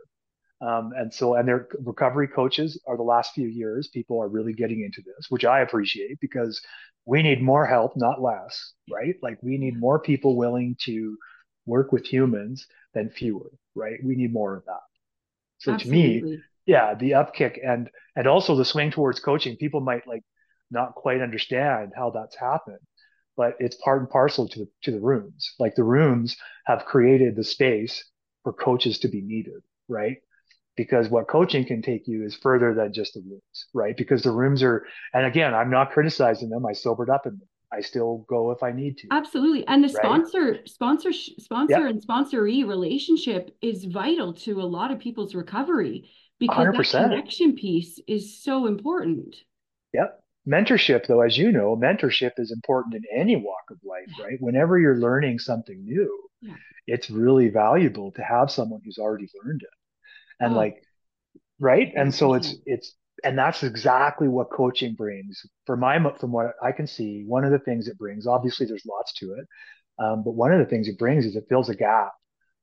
Um, 0.60 0.92
and 0.94 1.12
so, 1.12 1.34
and 1.34 1.48
their 1.48 1.68
recovery 1.82 2.28
coaches 2.28 2.78
are 2.86 2.96
the 2.96 3.02
last 3.02 3.32
few 3.32 3.48
years, 3.48 3.88
people 3.88 4.20
are 4.22 4.28
really 4.28 4.52
getting 4.52 4.82
into 4.82 5.00
this, 5.00 5.26
which 5.30 5.44
I 5.44 5.60
appreciate 5.60 6.20
because 6.20 6.60
we 7.06 7.22
need 7.22 7.42
more 7.42 7.66
help, 7.66 7.96
not 7.96 8.20
less, 8.20 8.74
right? 8.90 9.14
Like 9.22 9.38
we 9.42 9.56
need 9.56 9.80
more 9.80 9.98
people 9.98 10.36
willing 10.36 10.76
to 10.82 11.16
work 11.64 11.92
with 11.92 12.04
humans 12.04 12.66
than 12.92 13.10
fewer, 13.10 13.50
right? 13.74 13.98
We 14.04 14.16
need 14.16 14.32
more 14.32 14.56
of 14.56 14.64
that. 14.66 14.80
So 15.58 15.72
Absolutely. 15.72 16.20
to 16.20 16.26
me, 16.26 16.38
yeah, 16.66 16.94
the 16.94 17.12
upkick 17.12 17.58
and 17.66 17.90
and 18.16 18.26
also 18.26 18.54
the 18.54 18.64
swing 18.64 18.90
towards 18.90 19.20
coaching, 19.20 19.56
people 19.56 19.80
might 19.80 20.06
like 20.06 20.22
not 20.70 20.94
quite 20.94 21.20
understand 21.22 21.92
how 21.96 22.10
that's 22.10 22.36
happened, 22.36 22.78
but 23.36 23.54
it's 23.60 23.76
part 23.76 24.00
and 24.00 24.10
parcel 24.10 24.48
to 24.48 24.58
the 24.60 24.68
to 24.82 24.90
the 24.90 25.00
rooms. 25.00 25.54
Like 25.58 25.74
the 25.74 25.84
rooms 25.84 26.36
have 26.66 26.84
created 26.84 27.34
the 27.34 27.44
space 27.44 28.04
for 28.42 28.52
coaches 28.52 28.98
to 29.00 29.08
be 29.08 29.20
needed, 29.22 29.62
right? 29.88 30.18
Because 30.80 31.10
what 31.10 31.28
coaching 31.28 31.62
can 31.62 31.82
take 31.82 32.08
you 32.08 32.24
is 32.24 32.34
further 32.34 32.72
than 32.72 32.90
just 32.90 33.12
the 33.12 33.20
rooms, 33.20 33.66
right? 33.74 33.94
Because 33.94 34.22
the 34.22 34.30
rooms 34.30 34.62
are, 34.62 34.86
and 35.12 35.26
again, 35.26 35.52
I'm 35.54 35.68
not 35.68 35.90
criticizing 35.90 36.48
them. 36.48 36.64
I 36.64 36.72
sobered 36.72 37.10
up 37.10 37.26
in 37.26 37.32
them. 37.32 37.48
I 37.70 37.82
still 37.82 38.24
go 38.30 38.50
if 38.50 38.62
I 38.62 38.72
need 38.72 38.96
to. 38.96 39.08
Absolutely. 39.10 39.66
And 39.66 39.84
the 39.84 39.88
right? 39.88 39.96
sponsor, 39.96 40.60
sponsor, 40.64 41.12
sponsor 41.12 41.80
yep. 41.80 41.90
and 41.90 42.02
sponsoree 42.02 42.66
relationship 42.66 43.54
is 43.60 43.84
vital 43.84 44.32
to 44.32 44.62
a 44.62 44.64
lot 44.64 44.90
of 44.90 44.98
people's 44.98 45.34
recovery 45.34 46.08
because 46.38 46.68
100%. 46.68 46.92
that 46.92 47.10
connection 47.10 47.54
piece 47.56 48.00
is 48.08 48.42
so 48.42 48.64
important. 48.64 49.36
Yep. 49.92 50.18
Mentorship, 50.48 51.06
though, 51.08 51.20
as 51.20 51.36
you 51.36 51.52
know, 51.52 51.76
mentorship 51.76 52.32
is 52.38 52.52
important 52.52 52.94
in 52.94 53.02
any 53.14 53.36
walk 53.36 53.70
of 53.70 53.76
life, 53.84 54.08
right? 54.18 54.38
Whenever 54.40 54.78
you're 54.78 54.96
learning 54.96 55.40
something 55.40 55.84
new, 55.84 56.22
yeah. 56.40 56.54
it's 56.86 57.10
really 57.10 57.50
valuable 57.50 58.12
to 58.12 58.22
have 58.22 58.50
someone 58.50 58.80
who's 58.82 58.96
already 58.96 59.28
learned 59.44 59.60
it 59.60 59.68
and 60.40 60.54
oh. 60.54 60.56
like 60.56 60.82
right? 61.58 61.92
And 61.94 62.14
so 62.14 62.34
it's 62.34 62.54
it's 62.66 62.94
and 63.22 63.38
that's 63.38 63.62
exactly 63.62 64.28
what 64.28 64.50
coaching 64.50 64.94
brings. 64.94 65.42
For 65.66 65.76
my 65.76 65.98
from 66.18 66.32
what 66.32 66.54
i 66.62 66.72
can 66.72 66.86
see 66.86 67.24
one 67.26 67.44
of 67.44 67.52
the 67.52 67.58
things 67.58 67.86
it 67.88 67.98
brings 67.98 68.26
obviously 68.26 68.66
there's 68.66 68.86
lots 68.86 69.12
to 69.14 69.34
it 69.34 69.46
um, 70.02 70.24
but 70.24 70.32
one 70.32 70.52
of 70.52 70.58
the 70.58 70.64
things 70.64 70.88
it 70.88 70.98
brings 70.98 71.26
is 71.26 71.36
it 71.36 71.44
fills 71.48 71.68
a 71.68 71.74
gap 71.74 72.12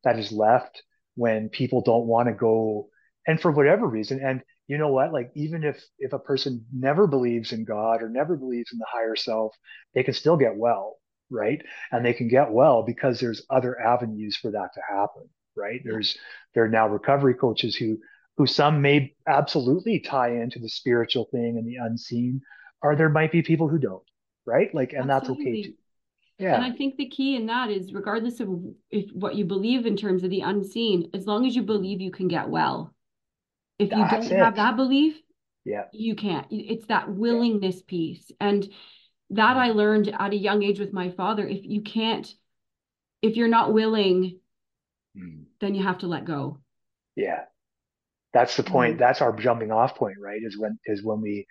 that 0.04 0.20
is 0.20 0.32
left 0.32 0.82
when 1.16 1.50
people 1.50 1.82
don't 1.82 2.08
want 2.08 2.28
to 2.28 2.34
go 2.34 2.90
and 3.28 3.40
for 3.42 3.52
whatever 3.52 3.88
reason 3.88 4.20
and 4.24 4.42
you 4.68 4.78
know 4.78 4.90
what? 4.90 5.14
Like 5.14 5.32
even 5.36 5.64
if 5.64 5.82
if 5.98 6.12
a 6.14 6.20
person 6.20 6.66
never 6.74 7.08
believes 7.08 7.54
in 7.54 7.64
god 7.64 8.02
or 8.02 8.10
never 8.10 8.36
believes 8.36 8.72
in 8.74 8.80
the 8.80 8.86
higher 8.90 9.16
self 9.16 9.56
they 9.94 10.04
can 10.04 10.14
still 10.14 10.38
get 10.38 10.56
well 10.58 10.98
right? 11.30 11.62
And 11.92 12.06
they 12.06 12.14
can 12.14 12.30
get 12.30 12.52
well 12.52 12.84
because 12.84 13.20
there's 13.20 13.46
other 13.50 13.80
avenues 13.80 14.38
for 14.38 14.52
that 14.52 14.70
to 14.74 14.82
happen 14.90 15.30
right? 15.58 15.82
There's 15.84 16.18
there 16.54 16.64
are 16.66 16.70
now 16.70 16.88
recovery 16.88 17.34
coaches 17.34 17.76
who 17.76 17.98
who 18.38 18.46
some 18.46 18.82
may 18.82 19.16
absolutely 19.28 20.00
tie 20.00 20.30
into 20.30 20.60
the 20.60 20.70
spiritual 20.70 21.26
thing 21.32 21.58
and 21.58 21.68
the 21.68 21.78
unseen, 21.78 22.42
or 22.82 22.96
there 22.96 23.10
might 23.10 23.32
be 23.32 23.42
people 23.42 23.68
who 23.68 23.80
don't, 23.80 24.04
right? 24.46 24.74
Like, 24.74 24.94
and 24.94 25.10
absolutely. 25.10 25.46
that's 25.46 25.56
okay 25.56 25.64
too. 25.64 25.74
Yeah. 26.40 26.56
And 26.56 26.64
I 26.64 26.72
think 26.72 26.98
the 26.98 27.10
key 27.10 27.36
in 27.36 27.48
that 27.48 27.72
is 27.72 27.94
regardless 27.94 28.40
of 28.40 28.50
if 28.92 29.12
what 29.12 29.36
you 29.36 29.46
believe 29.46 29.88
in 29.88 29.98
terms 29.98 30.24
of 30.24 30.30
the 30.30 30.42
unseen, 30.42 31.10
as 31.14 31.26
long 31.26 31.48
as 31.48 31.56
you 31.56 31.64
believe 31.64 32.00
you 32.00 32.12
can 32.12 32.28
get 32.28 32.50
well. 32.50 32.94
If 33.80 33.92
you 33.92 33.98
That's 33.98 34.30
don't 34.30 34.40
have 34.40 34.56
that 34.56 34.76
belief, 34.76 35.22
yeah. 35.64 35.84
you 35.92 36.16
can't. 36.16 36.48
It's 36.50 36.88
that 36.88 37.12
willingness 37.12 37.82
piece. 37.84 38.32
And 38.40 38.68
that 39.32 39.58
I 39.58 39.70
learned 39.70 40.08
at 40.08 40.34
a 40.34 40.38
young 40.38 40.64
age 40.64 40.80
with 40.80 40.94
my 40.94 41.12
father. 41.12 41.48
If 41.48 41.64
you 41.64 41.82
can't, 41.82 42.32
if 43.22 43.36
you're 43.36 43.48
not 43.48 43.74
willing, 43.74 44.40
Mm. 45.18 45.46
then 45.62 45.76
you 45.76 45.84
have 45.84 46.00
to 46.00 46.08
let 46.08 46.26
go. 46.26 46.60
Yeah. 47.16 47.46
That's 48.34 48.56
the 48.58 48.64
point. 48.64 48.96
Mhm. 48.96 49.00
That's 49.00 49.22
our 49.22 49.36
jumping 49.36 49.72
off 49.72 49.96
point, 49.96 50.18
right? 50.22 50.42
Is 50.44 50.58
when 50.58 50.78
is 50.86 51.04
when 51.04 51.22
we 51.22 51.48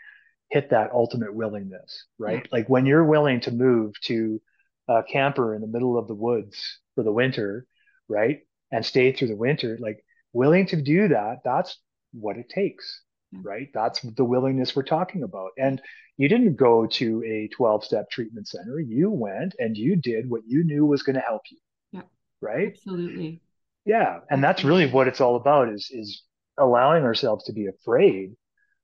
hit 0.51 0.71
that 0.71 0.93
ultimate 0.93 1.35
willingness, 1.35 2.05
right? 2.19 2.47
Like 2.53 2.69
when 2.69 2.87
you're 2.87 3.05
willing 3.05 3.41
to 3.41 3.51
move 3.51 3.95
to 4.03 4.41
a 4.89 5.03
camper 5.03 5.55
in 5.55 5.61
the 5.61 5.67
middle 5.67 5.99
of 5.99 6.07
the 6.07 6.15
woods 6.15 6.79
for 6.95 7.03
the 7.03 7.13
winter, 7.13 7.67
right? 8.09 8.41
And 8.71 8.87
stay 8.87 9.13
through 9.13 9.29
the 9.29 9.37
winter, 9.37 9.77
like 9.81 10.05
willing 10.33 10.67
to 10.67 10.81
do 10.81 11.09
that, 11.09 11.39
that's 11.45 11.77
what 12.13 12.37
it 12.37 12.49
takes, 12.49 13.03
Yeah. 13.33 13.41
right? 13.43 13.69
That's 13.75 14.01
the 14.03 14.25
willingness 14.25 14.77
we're 14.77 14.85
talking 14.85 15.25
about. 15.25 15.51
And 15.59 15.83
you 16.17 16.29
didn't 16.29 16.55
go 16.55 16.87
to 16.87 17.25
a 17.25 17.49
12 17.49 17.85
step 17.85 18.09
treatment 18.11 18.47
center. 18.47 18.79
You 18.79 19.11
went 19.11 19.57
and 19.59 19.77
you 19.77 19.97
did 19.97 20.31
what 20.31 20.43
you 20.47 20.63
knew 20.63 20.87
was 20.87 21.03
going 21.03 21.17
to 21.17 21.21
help 21.21 21.43
you. 21.51 21.59
Yeah. 21.91 22.03
Right. 22.41 22.69
Absolutely. 22.69 23.41
Yeah. 23.87 24.19
And 24.29 24.43
that's 24.45 24.65
really 24.65 24.91
what 24.91 25.09
it's 25.09 25.21
all 25.21 25.37
about 25.37 25.69
is, 25.71 25.91
is 25.93 26.23
allowing 26.59 27.05
ourselves 27.05 27.45
to 27.45 27.53
be 27.53 27.67
afraid 27.69 28.33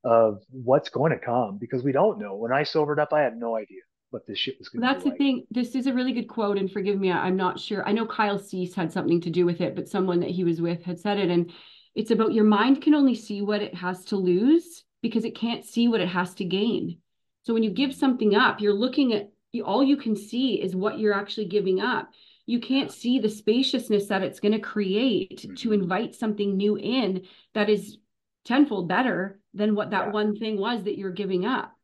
of 0.03 0.39
what's 0.49 0.89
going 0.89 1.11
to 1.11 1.19
come 1.19 1.57
because 1.59 1.83
we 1.83 1.91
don't 1.91 2.19
know. 2.19 2.35
When 2.35 2.51
I 2.51 2.63
sobered 2.63 2.99
up, 2.99 3.13
I 3.13 3.21
had 3.21 3.37
no 3.37 3.55
idea 3.55 3.81
what 4.09 4.25
this 4.27 4.37
shit 4.37 4.55
was 4.59 4.69
going 4.69 4.81
Well, 4.81 4.93
to 4.93 4.95
that's 4.95 5.03
be 5.03 5.09
the 5.09 5.13
like. 5.13 5.17
thing. 5.17 5.47
This 5.51 5.75
is 5.75 5.87
a 5.87 5.93
really 5.93 6.13
good 6.13 6.27
quote, 6.27 6.57
and 6.57 6.71
forgive 6.71 6.99
me, 6.99 7.11
I'm 7.11 7.35
not 7.35 7.59
sure. 7.59 7.87
I 7.87 7.91
know 7.91 8.05
Kyle 8.05 8.39
Cease 8.39 8.75
had 8.75 8.91
something 8.91 9.21
to 9.21 9.29
do 9.29 9.45
with 9.45 9.59
it, 9.59 9.75
but 9.75 9.89
someone 9.89 10.19
that 10.21 10.29
he 10.29 10.43
was 10.43 10.61
with 10.61 10.83
had 10.83 10.99
said 10.99 11.17
it. 11.17 11.29
And 11.29 11.51
it's 11.95 12.11
about 12.11 12.33
your 12.33 12.43
mind 12.43 12.81
can 12.81 12.93
only 12.93 13.15
see 13.15 13.41
what 13.41 13.61
it 13.61 13.75
has 13.75 14.05
to 14.05 14.15
lose 14.15 14.83
because 15.01 15.25
it 15.25 15.35
can't 15.35 15.65
see 15.65 15.87
what 15.87 16.01
it 16.01 16.09
has 16.09 16.33
to 16.35 16.45
gain. 16.45 16.99
So 17.43 17.53
when 17.53 17.63
you 17.63 17.71
give 17.71 17.93
something 17.93 18.35
up, 18.35 18.61
you're 18.61 18.73
looking 18.73 19.13
at 19.13 19.31
all 19.65 19.83
you 19.83 19.97
can 19.97 20.15
see 20.15 20.61
is 20.61 20.75
what 20.75 20.97
you're 20.97 21.13
actually 21.13 21.45
giving 21.45 21.81
up. 21.81 22.09
You 22.45 22.59
can't 22.59 22.91
see 22.91 23.19
the 23.19 23.29
spaciousness 23.29 24.07
that 24.07 24.21
it's 24.23 24.39
going 24.39 24.51
to 24.51 24.59
create 24.59 25.55
to 25.57 25.69
Mhm. 25.69 25.73
invite 25.73 26.15
something 26.15 26.57
new 26.57 26.75
in 26.75 27.25
that 27.53 27.69
is 27.69 27.97
tenfold 28.45 28.89
better 28.89 29.39
than 29.53 29.75
what 29.75 29.91
that 29.91 30.07
Yeah. 30.07 30.11
one 30.11 30.35
thing 30.35 30.57
was 30.59 30.83
that 30.83 30.97
you're 30.97 31.11
giving 31.11 31.45
up 31.45 31.77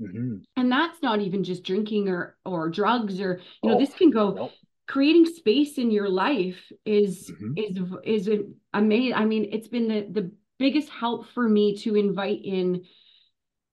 Mhm. 0.00 0.44
and 0.56 0.70
that's 0.70 1.02
not 1.02 1.20
even 1.20 1.42
just 1.42 1.64
drinking 1.64 2.08
or 2.08 2.36
or 2.44 2.68
drugs 2.68 3.20
or 3.20 3.40
you 3.62 3.70
know 3.70 3.76
Oh, 3.76 3.80
this 3.80 3.94
can 3.94 4.10
go 4.10 4.34
nope. 4.34 4.52
creating 4.86 5.26
space 5.26 5.78
in 5.78 5.90
your 5.90 6.08
life 6.08 6.70
is 6.84 7.30
Mhm. 7.30 7.58
is 8.04 8.26
is 8.28 8.40
amazing 8.74 9.14
i 9.14 9.24
mean 9.24 9.48
it's 9.50 9.68
been 9.68 9.88
the 9.88 10.06
the 10.20 10.30
biggest 10.58 10.88
help 10.90 11.26
for 11.30 11.48
me 11.48 11.76
to 11.76 11.96
invite 11.96 12.40
in 12.44 12.84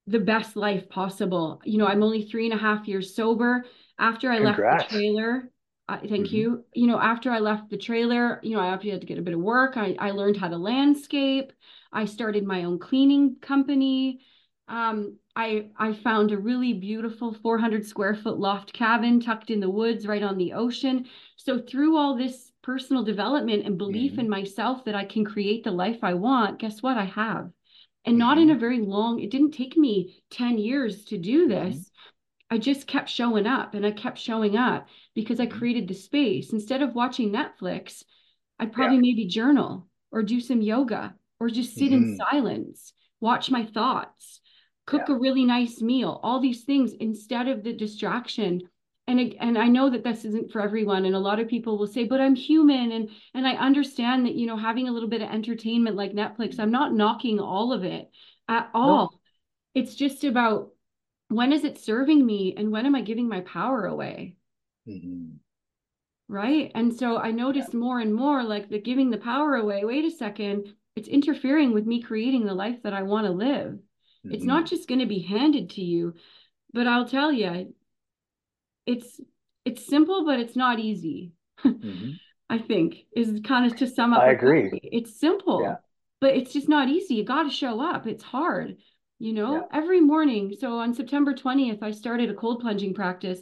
the 0.07 0.19
best 0.19 0.55
life 0.55 0.89
possible 0.89 1.61
you 1.65 1.77
know 1.77 1.86
i'm 1.88 2.01
only 2.03 2.23
three 2.23 2.45
and 2.45 2.53
a 2.53 2.57
half 2.57 2.88
years 2.88 3.15
sober 3.15 3.65
after 3.99 4.31
i 4.31 4.39
left 4.39 4.59
the 4.59 4.86
trailer 4.89 5.49
uh, 5.89 5.97
thank 5.97 6.27
Mhm. 6.27 6.34
you 6.34 6.63
you 6.73 6.88
know 6.88 6.99
after 6.99 7.31
i 7.31 7.39
left 7.39 7.69
the 7.69 7.77
trailer 7.77 8.39
you 8.43 8.55
know 8.55 8.61
i 8.61 8.67
actually 8.73 8.91
had 8.91 9.01
to 9.01 9.07
get 9.07 9.17
a 9.19 9.21
bit 9.21 9.34
of 9.34 9.39
work 9.39 9.77
i, 9.77 9.95
I 9.99 10.11
learned 10.11 10.38
how 10.38 10.47
to 10.49 10.57
landscape 10.57 11.51
i 11.91 12.05
started 12.05 12.45
my 12.45 12.63
own 12.63 12.79
cleaning 12.79 13.36
company 13.41 14.19
um, 14.69 15.17
I 15.36 15.69
I 15.77 15.93
found 15.93 16.31
a 16.31 16.38
really 16.38 16.73
beautiful 16.73 17.34
400 17.34 17.86
square 17.86 18.15
foot 18.15 18.39
loft 18.39 18.71
cabin 18.71 19.19
tucked 19.19 19.49
in 19.49 19.59
the 19.59 19.69
woods 19.69 20.07
right 20.07 20.23
on 20.23 20.38
the 20.38 20.53
ocean. 20.53 21.05
So 21.36 21.59
through 21.59 21.97
all 21.97 22.15
this 22.15 22.51
personal 22.61 23.03
development 23.03 23.65
and 23.65 23.77
belief 23.77 24.13
Mhm. 24.13 24.19
in 24.19 24.29
myself 24.29 24.86
that 24.86 24.95
I 24.95 25.03
can 25.05 25.25
create 25.25 25.63
the 25.65 25.71
life 25.71 25.99
I 26.01 26.13
want, 26.13 26.59
guess 26.59 26.81
what 26.81 26.97
I 26.97 27.03
have? 27.05 27.51
And 28.05 28.17
not 28.17 28.38
in 28.38 28.49
Mhm. 28.49 28.55
a 28.55 28.59
very 28.59 28.79
long, 28.79 29.19
it 29.19 29.31
didn't 29.31 29.51
take 29.51 29.75
me 29.75 30.23
10 30.29 30.57
years 30.57 31.05
to 31.05 31.17
do 31.17 31.47
this. 31.47 31.91
I 32.54 32.58
just 32.58 32.88
kept 32.88 33.10
showing 33.10 33.47
up 33.47 33.74
and 33.74 33.86
I 33.86 33.91
kept 33.91 34.18
showing 34.20 34.58
up 34.58 34.88
because 35.16 35.39
I 35.39 35.45
Mhm. 35.45 35.60
created 35.60 35.88
the 35.88 35.93
space. 35.95 36.54
Instead 36.54 36.82
of 36.82 36.95
watching 36.95 37.32
Netflix, 37.32 38.04
I'd 38.60 38.74
probably 38.74 38.99
maybe 38.99 39.26
journal 39.26 39.88
or 40.12 40.24
do 40.24 40.39
some 40.39 40.62
yoga 40.62 41.16
or 41.39 41.49
just 41.49 41.78
sit 41.78 41.91
in 41.93 42.06
Mhm. 42.06 42.18
silence, 42.18 42.93
watch 43.20 43.49
my 43.51 43.66
thoughts, 43.66 44.41
cook 44.86 45.10
a 45.10 45.16
really 45.16 45.45
nice 45.45 45.82
meal, 45.82 46.20
all 46.24 46.39
these 46.39 46.64
things 46.64 46.93
instead 46.93 47.47
of 47.47 47.64
the 47.64 47.74
distraction. 47.74 48.70
And 49.08 49.36
and 49.39 49.58
I 49.58 49.68
know 49.68 49.89
that 49.89 50.04
this 50.04 50.24
isn't 50.26 50.51
for 50.51 50.62
everyone 50.62 51.06
and 51.06 51.16
a 51.16 51.20
lot 51.20 51.39
of 51.39 51.47
people 51.49 51.78
will 51.78 51.88
say 51.88 52.06
but 52.06 52.22
I'm 52.22 52.36
human 52.36 52.91
and 52.93 53.10
and 53.34 53.45
I 53.47 53.54
understand 53.56 54.26
that 54.26 54.36
you 54.36 54.47
know 54.47 54.56
having 54.58 54.88
a 54.88 54.91
little 54.91 55.10
bit 55.10 55.22
of 55.22 55.30
entertainment 55.30 55.95
like 55.97 56.14
Netflix 56.14 56.60
I'm 56.60 56.72
not 56.72 56.93
knocking 56.93 57.39
all 57.39 57.74
of 57.74 57.84
it 57.84 58.10
at 58.47 58.70
all. 58.74 59.20
It's 59.76 59.95
just 59.95 60.24
about 60.24 60.72
when 61.36 61.53
is 61.53 61.63
it 61.63 61.77
serving 61.77 62.25
me 62.25 62.53
and 62.57 62.71
when 62.71 62.86
am 62.86 62.95
I 62.95 63.01
giving 63.01 63.27
my 63.27 63.41
power 63.41 63.86
away? 63.86 64.36
Mhm. 64.88 65.39
Right. 66.27 66.71
And 66.73 66.93
so 66.93 67.17
I 67.17 67.31
noticed 67.31 67.73
more 67.73 67.99
and 67.99 68.13
more 68.13 68.43
like 68.43 68.69
the 68.69 68.79
giving 68.79 69.09
the 69.09 69.17
power 69.17 69.55
away. 69.55 69.84
Wait 69.86 70.05
a 70.05 70.11
second, 70.11 70.75
it's 70.95 71.07
interfering 71.07 71.73
with 71.73 71.86
me 71.86 72.01
creating 72.01 72.45
the 72.45 72.53
life 72.53 72.81
that 72.84 72.93
I 72.93 73.03
want 73.03 73.27
to 73.27 73.31
live. 73.34 73.79
It's 74.25 74.43
Mhm. 74.43 74.47
not 74.47 74.65
just 74.65 74.88
going 74.88 74.99
to 74.99 75.05
be 75.05 75.19
handed 75.19 75.71
to 75.71 75.81
you, 75.81 76.15
but 76.73 76.88
I'll 76.88 77.07
tell 77.07 77.31
you, 77.31 77.73
it's 78.86 79.19
it's 79.65 79.86
simple, 79.86 80.25
but 80.25 80.39
it's 80.39 80.55
not 80.55 80.79
easy. 80.79 81.31
Mhm. 81.63 82.19
I 82.49 82.57
think 82.59 83.05
is 83.15 83.39
kind 83.43 83.65
of 83.71 83.77
to 83.79 83.88
sum 83.88 84.13
up. 84.13 84.21
i 84.21 84.31
agree. 84.31 84.79
It's 84.84 85.19
simple, 85.19 85.61
Yeah. 85.63 85.77
but 86.19 86.36
it's 86.36 86.53
just 86.53 86.69
not 86.69 86.89
easy. 86.89 87.15
You 87.15 87.23
got 87.23 87.43
to 87.43 87.49
show 87.49 87.81
up. 87.81 88.05
It's 88.07 88.23
hard, 88.23 88.77
you 89.24 89.34
know, 89.34 89.53
Yeah. 89.53 89.80
every 89.80 90.01
morning. 90.01 90.53
So 90.59 90.78
on 90.80 90.93
September 90.93 91.34
20th, 91.34 91.82
I 91.82 91.91
started 91.91 92.30
a 92.30 92.34
cold 92.34 92.59
plunging 92.61 92.93
practice. 92.93 93.41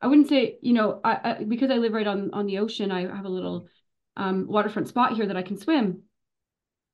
I 0.00 0.06
wouldn't 0.06 0.28
say, 0.28 0.58
you 0.62 0.72
know, 0.72 1.00
I, 1.04 1.20
I 1.40 1.44
because 1.44 1.70
I 1.70 1.76
live 1.76 1.92
right 1.92 2.06
on 2.06 2.30
on 2.32 2.46
the 2.46 2.58
ocean, 2.58 2.90
I 2.90 3.02
have 3.02 3.26
a 3.26 3.28
little 3.28 3.66
um, 4.16 4.46
waterfront 4.48 4.88
spot 4.88 5.12
here 5.12 5.26
that 5.26 5.36
I 5.36 5.42
can 5.42 5.58
swim. 5.58 6.02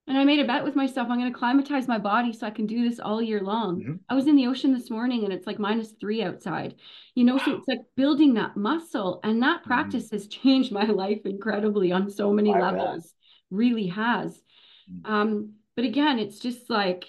And 0.08 0.16
I 0.16 0.24
made 0.24 0.38
a 0.38 0.44
bet 0.46 0.62
with 0.64 0.76
myself, 0.76 1.08
I'm 1.10 1.18
going 1.18 1.32
to 1.32 1.38
climatize 1.38 1.88
my 1.88 1.98
body 1.98 2.32
so 2.32 2.46
I 2.46 2.50
can 2.50 2.66
do 2.66 2.88
this 2.88 3.00
all 3.00 3.20
year 3.20 3.40
long. 3.40 3.82
Mhm. 3.82 3.98
I 4.08 4.14
was 4.14 4.28
in 4.28 4.36
the 4.36 4.46
ocean 4.46 4.72
this 4.72 4.88
morning 4.88 5.24
and 5.24 5.32
it's 5.32 5.46
like 5.48 5.58
minus 5.58 5.92
three 6.00 6.22
outside, 6.22 6.76
you 7.16 7.24
know, 7.24 7.38
so 7.38 7.52
it's 7.56 7.66
like 7.68 7.80
building 7.96 8.34
that 8.34 8.56
muscle. 8.56 9.18
And 9.24 9.42
that 9.42 9.62
Mhm. 9.62 9.66
practice 9.66 10.10
has 10.10 10.28
changed 10.28 10.70
my 10.80 10.84
life 10.86 11.22
incredibly 11.24 11.90
on 11.92 12.10
so 12.10 12.32
many 12.32 12.50
I 12.50 12.58
bet. 12.58 12.72
levels, 12.72 13.14
really 13.50 13.88
has. 13.88 14.40
Mhm. 14.88 15.10
Um, 15.10 15.52
but 15.74 15.84
again, 15.84 16.18
it's 16.20 16.38
just 16.38 16.70
like, 16.70 17.04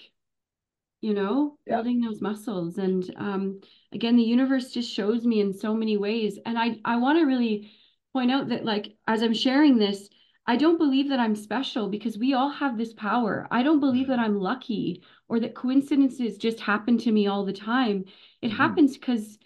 you 1.00 1.14
know, 1.14 1.58
Yeah. 1.66 1.76
building 1.76 2.00
those 2.00 2.20
muscles. 2.20 2.78
And 2.78 3.08
um, 3.16 3.60
again, 3.92 4.16
the 4.16 4.22
universe 4.22 4.72
just 4.72 4.90
shows 4.92 5.24
me 5.24 5.40
in 5.40 5.52
so 5.52 5.74
many 5.74 5.96
ways. 5.96 6.38
And 6.44 6.58
I, 6.58 6.78
I 6.84 6.96
want 6.96 7.18
to 7.18 7.24
really 7.24 7.70
point 8.12 8.30
out 8.30 8.48
that, 8.48 8.64
like, 8.64 8.96
as 9.06 9.22
I'm 9.22 9.34
sharing 9.34 9.78
this, 9.78 10.08
I 10.46 10.56
don't 10.56 10.78
believe 10.78 11.10
that 11.10 11.20
I'm 11.20 11.36
special 11.36 11.88
because 11.88 12.16
we 12.16 12.32
all 12.32 12.48
have 12.50 12.78
this 12.78 12.94
power. 12.94 13.46
I 13.50 13.62
don't 13.62 13.80
believe 13.80 14.08
that 14.08 14.18
I'm 14.18 14.40
lucky 14.40 15.02
or 15.28 15.38
that 15.40 15.54
coincidences 15.54 16.38
just 16.38 16.58
happen 16.58 16.96
to 16.98 17.12
me 17.12 17.26
all 17.26 17.44
the 17.44 17.52
time. 17.52 18.06
It 18.40 18.50
Mhm. 18.50 18.56
happens 18.56 18.96
because 18.96 19.38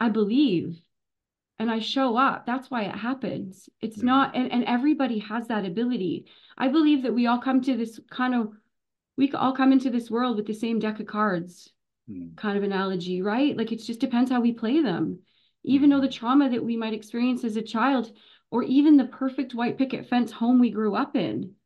I 0.00 0.08
believe 0.08 0.80
and 1.58 1.70
I 1.70 1.78
show 1.78 2.16
up. 2.16 2.46
That's 2.46 2.70
why 2.70 2.82
it 2.84 2.94
happens. 2.94 3.68
It's 3.80 3.98
Mhm. 3.98 4.04
not, 4.04 4.34
and, 4.36 4.50
and 4.50 4.64
everybody 4.64 5.18
has 5.20 5.46
that 5.48 5.64
ability. 5.64 6.26
I 6.58 6.68
believe 6.68 7.02
that 7.02 7.14
we 7.14 7.26
all 7.26 7.38
come 7.38 7.60
to 7.62 7.76
this 7.76 8.00
kind 8.10 8.34
of, 8.34 8.52
we 9.16 9.32
all 9.32 9.52
come 9.52 9.72
into 9.72 9.90
this 9.90 10.10
world 10.10 10.36
with 10.36 10.46
the 10.46 10.54
same 10.54 10.78
deck 10.78 11.00
of 11.00 11.06
cards 11.06 11.72
Mhm. 12.08 12.36
kind 12.36 12.56
of 12.56 12.62
analogy, 12.62 13.22
right? 13.22 13.56
Like 13.56 13.72
it 13.72 13.82
just 13.82 14.00
depends 14.00 14.30
how 14.30 14.40
we 14.40 14.52
play 14.52 14.80
them. 14.82 15.20
Even 15.64 15.90
though 15.90 16.00
the 16.00 16.08
trauma 16.08 16.48
that 16.48 16.64
we 16.64 16.76
might 16.76 16.94
experience 16.94 17.42
as 17.42 17.56
a 17.56 17.62
child, 17.62 18.12
or 18.50 18.62
even 18.62 18.96
the 18.96 19.06
perfect 19.06 19.54
white 19.54 19.76
picket 19.76 20.06
fence 20.08 20.30
home 20.30 20.60
we 20.60 20.70
grew 20.70 20.94
up 20.94 21.16
in, 21.16 21.56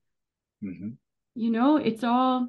Mhm. 0.63 0.97
you 1.35 1.51
know, 1.51 1.77
it's 1.77 2.03
all 2.03 2.49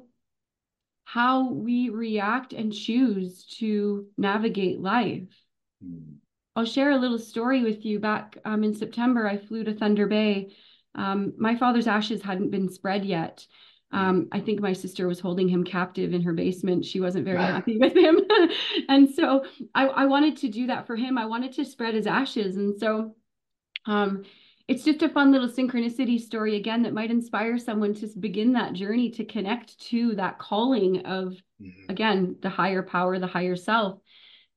how 1.04 1.50
we 1.50 1.90
react 1.90 2.54
and 2.54 2.72
choose 2.72 3.44
to 3.58 4.08
navigate 4.16 4.80
life. 4.80 5.28
Mhm. 5.84 6.20
I'll 6.56 6.64
share 6.64 6.90
a 6.90 6.98
little 6.98 7.18
story 7.18 7.62
with 7.62 7.84
you. 7.84 7.98
Back 7.98 8.38
um, 8.44 8.64
in 8.64 8.74
September, 8.74 9.26
I 9.26 9.36
flew 9.36 9.64
to 9.64 9.74
Thunder 9.74 10.06
Bay. 10.06 10.54
Um, 10.94 11.34
my 11.36 11.56
father's 11.56 11.86
ashes 11.86 12.22
hadn't 12.22 12.50
been 12.50 12.70
spread 12.70 13.04
yet. 13.04 13.46
Um, 13.92 14.28
I 14.32 14.40
think 14.40 14.60
my 14.60 14.72
sister 14.72 15.06
was 15.06 15.20
holding 15.20 15.48
him 15.48 15.64
captive 15.64 16.14
in 16.14 16.22
her 16.22 16.32
basement. 16.32 16.84
She 16.84 17.00
wasn't 17.00 17.24
very 17.24 17.38
happy 17.42 17.78
with 17.80 17.94
him. 17.94 18.20
and 18.88 19.08
so 19.08 19.44
I, 19.74 19.86
I 19.86 20.06
wanted 20.06 20.36
to 20.38 20.48
do 20.48 20.66
that 20.68 20.86
for 20.86 20.96
him. 20.96 21.18
I 21.18 21.26
wanted 21.26 21.52
to 21.54 21.64
spread 21.64 21.94
his 21.94 22.06
ashes. 22.06 22.56
And 22.56 22.78
so 22.78 23.14
um, 23.86 24.24
it's 24.68 24.84
just 24.84 25.02
a 25.02 25.08
fun 25.08 25.32
little 25.32 25.48
synchronicity 25.48 26.20
story 26.20 26.56
again 26.56 26.82
that 26.82 26.94
might 26.94 27.10
inspire 27.10 27.58
someone 27.58 27.94
to 27.94 28.08
begin 28.18 28.52
that 28.52 28.72
journey 28.72 29.10
to 29.10 29.24
connect 29.24 29.78
to 29.90 30.14
that 30.14 30.38
calling 30.38 31.04
of, 31.06 31.36
Mhm. 31.60 31.88
again, 31.90 32.36
the 32.40 32.48
higher 32.48 32.82
power, 32.82 33.18
the 33.18 33.26
higher 33.26 33.56
self. 33.56 34.00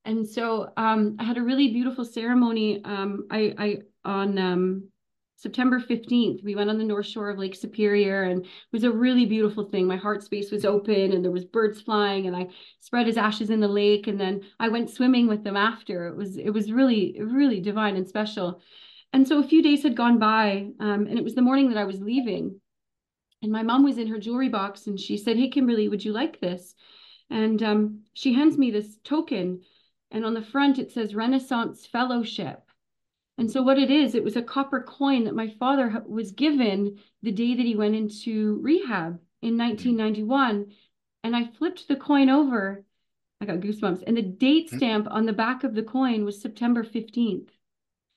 And 0.06 0.28
so 0.28 0.72
um, 0.78 1.18
I 1.20 1.24
had 1.24 1.38
a 1.38 1.44
really 1.44 1.74
beautiful 1.74 2.06
ceremony. 2.06 2.84
Um, 2.84 3.28
I, 3.30 3.54
I 3.58 3.78
on 4.04 4.38
um, 4.38 4.90
September 5.38 5.80
15th, 5.80 6.44
we 6.44 6.56
went 6.56 6.70
on 6.70 6.78
the 6.78 6.84
North 6.84 7.06
Shore 7.06 7.30
of 7.30 7.38
Lake 7.38 7.56
Superior 7.56 8.24
and 8.24 8.46
it 8.46 8.50
was 8.72 8.86
a 8.86 8.92
really 8.92 9.26
beautiful 9.26 9.66
thing. 9.66 9.86
My 9.86 9.98
heart 9.98 10.24
space 10.24 10.50
was 10.50 10.64
open 10.64 11.12
and 11.12 11.24
there 11.24 11.32
was 11.32 11.44
birds 11.44 11.82
flying 11.82 12.26
and 12.26 12.36
I 12.36 12.48
spread 12.80 13.06
his 13.06 13.18
ashes 13.18 13.50
in 13.50 13.60
the 13.60 13.68
lake 13.68 14.08
and 14.08 14.20
then 14.20 14.42
I 14.60 14.70
went 14.70 14.90
swimming 14.90 15.28
with 15.28 15.44
them 15.44 15.58
after. 15.58 16.08
It 16.08 16.16
was 16.16 16.38
it 16.38 16.52
was 16.52 16.72
really 16.72 17.20
really 17.22 17.60
divine 17.60 17.98
and 17.98 18.08
special. 18.08 18.62
And 19.12 19.28
so 19.28 19.40
a 19.40 19.48
few 19.48 19.62
days 19.62 19.84
had 19.84 19.96
gone 19.96 20.20
by 20.20 20.70
um, 20.80 21.06
and 21.08 21.18
it 21.18 21.24
was 21.24 21.36
the 21.36 21.42
morning 21.42 21.70
that 21.70 21.78
I 21.78 21.86
was 21.86 22.02
leaving. 22.02 22.62
And 23.42 23.52
my 23.52 23.62
mom 23.62 23.84
was 23.84 23.98
in 23.98 24.08
her 24.08 24.20
jewelry 24.20 24.50
box 24.50 24.88
and 24.88 24.98
she 24.98 25.18
said, 25.18 25.36
"Hey 25.38 25.50
Kimberly, 25.50 25.90
would 25.90 26.06
you 26.06 26.14
like 26.14 26.40
this?" 26.40 26.76
And 27.30 27.62
um, 27.62 28.04
she 28.14 28.34
hands 28.34 28.58
me 28.58 28.72
this 28.72 28.98
token 29.04 29.62
and 30.12 30.26
on 30.26 30.34
the 30.34 30.42
front 30.42 30.80
it 30.80 30.92
says 30.94 31.14
Renaissance 31.14 31.86
Fellowship. 31.86 32.64
And 33.38 33.52
so 33.52 33.62
what 33.62 33.78
it 33.78 33.92
is, 33.92 34.16
it 34.16 34.24
was 34.24 34.36
a 34.36 34.42
copper 34.42 34.82
coin 34.82 35.26
that 35.26 35.36
my 35.36 35.50
father 35.60 36.04
was 36.08 36.32
given 36.32 37.00
the 37.22 37.32
day 37.32 37.56
that 37.56 37.66
he 37.66 37.76
went 37.76 37.96
into 37.96 38.60
rehab 38.62 39.20
in 39.42 39.58
1991. 39.58 40.62
Mm-hmm. 40.62 40.72
And 41.24 41.36
I 41.36 41.46
flipped 41.46 41.88
the 41.88 41.98
coin 41.98 42.30
over. 42.30 42.86
I 43.42 43.46
got 43.46 43.60
goosebumps. 43.60 44.04
And 44.08 44.16
the 44.16 44.22
date 44.22 44.68
mm-hmm. 44.68 44.78
stamp 44.78 45.08
on 45.12 45.26
the 45.26 45.34
back 45.34 45.64
of 45.64 45.76
the 45.76 45.84
coin 45.84 46.24
was 46.24 46.42
September 46.42 46.84
15th. 46.84 47.50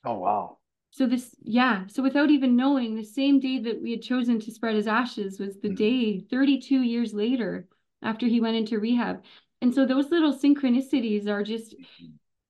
Oh, 0.05 0.19
wow. 0.19 0.59
So 0.91 1.07
this, 1.07 1.35
yeah. 1.43 1.87
So 1.89 2.03
without 2.03 2.31
even 2.31 2.57
knowing, 2.57 2.95
the 2.95 3.05
same 3.05 3.41
day 3.41 3.59
that 3.61 3.83
we 3.83 3.91
had 3.91 4.03
chosen 4.03 4.41
to 4.41 4.53
spread 4.53 4.77
his 4.77 4.87
ashes 4.87 5.41
was 5.41 5.59
the 5.59 5.69
mm-hmm. 5.69 5.75
day 5.75 6.21
32 6.21 6.83
years 6.83 7.13
later 7.13 7.67
after 8.03 8.27
he 8.27 8.41
went 8.41 8.57
into 8.57 8.79
rehab. 8.79 9.25
And 9.61 9.75
so 9.75 9.85
those 9.85 10.11
little 10.11 10.33
synchronicities 10.33 11.27
are 11.27 11.43
just 11.43 11.75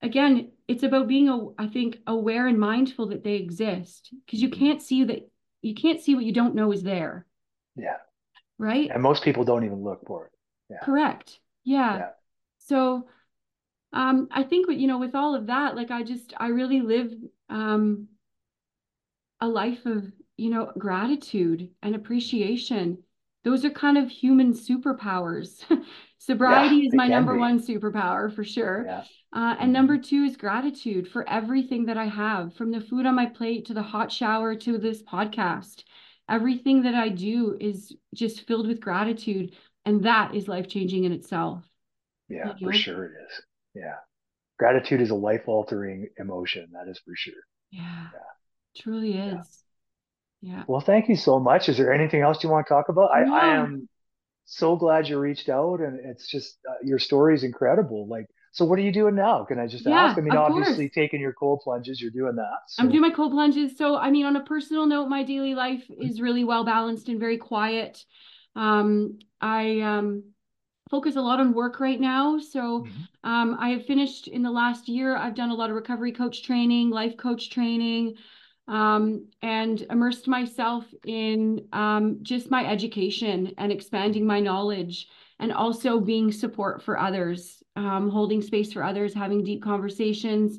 again, 0.03 0.53
it's 0.69 0.83
about 0.83 1.09
being, 1.09 1.29
a, 1.31 1.47
I 1.59 1.67
think, 1.67 1.99
aware 2.07 2.47
and 2.47 2.61
mindful 2.61 3.09
that 3.09 3.25
they 3.25 3.35
exist 3.35 4.15
because 4.25 4.43
you 4.43 4.51
can't 4.51 4.83
see 4.83 5.05
that 5.05 5.29
you 5.63 5.75
can't 5.75 6.01
see 6.01 6.15
what 6.15 6.25
you 6.25 6.33
don't 6.33 6.55
know 6.55 6.73
is 6.73 6.83
there. 6.83 7.27
Yeah. 7.75 7.97
Right. 8.59 8.91
And 8.93 9.03
most 9.03 9.25
people 9.25 9.45
don't 9.45 9.65
even 9.65 9.83
look 9.83 10.07
for 10.07 10.27
it. 10.27 10.33
Yeah. 10.71 10.85
Correct. 10.85 11.41
Yeah. 11.65 11.97
yeah. 11.97 12.09
So, 12.59 13.09
um, 13.93 14.29
I 14.31 14.43
think 14.43 14.67
you 14.71 14.87
know, 14.87 14.99
with 14.99 15.15
all 15.15 15.35
of 15.35 15.47
that, 15.47 15.75
like 15.75 15.91
I 15.91 16.03
just, 16.03 16.35
I 16.37 16.49
really 16.49 16.81
live, 16.83 17.13
um, 17.49 18.09
a 19.41 19.49
life 19.49 19.87
of, 19.87 20.05
you 20.37 20.51
know, 20.51 20.71
gratitude 20.77 21.71
and 21.83 21.95
appreciation. 21.95 22.99
Those 23.45 23.65
are 23.65 23.71
kind 23.71 23.97
of 23.97 24.11
human 24.11 24.53
superpowers. 24.53 25.65
Sobriety 26.19 26.77
yeah, 26.77 26.89
is 26.89 26.95
my 26.95 27.09
number 27.09 27.35
be. 27.35 27.39
one 27.39 27.61
superpower 27.61 28.35
for 28.35 28.45
sure. 28.45 28.85
Yeah. 28.87 29.05
Uh, 29.33 29.57
and 29.61 29.73
number 29.73 29.99
two 29.99 30.23
is 30.23 30.37
gratitude 30.37 31.09
for 31.09 31.29
everything 31.29 31.87
that 31.87 31.99
I 31.99 32.07
have, 32.07 32.55
from 32.55 32.71
the 32.71 32.81
food 32.81 33.05
on 33.05 33.15
my 33.15 33.27
plate 33.27 33.67
to 33.67 33.75
the 33.75 33.83
hot 33.83 34.11
shower 34.11 34.55
to 34.55 34.79
this 34.79 35.03
podcast. 35.03 35.85
Everything 36.31 36.83
that 36.83 36.95
I 36.95 37.11
do 37.11 37.57
is 37.61 37.95
just 38.15 38.47
filled 38.47 38.67
with 38.67 38.81
gratitude. 38.81 39.55
And 39.85 40.05
that 40.05 40.35
is 40.35 40.49
life 40.49 40.69
changing 40.69 41.05
in 41.05 41.13
itself. 41.13 41.63
Yeah, 42.29 42.55
you 42.59 42.67
know? 42.67 42.73
for 42.73 42.73
sure 42.73 43.05
it 43.05 43.13
is. 43.27 43.43
Yeah. 43.75 43.97
Gratitude 44.59 45.01
is 45.01 45.11
a 45.11 45.15
life 45.15 45.43
altering 45.47 46.09
emotion. 46.19 46.69
That 46.73 46.91
is 46.91 46.99
for 46.99 47.13
sure. 47.15 47.35
Yeah. 47.71 48.09
yeah. 48.13 48.83
Truly 48.83 49.13
is. 49.13 49.63
Yeah. 50.41 50.53
yeah. 50.53 50.63
Well, 50.67 50.81
thank 50.81 51.09
you 51.09 51.17
so 51.17 51.39
much. 51.39 51.69
Is 51.69 51.77
there 51.77 51.93
anything 51.93 52.23
else 52.23 52.43
you 52.43 52.51
want 52.51 52.67
to 52.67 52.75
talk 52.75 52.89
about? 52.89 53.11
No. 53.15 53.35
I, 53.35 53.41
I 53.41 53.57
am 53.57 53.89
so 54.47 54.77
glad 54.77 55.09
you 55.09 55.19
reached 55.19 55.49
out 55.49 55.81
and 55.81 56.01
it's 56.05 56.29
just 56.29 56.59
uh, 56.69 56.75
your 56.83 56.99
story 56.99 57.35
is 57.35 57.45
incredible. 57.45 58.09
Like, 58.09 58.27
so 58.59 58.65
what 58.65 58.77
are 58.81 58.83
you 58.83 58.91
doing 58.91 59.15
now? 59.15 59.45
Can 59.45 59.61
I 59.61 59.69
just 59.69 59.87
yeah, 59.87 60.07
ask? 60.07 60.19
I 60.19 60.21
mean, 60.21 60.37
obviously 60.37 60.89
course. 60.89 60.95
taking 60.97 61.21
your 61.21 61.33
cold 61.33 61.61
plunges, 61.63 62.01
you're 62.01 62.11
doing 62.11 62.35
that. 62.35 62.59
So. 62.67 62.83
I'm 62.83 62.89
doing 62.89 63.03
my 63.03 63.11
cold 63.11 63.31
plunges. 63.31 63.79
So, 63.79 63.97
I 63.97 64.11
mean, 64.11 64.27
on 64.27 64.35
a 64.35 64.43
personal 64.43 64.85
note, 64.85 65.07
my 65.07 65.23
daily 65.23 65.55
life 65.55 65.85
is 65.89 66.21
really 66.21 66.43
well 66.43 66.65
balanced 66.65 67.09
and 67.09 67.21
very 67.21 67.39
quiet. 67.39 68.05
Um, 68.57 69.21
I 69.41 69.79
um, 69.83 70.25
focus 70.91 71.15
a 71.15 71.21
lot 71.21 71.39
on 71.39 71.53
work 71.53 71.79
right 71.79 72.01
now. 72.01 72.41
So, 72.41 72.81
mm-hmm. 72.81 73.31
um, 73.31 73.57
I 73.61 73.69
have 73.69 73.87
finished 73.87 74.27
in 74.27 74.43
the 74.43 74.51
last 74.51 74.89
year. 74.89 75.17
I've 75.17 75.37
done 75.37 75.51
a 75.51 75.55
lot 75.55 75.71
of 75.71 75.77
recovery 75.77 76.11
coach 76.11 76.43
training, 76.43 76.91
life 76.91 77.17
coach 77.17 77.51
training 77.51 78.17
um, 78.67 79.29
and 79.41 79.87
immersed 79.89 80.27
myself 80.27 80.85
in 81.07 81.69
um, 81.73 82.19
just 82.23 82.51
my 82.51 82.67
education 82.67 83.53
and 83.57 83.71
expanding 83.71 84.27
my 84.27 84.41
knowledge 84.41 85.07
and 85.39 85.53
also 85.53 86.01
being 86.01 86.33
support 86.33 86.83
for 86.83 86.99
others, 86.99 87.63
um, 87.77 88.11
holding 88.11 88.43
space 88.43 88.73
for 88.73 88.83
others, 88.83 89.15
having 89.15 89.45
deep 89.45 89.63
conversations. 89.63 90.59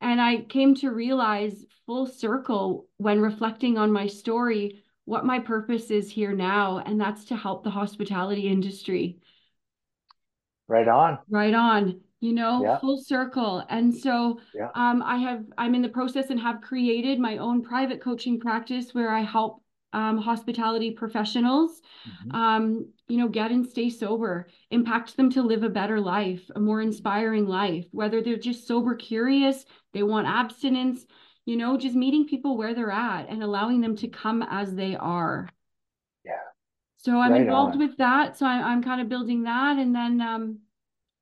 And 0.00 0.20
I 0.20 0.42
came 0.42 0.74
to 0.76 0.90
realize 0.90 1.64
full 1.86 2.06
circle 2.06 2.86
when 2.96 3.20
reflecting 3.20 3.78
on 3.78 3.92
my 3.92 4.06
story 4.06 4.82
what 5.04 5.24
my 5.24 5.38
purpose 5.38 5.90
is 5.90 6.10
here 6.10 6.32
now, 6.32 6.78
and 6.84 7.00
that's 7.00 7.24
to 7.26 7.36
help 7.36 7.64
the 7.64 7.70
hospitality 7.70 8.46
industry. 8.46 9.18
Right 10.68 10.86
on. 10.86 11.18
Right 11.30 11.54
on 11.54 12.00
you 12.20 12.32
know 12.32 12.62
yeah. 12.62 12.78
full 12.78 12.98
circle 12.98 13.64
and 13.68 13.94
so 13.94 14.40
yeah. 14.54 14.68
um, 14.74 15.02
i 15.04 15.16
have 15.16 15.44
i'm 15.56 15.74
in 15.74 15.82
the 15.82 15.88
process 15.88 16.30
and 16.30 16.40
have 16.40 16.60
created 16.60 17.18
my 17.18 17.36
own 17.38 17.62
private 17.62 18.00
coaching 18.00 18.40
practice 18.40 18.92
where 18.92 19.10
i 19.10 19.20
help 19.20 19.62
um, 19.92 20.18
hospitality 20.18 20.90
professionals 20.90 21.80
mm-hmm. 22.06 22.34
um, 22.34 22.86
you 23.08 23.16
know 23.16 23.28
get 23.28 23.50
and 23.50 23.66
stay 23.66 23.88
sober 23.88 24.48
impact 24.70 25.16
them 25.16 25.30
to 25.30 25.42
live 25.42 25.62
a 25.62 25.68
better 25.68 26.00
life 26.00 26.50
a 26.54 26.60
more 26.60 26.80
inspiring 26.80 27.46
life. 27.46 27.86
Whether 27.92 28.20
they're 28.20 28.36
just 28.36 28.66
sober 28.66 28.94
curious 28.94 29.64
they 29.92 30.02
want 30.02 30.26
abstinence 30.26 31.04
you 31.46 31.56
know 31.56 31.78
just 31.78 31.96
meeting 31.96 32.26
people 32.26 32.56
where 32.56 32.74
they're 32.74 32.90
at 32.90 33.28
and 33.28 33.42
allowing 33.42 33.80
them 33.80 33.96
to 33.96 34.08
come 34.08 34.42
as 34.42 34.74
they 34.74 34.94
are. 34.96 35.48
Yeah. 36.24 36.32
So 36.98 37.18
i'm 37.18 37.32
right 37.32 37.40
involved 37.40 37.74
on. 37.74 37.78
with 37.78 37.96
that. 37.96 38.36
So 38.36 38.46
I, 38.46 38.60
i'm 38.70 38.82
kind 38.82 39.00
of 39.00 39.08
building 39.08 39.44
that. 39.44 39.78
And 39.78 39.94
then 39.94 40.20
um, 40.20 40.58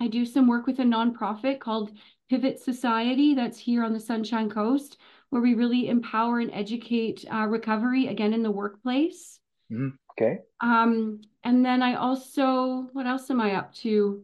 I 0.00 0.08
do 0.08 0.26
some 0.26 0.46
work 0.46 0.66
with 0.66 0.78
a 0.78 0.84
nonprofit 0.84 1.60
called 1.60 1.92
Pivot 2.28 2.58
Society 2.60 3.34
that's 3.34 3.58
here 3.58 3.84
on 3.84 3.92
the 3.92 4.00
Sunshine 4.00 4.50
Coast, 4.50 4.98
where 5.30 5.42
we 5.42 5.54
really 5.54 5.88
empower 5.88 6.40
and 6.40 6.50
educate 6.52 7.24
uh, 7.32 7.46
recovery 7.46 8.06
again 8.08 8.32
in 8.32 8.42
the 8.42 8.50
workplace. 8.50 9.38
Mm, 9.70 9.92
okay. 10.12 10.38
Um, 10.60 11.20
and 11.44 11.64
then 11.64 11.82
I 11.82 11.94
also, 11.94 12.88
what 12.92 13.06
else 13.06 13.30
am 13.30 13.40
I 13.40 13.54
up 13.54 13.74
to? 13.76 14.22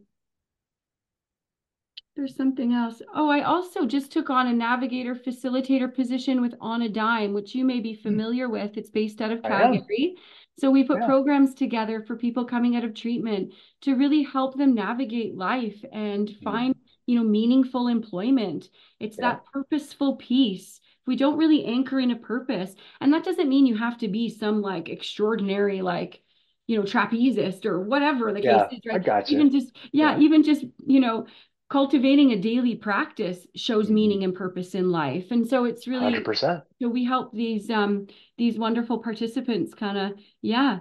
There's 2.14 2.36
something 2.36 2.74
else. 2.74 3.00
Oh, 3.14 3.30
I 3.30 3.42
also 3.42 3.86
just 3.86 4.12
took 4.12 4.28
on 4.28 4.46
a 4.46 4.52
navigator 4.52 5.14
facilitator 5.14 5.92
position 5.92 6.42
with 6.42 6.54
On 6.60 6.82
a 6.82 6.88
Dime, 6.88 7.32
which 7.32 7.54
you 7.54 7.64
may 7.64 7.80
be 7.80 7.94
hmm. 7.94 8.02
familiar 8.02 8.48
mm. 8.48 8.52
with. 8.52 8.76
It's 8.76 8.90
based 8.90 9.22
out 9.22 9.32
of 9.32 9.42
Calgary. 9.42 10.16
So 10.58 10.70
we 10.70 10.84
put 10.84 11.00
yeah. 11.00 11.06
programs 11.06 11.54
together 11.54 12.02
for 12.02 12.16
people 12.16 12.44
coming 12.44 12.76
out 12.76 12.84
of 12.84 12.94
treatment 12.94 13.54
to 13.82 13.94
really 13.94 14.22
help 14.22 14.56
them 14.56 14.74
navigate 14.74 15.34
life 15.34 15.82
and 15.90 16.28
mm-hmm. 16.28 16.44
find, 16.44 16.74
you 17.06 17.18
know, 17.18 17.24
meaningful 17.24 17.88
employment. 17.88 18.68
It's 19.00 19.16
yeah. 19.18 19.30
that 19.30 19.44
purposeful 19.46 20.16
piece. 20.16 20.80
We 21.06 21.16
don't 21.16 21.38
really 21.38 21.64
anchor 21.64 21.98
in 21.98 22.10
a 22.10 22.16
purpose. 22.16 22.74
And 23.00 23.12
that 23.12 23.24
doesn't 23.24 23.48
mean 23.48 23.66
you 23.66 23.76
have 23.76 23.98
to 23.98 24.08
be 24.08 24.28
some 24.28 24.62
like 24.62 24.88
extraordinary, 24.88 25.82
like, 25.82 26.22
you 26.66 26.76
know, 26.76 26.84
trapezist 26.84 27.66
or 27.66 27.80
whatever 27.80 28.32
the 28.32 28.42
yeah, 28.42 28.66
case 28.66 28.78
is, 28.78 28.80
right? 28.86 29.00
I 29.00 29.04
got 29.04 29.30
you. 29.30 29.38
Even 29.38 29.50
just, 29.50 29.76
yeah, 29.92 30.16
yeah, 30.16 30.20
even 30.20 30.42
just, 30.42 30.64
you 30.86 31.00
know, 31.00 31.26
cultivating 31.72 32.32
a 32.32 32.36
daily 32.36 32.76
practice 32.76 33.46
shows 33.56 33.86
mm-hmm. 33.86 33.94
meaning 33.94 34.24
and 34.24 34.34
purpose 34.34 34.74
in 34.74 34.90
life 34.90 35.30
and 35.30 35.48
so 35.48 35.64
it's 35.64 35.88
really 35.88 36.12
100%. 36.12 36.62
so 36.78 36.86
we 36.86 37.02
help 37.02 37.32
these 37.32 37.70
um 37.70 38.06
these 38.36 38.58
wonderful 38.58 38.98
participants 38.98 39.72
kind 39.72 39.96
of 39.96 40.12
yeah 40.42 40.80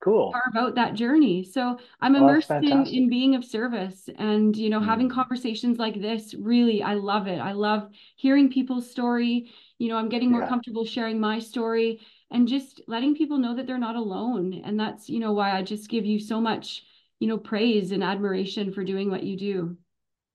cool 0.00 0.32
carve 0.32 0.64
out 0.64 0.74
that 0.74 0.94
journey 0.94 1.42
so 1.42 1.76
i'm 2.00 2.12
well, 2.12 2.28
immersed 2.28 2.50
in 2.50 2.86
in 2.86 3.08
being 3.08 3.34
of 3.34 3.44
service 3.44 4.08
and 4.18 4.56
you 4.56 4.70
know 4.70 4.80
mm 4.80 4.88
having 4.88 5.10
conversations 5.10 5.78
like 5.78 6.00
this 6.00 6.34
really 6.38 6.82
i 6.82 6.94
love 6.94 7.26
it 7.26 7.38
i 7.40 7.52
love 7.52 7.90
hearing 8.16 8.50
people's 8.50 8.90
story 8.90 9.50
you 9.78 9.88
know 9.88 9.96
i'm 9.96 10.08
getting 10.08 10.30
more 10.30 10.40
yeah. 10.40 10.48
comfortable 10.48 10.84
sharing 10.86 11.20
my 11.20 11.38
story 11.38 12.00
and 12.30 12.48
just 12.48 12.80
letting 12.86 13.14
people 13.14 13.36
know 13.36 13.54
that 13.54 13.66
they're 13.66 13.76
not 13.76 13.96
alone 13.96 14.62
and 14.64 14.80
that's 14.80 15.10
you 15.10 15.18
know 15.18 15.32
why 15.32 15.50
i 15.50 15.62
just 15.62 15.90
give 15.90 16.06
you 16.06 16.18
so 16.18 16.40
much 16.40 16.84
you 17.18 17.28
know 17.28 17.36
praise 17.36 17.92
and 17.92 18.02
admiration 18.02 18.72
for 18.72 18.82
doing 18.82 19.10
what 19.10 19.24
you 19.24 19.36
do 19.36 19.76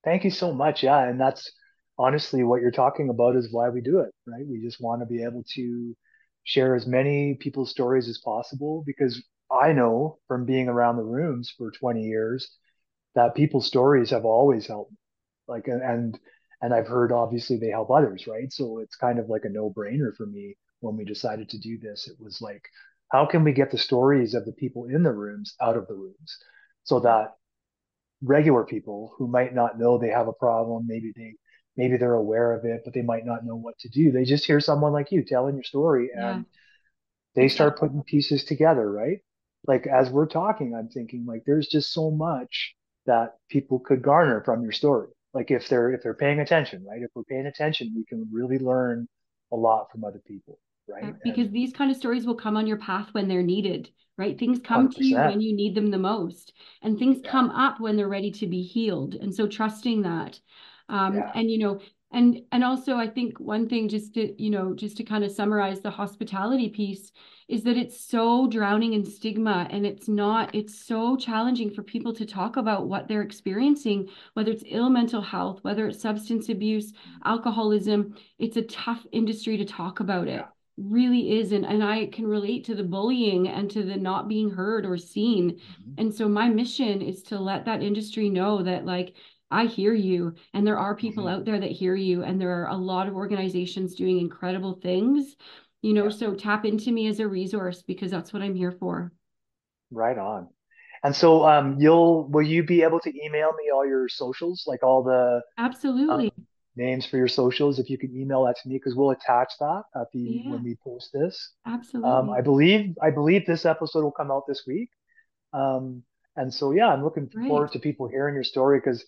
Thank 0.03 0.23
you 0.23 0.31
so 0.31 0.53
much. 0.53 0.83
Yeah. 0.83 1.07
And 1.07 1.19
that's 1.19 1.51
honestly 1.97 2.43
what 2.43 2.61
you're 2.61 2.71
talking 2.71 3.09
about 3.09 3.35
is 3.35 3.51
why 3.51 3.69
we 3.69 3.81
do 3.81 3.99
it, 3.99 4.11
right? 4.27 4.45
We 4.45 4.61
just 4.61 4.81
want 4.81 5.01
to 5.01 5.05
be 5.05 5.23
able 5.23 5.43
to 5.55 5.95
share 6.43 6.75
as 6.75 6.85
many 6.85 7.35
people's 7.35 7.71
stories 7.71 8.09
as 8.09 8.19
possible 8.23 8.83
because 8.85 9.23
I 9.53 9.73
know 9.73 10.19
from 10.27 10.45
being 10.45 10.67
around 10.69 10.97
the 10.97 11.03
rooms 11.03 11.53
for 11.57 11.71
20 11.71 12.03
years 12.03 12.57
that 13.15 13.35
people's 13.35 13.67
stories 13.67 14.11
have 14.11 14.25
always 14.25 14.67
helped. 14.67 14.93
Like, 15.47 15.67
and, 15.67 16.19
and 16.61 16.73
I've 16.73 16.87
heard 16.87 17.11
obviously 17.11 17.57
they 17.57 17.69
help 17.69 17.91
others, 17.91 18.27
right? 18.27 18.51
So 18.51 18.79
it's 18.79 18.95
kind 18.95 19.19
of 19.19 19.29
like 19.29 19.45
a 19.45 19.49
no 19.49 19.71
brainer 19.71 20.15
for 20.15 20.25
me 20.25 20.57
when 20.81 20.97
we 20.97 21.05
decided 21.05 21.49
to 21.49 21.59
do 21.59 21.77
this. 21.79 22.07
It 22.07 22.17
was 22.19 22.41
like, 22.41 22.63
how 23.11 23.25
can 23.25 23.43
we 23.43 23.53
get 23.53 23.71
the 23.71 23.77
stories 23.77 24.33
of 24.35 24.45
the 24.45 24.53
people 24.53 24.85
in 24.85 25.03
the 25.03 25.11
rooms 25.13 25.55
out 25.61 25.77
of 25.77 25.87
the 25.87 25.95
rooms 25.95 26.37
so 26.83 26.99
that 27.01 27.35
regular 28.21 28.63
people 28.63 29.13
who 29.17 29.27
might 29.27 29.53
not 29.53 29.77
know 29.79 29.97
they 29.97 30.09
have 30.09 30.27
a 30.27 30.33
problem. 30.33 30.85
Maybe 30.87 31.11
they 31.15 31.35
maybe 31.75 31.97
they're 31.97 32.13
aware 32.13 32.53
of 32.53 32.65
it, 32.65 32.81
but 32.85 32.93
they 32.93 33.01
might 33.01 33.25
not 33.25 33.45
know 33.45 33.55
what 33.55 33.77
to 33.79 33.89
do. 33.89 34.11
They 34.11 34.23
just 34.25 34.45
hear 34.45 34.59
someone 34.59 34.93
like 34.93 35.11
you 35.11 35.23
telling 35.23 35.55
your 35.55 35.63
story 35.63 36.11
and 36.15 36.45
Yeah. 36.45 36.49
they 37.35 37.49
start 37.49 37.79
putting 37.79 38.03
pieces 38.03 38.43
together, 38.45 38.91
right? 38.91 39.19
Like 39.65 39.87
as 39.87 40.09
we're 40.09 40.27
talking, 40.27 40.75
I'm 40.75 40.89
thinking 40.89 41.25
like 41.25 41.43
there's 41.45 41.67
just 41.67 41.93
so 41.93 42.11
much 42.11 42.75
that 43.05 43.35
people 43.49 43.79
could 43.79 44.01
garner 44.01 44.41
from 44.43 44.61
your 44.63 44.71
story. 44.71 45.09
Like 45.33 45.51
if 45.51 45.67
they're 45.69 45.91
if 45.93 46.03
they're 46.03 46.13
paying 46.13 46.39
attention, 46.39 46.85
right? 46.89 47.01
If 47.01 47.11
we're 47.15 47.23
paying 47.23 47.47
attention, 47.47 47.93
we 47.95 48.05
can 48.05 48.27
really 48.31 48.59
learn 48.59 49.07
a 49.51 49.55
lot 49.55 49.91
from 49.91 50.03
other 50.03 50.21
people, 50.27 50.59
right? 50.87 51.15
Because 51.23 51.47
And 51.47 51.53
these 51.53 51.73
kind 51.73 51.91
of 51.91 51.97
stories 51.97 52.25
will 52.25 52.35
come 52.35 52.57
on 52.57 52.67
your 52.67 52.77
path 52.77 53.09
when 53.13 53.27
they're 53.27 53.43
needed, 53.43 53.89
right? 54.17 54.37
Things 54.37 54.59
come 54.59 54.89
to 54.89 55.03
you 55.03 55.15
when 55.21 55.41
you 55.41 55.55
need 55.55 55.75
them 55.75 55.91
the 55.91 55.97
most, 55.97 56.53
and 56.81 56.97
things 56.97 57.21
Yeah. 57.23 57.31
come 57.31 57.49
up 57.49 57.79
when 57.79 57.95
they're 57.95 58.07
ready 58.07 58.31
to 58.31 58.47
be 58.47 58.63
healed. 58.63 59.15
And 59.15 59.33
so 59.33 59.47
trusting 59.47 60.03
that. 60.03 60.39
Um, 60.89 61.15
Yeah. 61.15 61.31
and 61.33 61.49
you 61.49 61.57
know, 61.57 61.81
and 62.13 62.41
and 62.51 62.63
also 62.63 62.95
I 62.95 63.07
think 63.07 63.39
one 63.39 63.67
thing 63.67 63.89
just 63.89 64.13
to, 64.13 64.41
you 64.41 64.49
know, 64.49 64.73
just 64.73 64.97
to 64.97 65.03
kind 65.03 65.23
of 65.23 65.31
summarize 65.31 65.81
the 65.81 65.91
hospitality 65.91 66.69
piece 66.69 67.11
is 67.49 67.63
that 67.63 67.75
it's 67.77 67.99
so 67.99 68.47
drowning 68.47 68.93
in 68.93 69.03
stigma 69.05 69.67
and 69.69 69.85
it's 69.85 70.07
not, 70.07 70.53
it's 70.55 70.85
so 70.85 71.17
challenging 71.17 71.69
for 71.69 71.83
people 71.83 72.13
to 72.13 72.25
talk 72.25 72.55
about 72.55 72.87
what 72.87 73.07
they're 73.07 73.21
experiencing, 73.21 74.07
whether 74.33 74.51
it's 74.51 74.63
ill 74.67 74.89
mental 74.89 75.21
health, 75.21 75.59
whether 75.63 75.87
it's 75.87 76.01
substance 76.01 76.47
abuse, 76.49 76.93
alcoholism. 77.25 78.15
It's 78.39 78.57
a 78.57 78.61
tough 78.63 79.05
industry 79.11 79.57
to 79.57 79.65
talk 79.65 79.99
about 79.99 80.27
it 80.27 80.45
really 80.77 81.37
is 81.39 81.51
and, 81.51 81.67
and 81.67 81.83
i 81.83 82.07
can 82.07 82.25
relate 82.25 82.63
to 82.65 82.73
the 82.73 82.83
bullying 82.83 83.47
and 83.47 83.69
to 83.69 83.83
the 83.83 83.95
not 83.95 84.27
being 84.27 84.49
heard 84.49 84.87
or 84.87 84.97
seen 84.97 85.51
Mhm. 85.51 85.93
and 85.99 86.13
so 86.13 86.27
my 86.27 86.49
mission 86.49 86.99
is 86.99 87.21
to 87.21 87.39
let 87.39 87.65
that 87.65 87.83
industry 87.83 88.27
know 88.27 88.63
that 88.63 88.83
like 88.83 89.13
i 89.53 89.65
hear 89.65 89.93
you 89.93 90.33
and 90.53 90.65
there 90.67 90.77
are 90.79 90.95
people 90.95 91.25
Mhm. 91.25 91.31
out 91.33 91.45
there 91.45 91.59
that 91.59 91.71
hear 91.71 91.95
you 91.95 92.23
and 92.23 92.39
there 92.41 92.51
are 92.63 92.69
a 92.69 92.75
lot 92.77 93.07
of 93.07 93.15
organizations 93.15 93.95
doing 93.95 94.19
incredible 94.19 94.73
things 94.81 95.35
you 95.81 95.93
know 95.93 96.05
Yeah. 96.05 96.09
so 96.09 96.33
tap 96.35 96.65
into 96.65 96.91
me 96.91 97.07
as 97.07 97.19
a 97.19 97.27
resource 97.27 97.81
because 97.83 98.11
that's 98.11 98.33
what 98.33 98.41
i'm 98.41 98.55
here 98.55 98.71
for 98.71 99.11
Right 99.91 100.17
on. 100.17 100.49
And 101.03 101.15
so 101.15 101.45
um 101.47 101.79
you'll 101.79 102.27
will 102.29 102.45
you 102.47 102.63
be 102.63 102.81
able 102.81 102.99
to 103.01 103.25
email 103.25 103.51
me 103.53 103.69
all 103.73 103.85
your 103.85 104.07
socials, 104.09 104.63
like 104.65 104.81
all 104.83 105.03
the 105.03 105.41
um, 105.59 105.69
absolutely 105.69 106.31
names 106.75 107.05
for 107.05 107.17
your 107.17 107.27
socials 107.27 107.77
if 107.77 107.89
you 107.89 107.97
could 107.97 108.11
email 108.11 108.45
that 108.45 108.55
to 108.63 108.69
me 108.69 108.75
because 108.75 108.95
we'll 108.95 109.11
attach 109.11 109.51
that 109.59 109.83
at 109.95 110.07
the 110.13 110.19
yeah 110.19 110.51
when 110.51 110.63
we 110.63 110.75
post 110.83 111.11
this. 111.13 111.53
Absolutely. 111.65 112.11
Um, 112.11 112.29
I 112.31 112.41
believe 112.41 112.95
I 113.01 113.11
believe 113.11 113.45
this 113.45 113.65
episode 113.65 114.03
will 114.03 114.11
come 114.11 114.31
out 114.31 114.45
this 114.47 114.63
week. 114.65 114.89
Um, 115.53 116.03
and 116.35 116.51
so 116.53 116.71
yeah, 116.71 116.87
I'm 116.87 117.03
looking 117.03 117.27
great 117.27 117.47
forward 117.47 117.71
to 117.73 117.79
people 117.79 118.07
hearing 118.07 118.33
your 118.33 118.43
story 118.43 118.79
because 118.79 119.05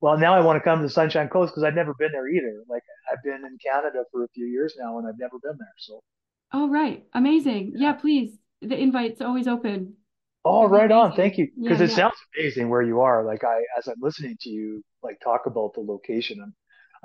well 0.00 0.18
now 0.18 0.34
I 0.34 0.40
want 0.40 0.56
to 0.58 0.64
come 0.64 0.80
to 0.80 0.84
the 0.86 0.90
Sunshine 0.90 1.28
Coast 1.28 1.52
because 1.52 1.64
I've 1.64 1.74
never 1.74 1.94
been 1.94 2.12
there 2.12 2.28
either. 2.28 2.62
Like 2.68 2.82
I've 3.12 3.22
been 3.22 3.44
in 3.44 3.58
Canada 3.64 4.04
for 4.12 4.24
a 4.24 4.28
few 4.28 4.46
years 4.46 4.74
now 4.78 4.98
and 4.98 5.06
I've 5.08 5.18
never 5.18 5.38
been 5.42 5.56
there. 5.58 5.74
So 5.78 6.00
oh 6.52 6.68
right 6.68 7.06
amazing 7.14 7.72
yeah 7.76 7.92
yeah. 7.92 7.92
please 7.92 8.38
the 8.60 8.76
invite's 8.78 9.20
always 9.20 9.46
open 9.48 9.94
Oh, 10.44 10.66
right 10.66 10.90
on. 10.90 11.14
Thank 11.14 11.36
you. 11.38 11.48
yeah 11.56 11.68
Because 11.68 11.80
it 11.80 11.90
yeah 11.90 11.94
sounds 11.94 12.14
amazing 12.36 12.68
where 12.68 12.82
you 12.82 13.00
are. 13.00 13.24
Like 13.24 13.44
I 13.44 13.62
as 13.76 13.88
I'm 13.88 14.00
listening 14.00 14.36
to 14.42 14.50
you 14.50 14.82
like 15.02 15.20
talk 15.20 15.46
about 15.46 15.74
the 15.74 15.80
location, 15.80 16.40
I'm 16.42 16.54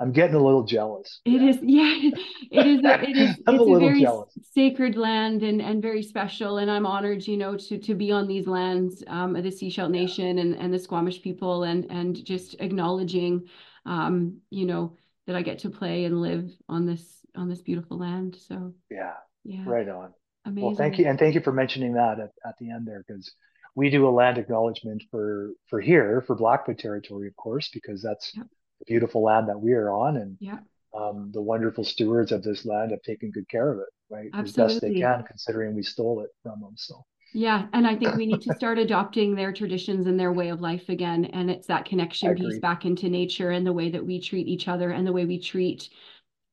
I'm 0.04 0.12
getting 0.12 0.34
a 0.36 0.44
little 0.44 0.64
jealous. 0.64 1.20
It 1.24 1.40
is, 1.40 1.58
yeah, 1.62 2.10
it 2.50 2.66
is 2.66 2.84
a, 2.84 3.02
it 3.02 3.16
is, 3.16 3.38
I'm 3.46 3.54
a 3.54 3.62
it's 3.62 3.66
a 3.66 3.70
little 3.70 3.88
very 3.88 4.00
jealous. 4.02 4.38
sacred 4.52 4.96
land 4.96 5.42
and 5.42 5.62
and 5.62 5.80
very 5.80 6.02
special. 6.02 6.58
And 6.58 6.70
I'm 6.70 6.84
honored, 6.84 7.26
you 7.26 7.38
know, 7.38 7.56
to 7.56 7.78
to 7.78 7.94
be 7.94 8.12
on 8.12 8.28
these 8.28 8.46
lands, 8.46 9.02
um, 9.06 9.34
of 9.34 9.42
the 9.44 9.50
Yeah. 9.50 9.86
Nation 9.88 10.38
and 10.38 10.54
and 10.56 10.74
the 10.74 10.78
Squamish 10.78 11.22
people, 11.22 11.62
and 11.62 11.86
and 11.90 12.22
just 12.22 12.56
acknowledging, 12.60 13.48
um, 13.86 14.42
you 14.50 14.66
know, 14.66 14.98
that 15.26 15.36
I 15.36 15.40
get 15.40 15.60
to 15.60 15.70
play 15.70 16.04
and 16.04 16.20
live 16.20 16.50
on 16.68 16.84
this 16.84 17.24
on 17.34 17.48
this 17.48 17.62
beautiful 17.62 17.96
land. 17.96 18.36
So 18.36 18.74
Yeah. 18.90 19.14
yeah, 19.42 19.64
Right 19.64 19.88
on. 19.88 20.12
Well, 20.44 20.74
thank 20.76 20.98
you, 20.98 21.06
and 21.06 21.18
thank 21.18 21.34
you 21.34 21.40
for 21.40 21.52
mentioning 21.52 21.94
that 21.94 22.20
at, 22.20 22.32
at 22.46 22.58
the 22.58 22.70
end 22.70 22.86
there, 22.86 23.02
because 23.08 23.32
we 23.74 23.88
do 23.88 24.06
a 24.06 24.10
land 24.10 24.36
acknowledgement 24.36 25.02
for 25.10 25.52
for 25.70 25.80
here 25.80 26.22
for 26.26 26.36
Blackfoot 26.36 26.78
territory, 26.78 27.26
of 27.28 27.36
course, 27.36 27.70
because 27.72 28.02
that's 28.02 28.30
Yep, 28.36 28.46
beautiful 28.86 29.22
land 29.22 29.48
that 29.48 29.60
we 29.60 29.72
are 29.72 29.90
on, 29.90 30.16
and 30.16 30.38
yeah, 30.40 30.58
um, 30.94 31.30
the 31.32 31.42
wonderful 31.42 31.84
stewards 31.84 32.32
of 32.32 32.42
this 32.42 32.64
land 32.64 32.90
have 32.92 33.02
taken 33.02 33.30
good 33.30 33.48
care 33.48 33.72
of 33.72 33.80
it, 33.80 33.88
right, 34.10 34.30
Absolutely. 34.32 34.44
as 34.44 34.52
best 34.52 34.80
they 34.82 34.92
can, 34.92 35.24
considering 35.24 35.74
we 35.74 35.82
stole 35.82 36.20
it 36.20 36.30
from 36.42 36.60
them. 36.60 36.74
So, 36.76 37.04
Yeah, 37.32 37.66
and 37.72 37.86
I 37.86 37.96
think 37.96 38.14
we 38.14 38.26
need 38.26 38.42
to 38.42 38.52
start 38.52 38.78
adopting 38.78 39.34
their 39.34 39.52
traditions 39.52 40.06
and 40.06 40.18
their 40.18 40.32
way 40.32 40.50
of 40.50 40.60
life 40.60 40.88
again. 40.88 41.24
And 41.26 41.50
it's 41.50 41.66
that 41.66 41.84
connection 41.84 42.34
piece 42.36 42.58
back 42.58 42.84
into 42.84 43.08
nature 43.08 43.50
and 43.50 43.66
the 43.66 43.72
way 43.72 43.90
that 43.90 44.06
we 44.06 44.20
treat 44.20 44.46
each 44.46 44.68
other 44.68 44.90
and 44.90 45.04
the 45.06 45.12
way 45.12 45.24
we 45.24 45.40
treat 45.40 45.88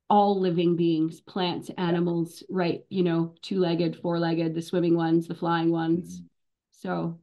all 0.09 0.39
living 0.39 0.75
beings, 0.75 1.21
plants, 1.21 1.69
Yeah. 1.69 1.85
animals, 1.85 2.43
right? 2.49 2.83
You 2.89 3.03
know, 3.03 3.35
two-legged, 3.43 3.97
four-legged, 3.97 4.55
the 4.55 4.61
swimming 4.61 4.95
ones, 4.95 5.27
the 5.27 5.35
flying 5.35 5.71
ones. 5.71 6.21
Mhm. 6.21 6.29
So, 6.71 7.19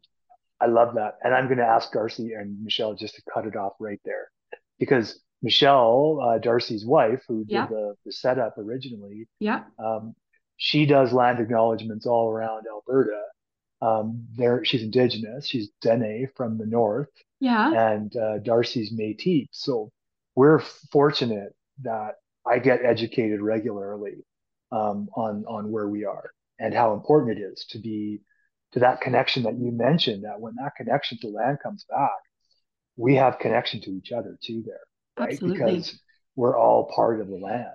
I 0.61 0.67
love 0.67 0.95
that, 0.95 1.19
and 1.23 1.35
I'm 1.35 1.47
going 1.47 1.59
to 1.59 1.67
ask 1.67 1.93
Darcy 1.93 2.33
and 2.35 2.63
Michelle 2.63 2.95
just 2.95 3.15
to 3.17 3.23
cut 3.33 3.47
it 3.47 3.57
off 3.57 3.75
right 3.81 4.01
there, 4.05 4.31
because 4.79 5.21
Michelle, 5.43 6.21
uh, 6.23 6.39
Darcy's 6.39 6.85
wife, 6.85 7.23
who 7.29 7.45
did 7.45 7.51
yeah, 7.53 7.67
the 7.67 7.95
the 8.05 8.13
setup 8.13 8.59
originally, 8.59 9.29
yeah, 9.41 9.65
Um, 9.79 10.15
she 10.57 10.87
does 10.87 11.13
land 11.13 11.41
acknowledgements 11.41 12.07
all 12.07 12.29
around 12.31 12.67
Alberta. 12.71 13.23
Um, 13.81 14.27
there, 14.35 14.65
she's 14.65 14.83
indigenous. 14.83 15.47
She's 15.47 15.71
Dene 15.81 16.29
from 16.37 16.59
the 16.59 16.67
north, 16.67 17.11
yeah, 17.41 17.93
and 17.93 18.15
uh, 18.17 18.39
Darcy's 18.39 18.93
Métis. 18.93 19.49
So 19.53 19.91
we're 20.35 20.59
fortunate 20.91 21.55
that 21.83 22.17
I 22.47 22.59
get 22.59 22.85
educated 22.85 23.41
regularly 23.41 24.25
um, 24.73 25.09
on 25.15 25.45
on 25.47 25.71
where 25.71 25.89
we 25.89 26.05
are 26.05 26.31
and 26.59 26.75
how 26.75 26.95
important 26.95 27.39
it 27.39 27.41
is 27.41 27.65
to 27.71 27.79
be 27.79 28.21
to 28.73 28.81
that 28.81 29.01
connection 29.01 29.45
that 29.45 29.57
you 29.59 29.71
mentioned. 29.71 30.25
That 30.25 30.41
when 30.41 30.55
that 30.57 30.75
connection 30.77 31.19
to 31.21 31.29
land 31.29 31.59
comes 31.63 31.85
back, 31.89 32.19
we 32.99 33.17
have 33.17 33.41
connection 33.41 33.81
to 33.83 33.93
each 33.93 34.13
other 34.13 34.39
too 34.43 34.63
there, 34.67 34.81
right? 35.19 35.41
absolutely. 35.41 35.77
Because 35.77 36.01
we're 36.37 36.59
all 36.59 36.93
part 36.95 37.23
of 37.23 37.29
the 37.29 37.37
land, 37.39 37.69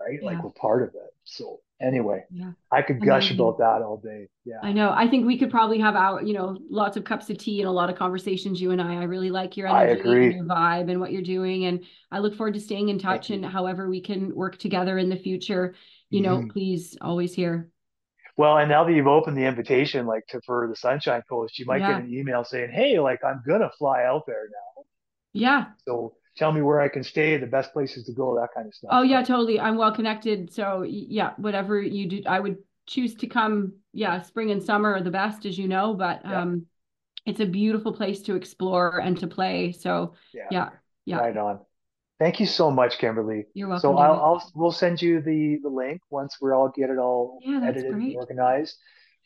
right? 0.00 0.22
Like 0.24 0.44
we're 0.44 0.50
part 0.52 0.82
of 0.84 0.90
it. 0.94 1.14
So 1.24 1.60
anyway, 1.82 2.24
yeah, 2.30 2.52
I 2.72 2.82
could 2.82 3.02
gush 3.02 3.30
amazing. 3.30 3.40
about 3.40 3.58
that 3.58 3.82
all 3.82 3.98
day. 3.98 4.28
Yeah, 4.46 4.62
I 4.62 4.72
know. 4.72 4.90
I 4.90 5.08
think 5.08 5.26
we 5.26 5.38
could 5.38 5.50
probably 5.50 5.78
have 5.80 5.94
our, 5.96 6.22
you 6.22 6.34
know, 6.34 6.58
lots 6.68 6.96
of 6.96 7.04
cups 7.04 7.30
of 7.30 7.38
tea 7.38 7.60
and 7.60 7.68
a 7.68 7.72
lot 7.72 7.90
of 7.90 7.96
conversations, 7.96 8.60
you 8.60 8.72
and 8.72 8.82
I. 8.82 8.96
I 8.96 9.04
really 9.04 9.30
like 9.30 9.56
your 9.56 9.68
energy 9.68 10.20
and 10.20 10.32
your 10.32 10.44
vibe 10.46 10.90
and 10.90 11.00
what 11.00 11.12
you're 11.12 11.22
doing. 11.22 11.66
And 11.66 11.84
I 12.10 12.18
look 12.18 12.34
forward 12.36 12.54
to 12.54 12.60
staying 12.60 12.88
in 12.88 12.98
Thank 13.06 13.22
touch 13.22 13.30
you. 13.30 13.36
and 13.36 13.44
however 13.46 13.88
we 13.88 14.00
can 14.00 14.34
work 14.34 14.58
together 14.58 14.98
in 14.98 15.10
the 15.10 15.16
future, 15.16 15.74
you 16.10 16.20
know, 16.22 16.40
Mhm. 16.40 16.50
please 16.52 16.96
always 17.00 17.34
here. 17.34 17.70
Well, 18.36 18.58
and 18.58 18.68
now 18.70 18.84
that 18.84 18.92
you've 18.92 19.06
opened 19.08 19.36
the 19.36 19.44
invitation, 19.46 20.06
like 20.06 20.26
to 20.28 20.40
for 20.46 20.68
the 20.68 20.76
Sunshine 20.76 21.22
Coast, 21.28 21.58
you 21.58 21.66
might 21.66 21.84
get 21.84 21.96
an 21.98 22.12
email 22.12 22.44
saying, 22.44 22.70
"Hey, 22.70 22.98
like 23.00 23.22
I'm 23.24 23.42
gonna 23.46 23.70
fly 23.78 24.04
out 24.04 24.26
there 24.26 24.48
now, 24.50 24.67
Yeah. 25.40 25.66
so 25.86 26.14
tell 26.36 26.52
me 26.52 26.62
where 26.62 26.80
I 26.80 26.88
can 26.88 27.02
stay, 27.02 27.36
the 27.36 27.46
best 27.46 27.72
places 27.72 28.04
to 28.06 28.12
go, 28.12 28.36
that 28.36 28.48
kind 28.54 28.66
of 28.66 28.74
stuff." 28.74 28.90
Oh 28.92 29.02
yeah, 29.02 29.22
totally. 29.22 29.60
I'm 29.60 29.76
well 29.76 29.92
connected. 29.92 30.52
So 30.52 30.82
yeah, 30.82 31.34
whatever 31.36 31.80
you 31.80 32.08
do, 32.08 32.22
I 32.26 32.40
would 32.40 32.58
choose 32.86 33.14
to 33.16 33.26
come. 33.26 33.74
Yeah, 33.92 34.22
spring 34.22 34.50
and 34.50 34.62
summer 34.62 34.94
are 34.94 35.02
the 35.02 35.10
best, 35.10 35.46
as 35.46 35.58
you 35.58 35.68
know, 35.68 35.94
but 35.94 36.24
yeah, 36.28 36.40
um, 36.42 36.66
it's 37.26 37.40
a 37.40 37.46
beautiful 37.46 37.92
place 37.92 38.22
to 38.22 38.36
explore 38.36 38.98
and 39.00 39.18
to 39.18 39.26
play. 39.26 39.72
So 39.72 40.14
yeah, 40.32 40.44
yeah, 40.50 40.70
yeah. 41.04 41.18
right 41.20 41.36
on. 41.36 41.60
Thank 42.18 42.40
you 42.40 42.46
so 42.46 42.70
much, 42.70 42.98
Kimberly. 42.98 43.46
You're 43.54 43.68
So 43.68 43.90
welcome, 43.90 43.98
I'll, 43.98 44.14
I'll 44.14 44.52
we'll 44.54 44.72
send 44.72 45.00
you 45.00 45.20
the 45.20 45.58
the 45.62 45.68
link 45.68 46.00
once 46.10 46.36
we're 46.40 46.54
all 46.54 46.70
get 46.74 46.90
it 46.90 46.98
all 46.98 47.40
Yeah, 47.44 47.60
edited 47.68 47.92
and 47.92 48.16
organized. 48.16 48.76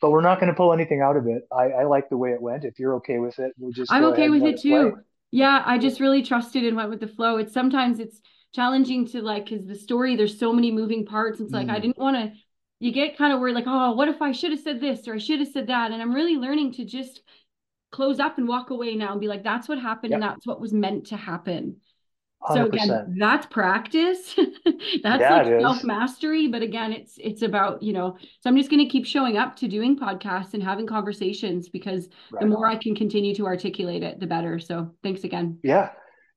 But 0.01 0.11
we're 0.11 0.21
not 0.21 0.41
going 0.41 0.51
to 0.51 0.57
pull 0.57 0.73
anything 0.73 1.01
out 1.01 1.17
of 1.17 1.27
it. 1.29 1.47
I, 1.57 1.71
I 1.71 1.85
like 1.85 2.09
the 2.11 2.17
way 2.17 2.31
it 2.33 2.43
went. 2.43 2.65
If 2.65 2.79
you're 2.79 2.97
okay 2.97 3.19
with 3.19 3.39
it, 3.39 3.53
we'll 3.59 3.73
just 3.73 3.91
I'm 3.91 4.05
okay 4.07 4.29
with 4.29 4.43
it 4.43 4.57
it 4.57 4.63
play. 4.67 4.93
Yeah, 5.33 5.63
I 5.67 5.79
just 5.79 6.01
really 6.01 6.23
trusted 6.23 6.65
and 6.65 6.77
went 6.77 6.91
with 6.91 7.01
the 7.01 7.09
flow. 7.09 7.39
It's 7.39 7.55
sometimes 7.55 7.99
it's 8.01 8.21
challenging 8.55 9.07
to 9.09 9.23
like, 9.23 9.47
because 9.49 9.67
the 9.67 9.75
story, 9.75 10.15
there's 10.17 10.39
so 10.39 10.53
many 10.53 10.71
moving 10.71 11.07
parts. 11.07 11.41
It's 11.41 11.55
like 11.55 11.71
I 11.71 11.79
Mm, 11.79 11.81
didn't 11.81 11.99
want 11.99 12.17
to, 12.17 12.33
you 12.81 12.93
get 12.93 13.19
kind 13.19 13.33
of 13.33 13.41
worried, 13.41 13.55
like, 13.55 13.65
oh, 13.67 13.93
what 13.95 14.09
if 14.09 14.23
I 14.23 14.33
should 14.33 14.53
have 14.53 14.61
said 14.61 14.81
this 14.81 15.09
or 15.09 15.15
I 15.15 15.19
should 15.19 15.41
have 15.41 15.49
said 15.49 15.69
that? 15.69 15.91
And 15.93 16.03
I'm 16.03 16.15
really 16.15 16.37
learning 16.37 16.75
to 16.75 16.85
just 16.85 17.23
close 17.93 18.21
up 18.21 18.39
and 18.39 18.49
walk 18.49 18.71
away 18.71 18.97
now 18.97 19.13
and 19.13 19.21
be 19.21 19.29
like, 19.29 19.45
that's 19.45 19.69
what 19.69 19.79
happened 19.81 20.15
and 20.15 20.23
that's 20.23 20.47
what 20.47 20.61
was 20.61 20.75
meant 20.75 21.09
to 21.09 21.17
happen. 21.19 21.79
So 22.45 22.67
again, 22.67 23.03
100%. 23.07 23.19
that's 23.19 23.47
practice. 23.47 24.35
That's 25.03 25.21
Yeah, 25.21 25.31
like 25.31 25.47
self-mastery, 25.61 26.49
but 26.49 26.63
again, 26.63 26.93
it's 26.93 27.15
it's 27.19 27.43
about, 27.43 27.83
you 27.83 27.93
know, 27.93 28.17
so 28.41 28.51
I'm 28.51 28.57
just 28.57 28.71
going 28.71 28.85
to 28.85 28.89
keep 28.91 29.07
showing 29.07 29.37
up 29.39 29.57
to 29.57 29.69
doing 29.69 29.97
podcasts 29.99 30.55
and 30.55 30.63
having 30.63 30.87
conversations 30.87 31.69
because 31.69 32.09
the 32.39 32.47
more. 32.47 32.67
I 32.67 32.77
can 32.77 32.95
continue 32.95 33.35
to 33.37 33.47
articulate 33.47 34.03
it, 34.03 34.21
the 34.21 34.27
better. 34.27 34.59
So 34.59 34.95
thanks 35.03 35.25
again. 35.25 35.59
Yeah. 35.63 35.91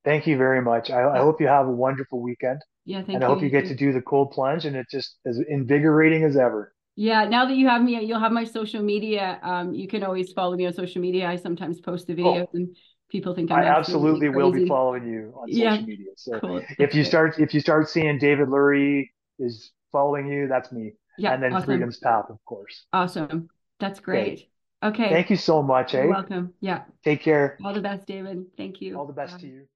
Thank 0.04 0.26
you 0.26 0.36
very 0.36 0.62
much. 0.62 0.90
I, 0.90 1.02
I 1.02 1.18
hope 1.18 1.40
you 1.40 1.48
have 1.48 1.66
a 1.66 1.70
wonderful 1.72 2.20
weekend, 2.22 2.60
Yeah, 2.84 2.98
thank 2.98 3.08
and 3.12 3.22
thank 3.22 3.24
I 3.24 3.26
hope 3.26 3.42
you 3.42 3.46
You 3.46 3.50
get 3.50 3.66
to 3.66 3.74
do 3.74 3.92
the 3.92 4.02
cold 4.02 4.30
plunge, 4.30 4.64
and 4.64 4.76
it's 4.76 4.90
just 4.90 5.18
as 5.26 5.40
invigorating 5.48 6.22
as 6.24 6.36
ever. 6.36 6.72
Yeah, 6.94 7.24
now 7.28 7.44
that 7.44 7.56
you 7.56 7.68
have 7.68 7.82
me, 7.82 8.02
you'll 8.04 8.20
have 8.20 8.32
my 8.32 8.44
social 8.44 8.82
media. 8.82 9.38
Um, 9.42 9.74
you 9.74 9.86
can 9.86 10.02
always 10.02 10.32
follow 10.32 10.56
me 10.56 10.64
on 10.66 10.72
social 10.72 11.02
media. 11.02 11.26
I 11.28 11.36
sometimes 11.36 11.80
post 11.80 12.06
the 12.06 12.14
videos 12.14 12.46
Oh, 12.46 12.50
and 12.54 12.74
people 13.08 13.34
think 13.34 13.50
I'm 13.50 13.58
I 13.58 13.64
absolutely 13.66 14.28
will 14.28 14.52
be 14.52 14.66
following 14.66 15.06
you 15.06 15.32
on 15.36 15.48
social 15.48 15.62
Yeah. 15.62 15.80
media. 15.80 16.12
So 16.16 16.40
Cool. 16.40 16.62
if 16.78 16.94
you 16.94 17.04
start 17.04 17.38
if 17.38 17.54
you 17.54 17.60
start 17.60 17.88
seeing 17.88 18.18
David 18.18 18.48
Lurie 18.48 19.10
is 19.38 19.72
following 19.92 20.28
you, 20.28 20.48
that's 20.48 20.72
me. 20.72 20.92
Yeah, 21.18 21.32
and 21.34 21.42
then 21.42 21.52
awesome. 21.52 21.66
Freedom's 21.66 21.98
Path, 21.98 22.26
of 22.28 22.38
course. 22.44 22.84
Awesome. 22.92 23.48
That's 23.80 24.00
great. 24.00 24.48
Okay. 24.82 25.08
Thank 25.08 25.30
you 25.30 25.36
so 25.36 25.62
much, 25.62 25.94
You're 25.94 26.04
eh? 26.04 26.06
welcome. 26.06 26.52
Yeah. 26.60 26.84
Take 27.04 27.22
care. 27.22 27.56
All 27.64 27.72
the 27.72 27.80
best, 27.80 28.06
David. 28.06 28.44
Thank 28.56 28.80
you. 28.80 28.98
All 28.98 29.06
the 29.06 29.12
best 29.12 29.34
Bye. 29.34 29.40
to 29.40 29.46
you. 29.46 29.68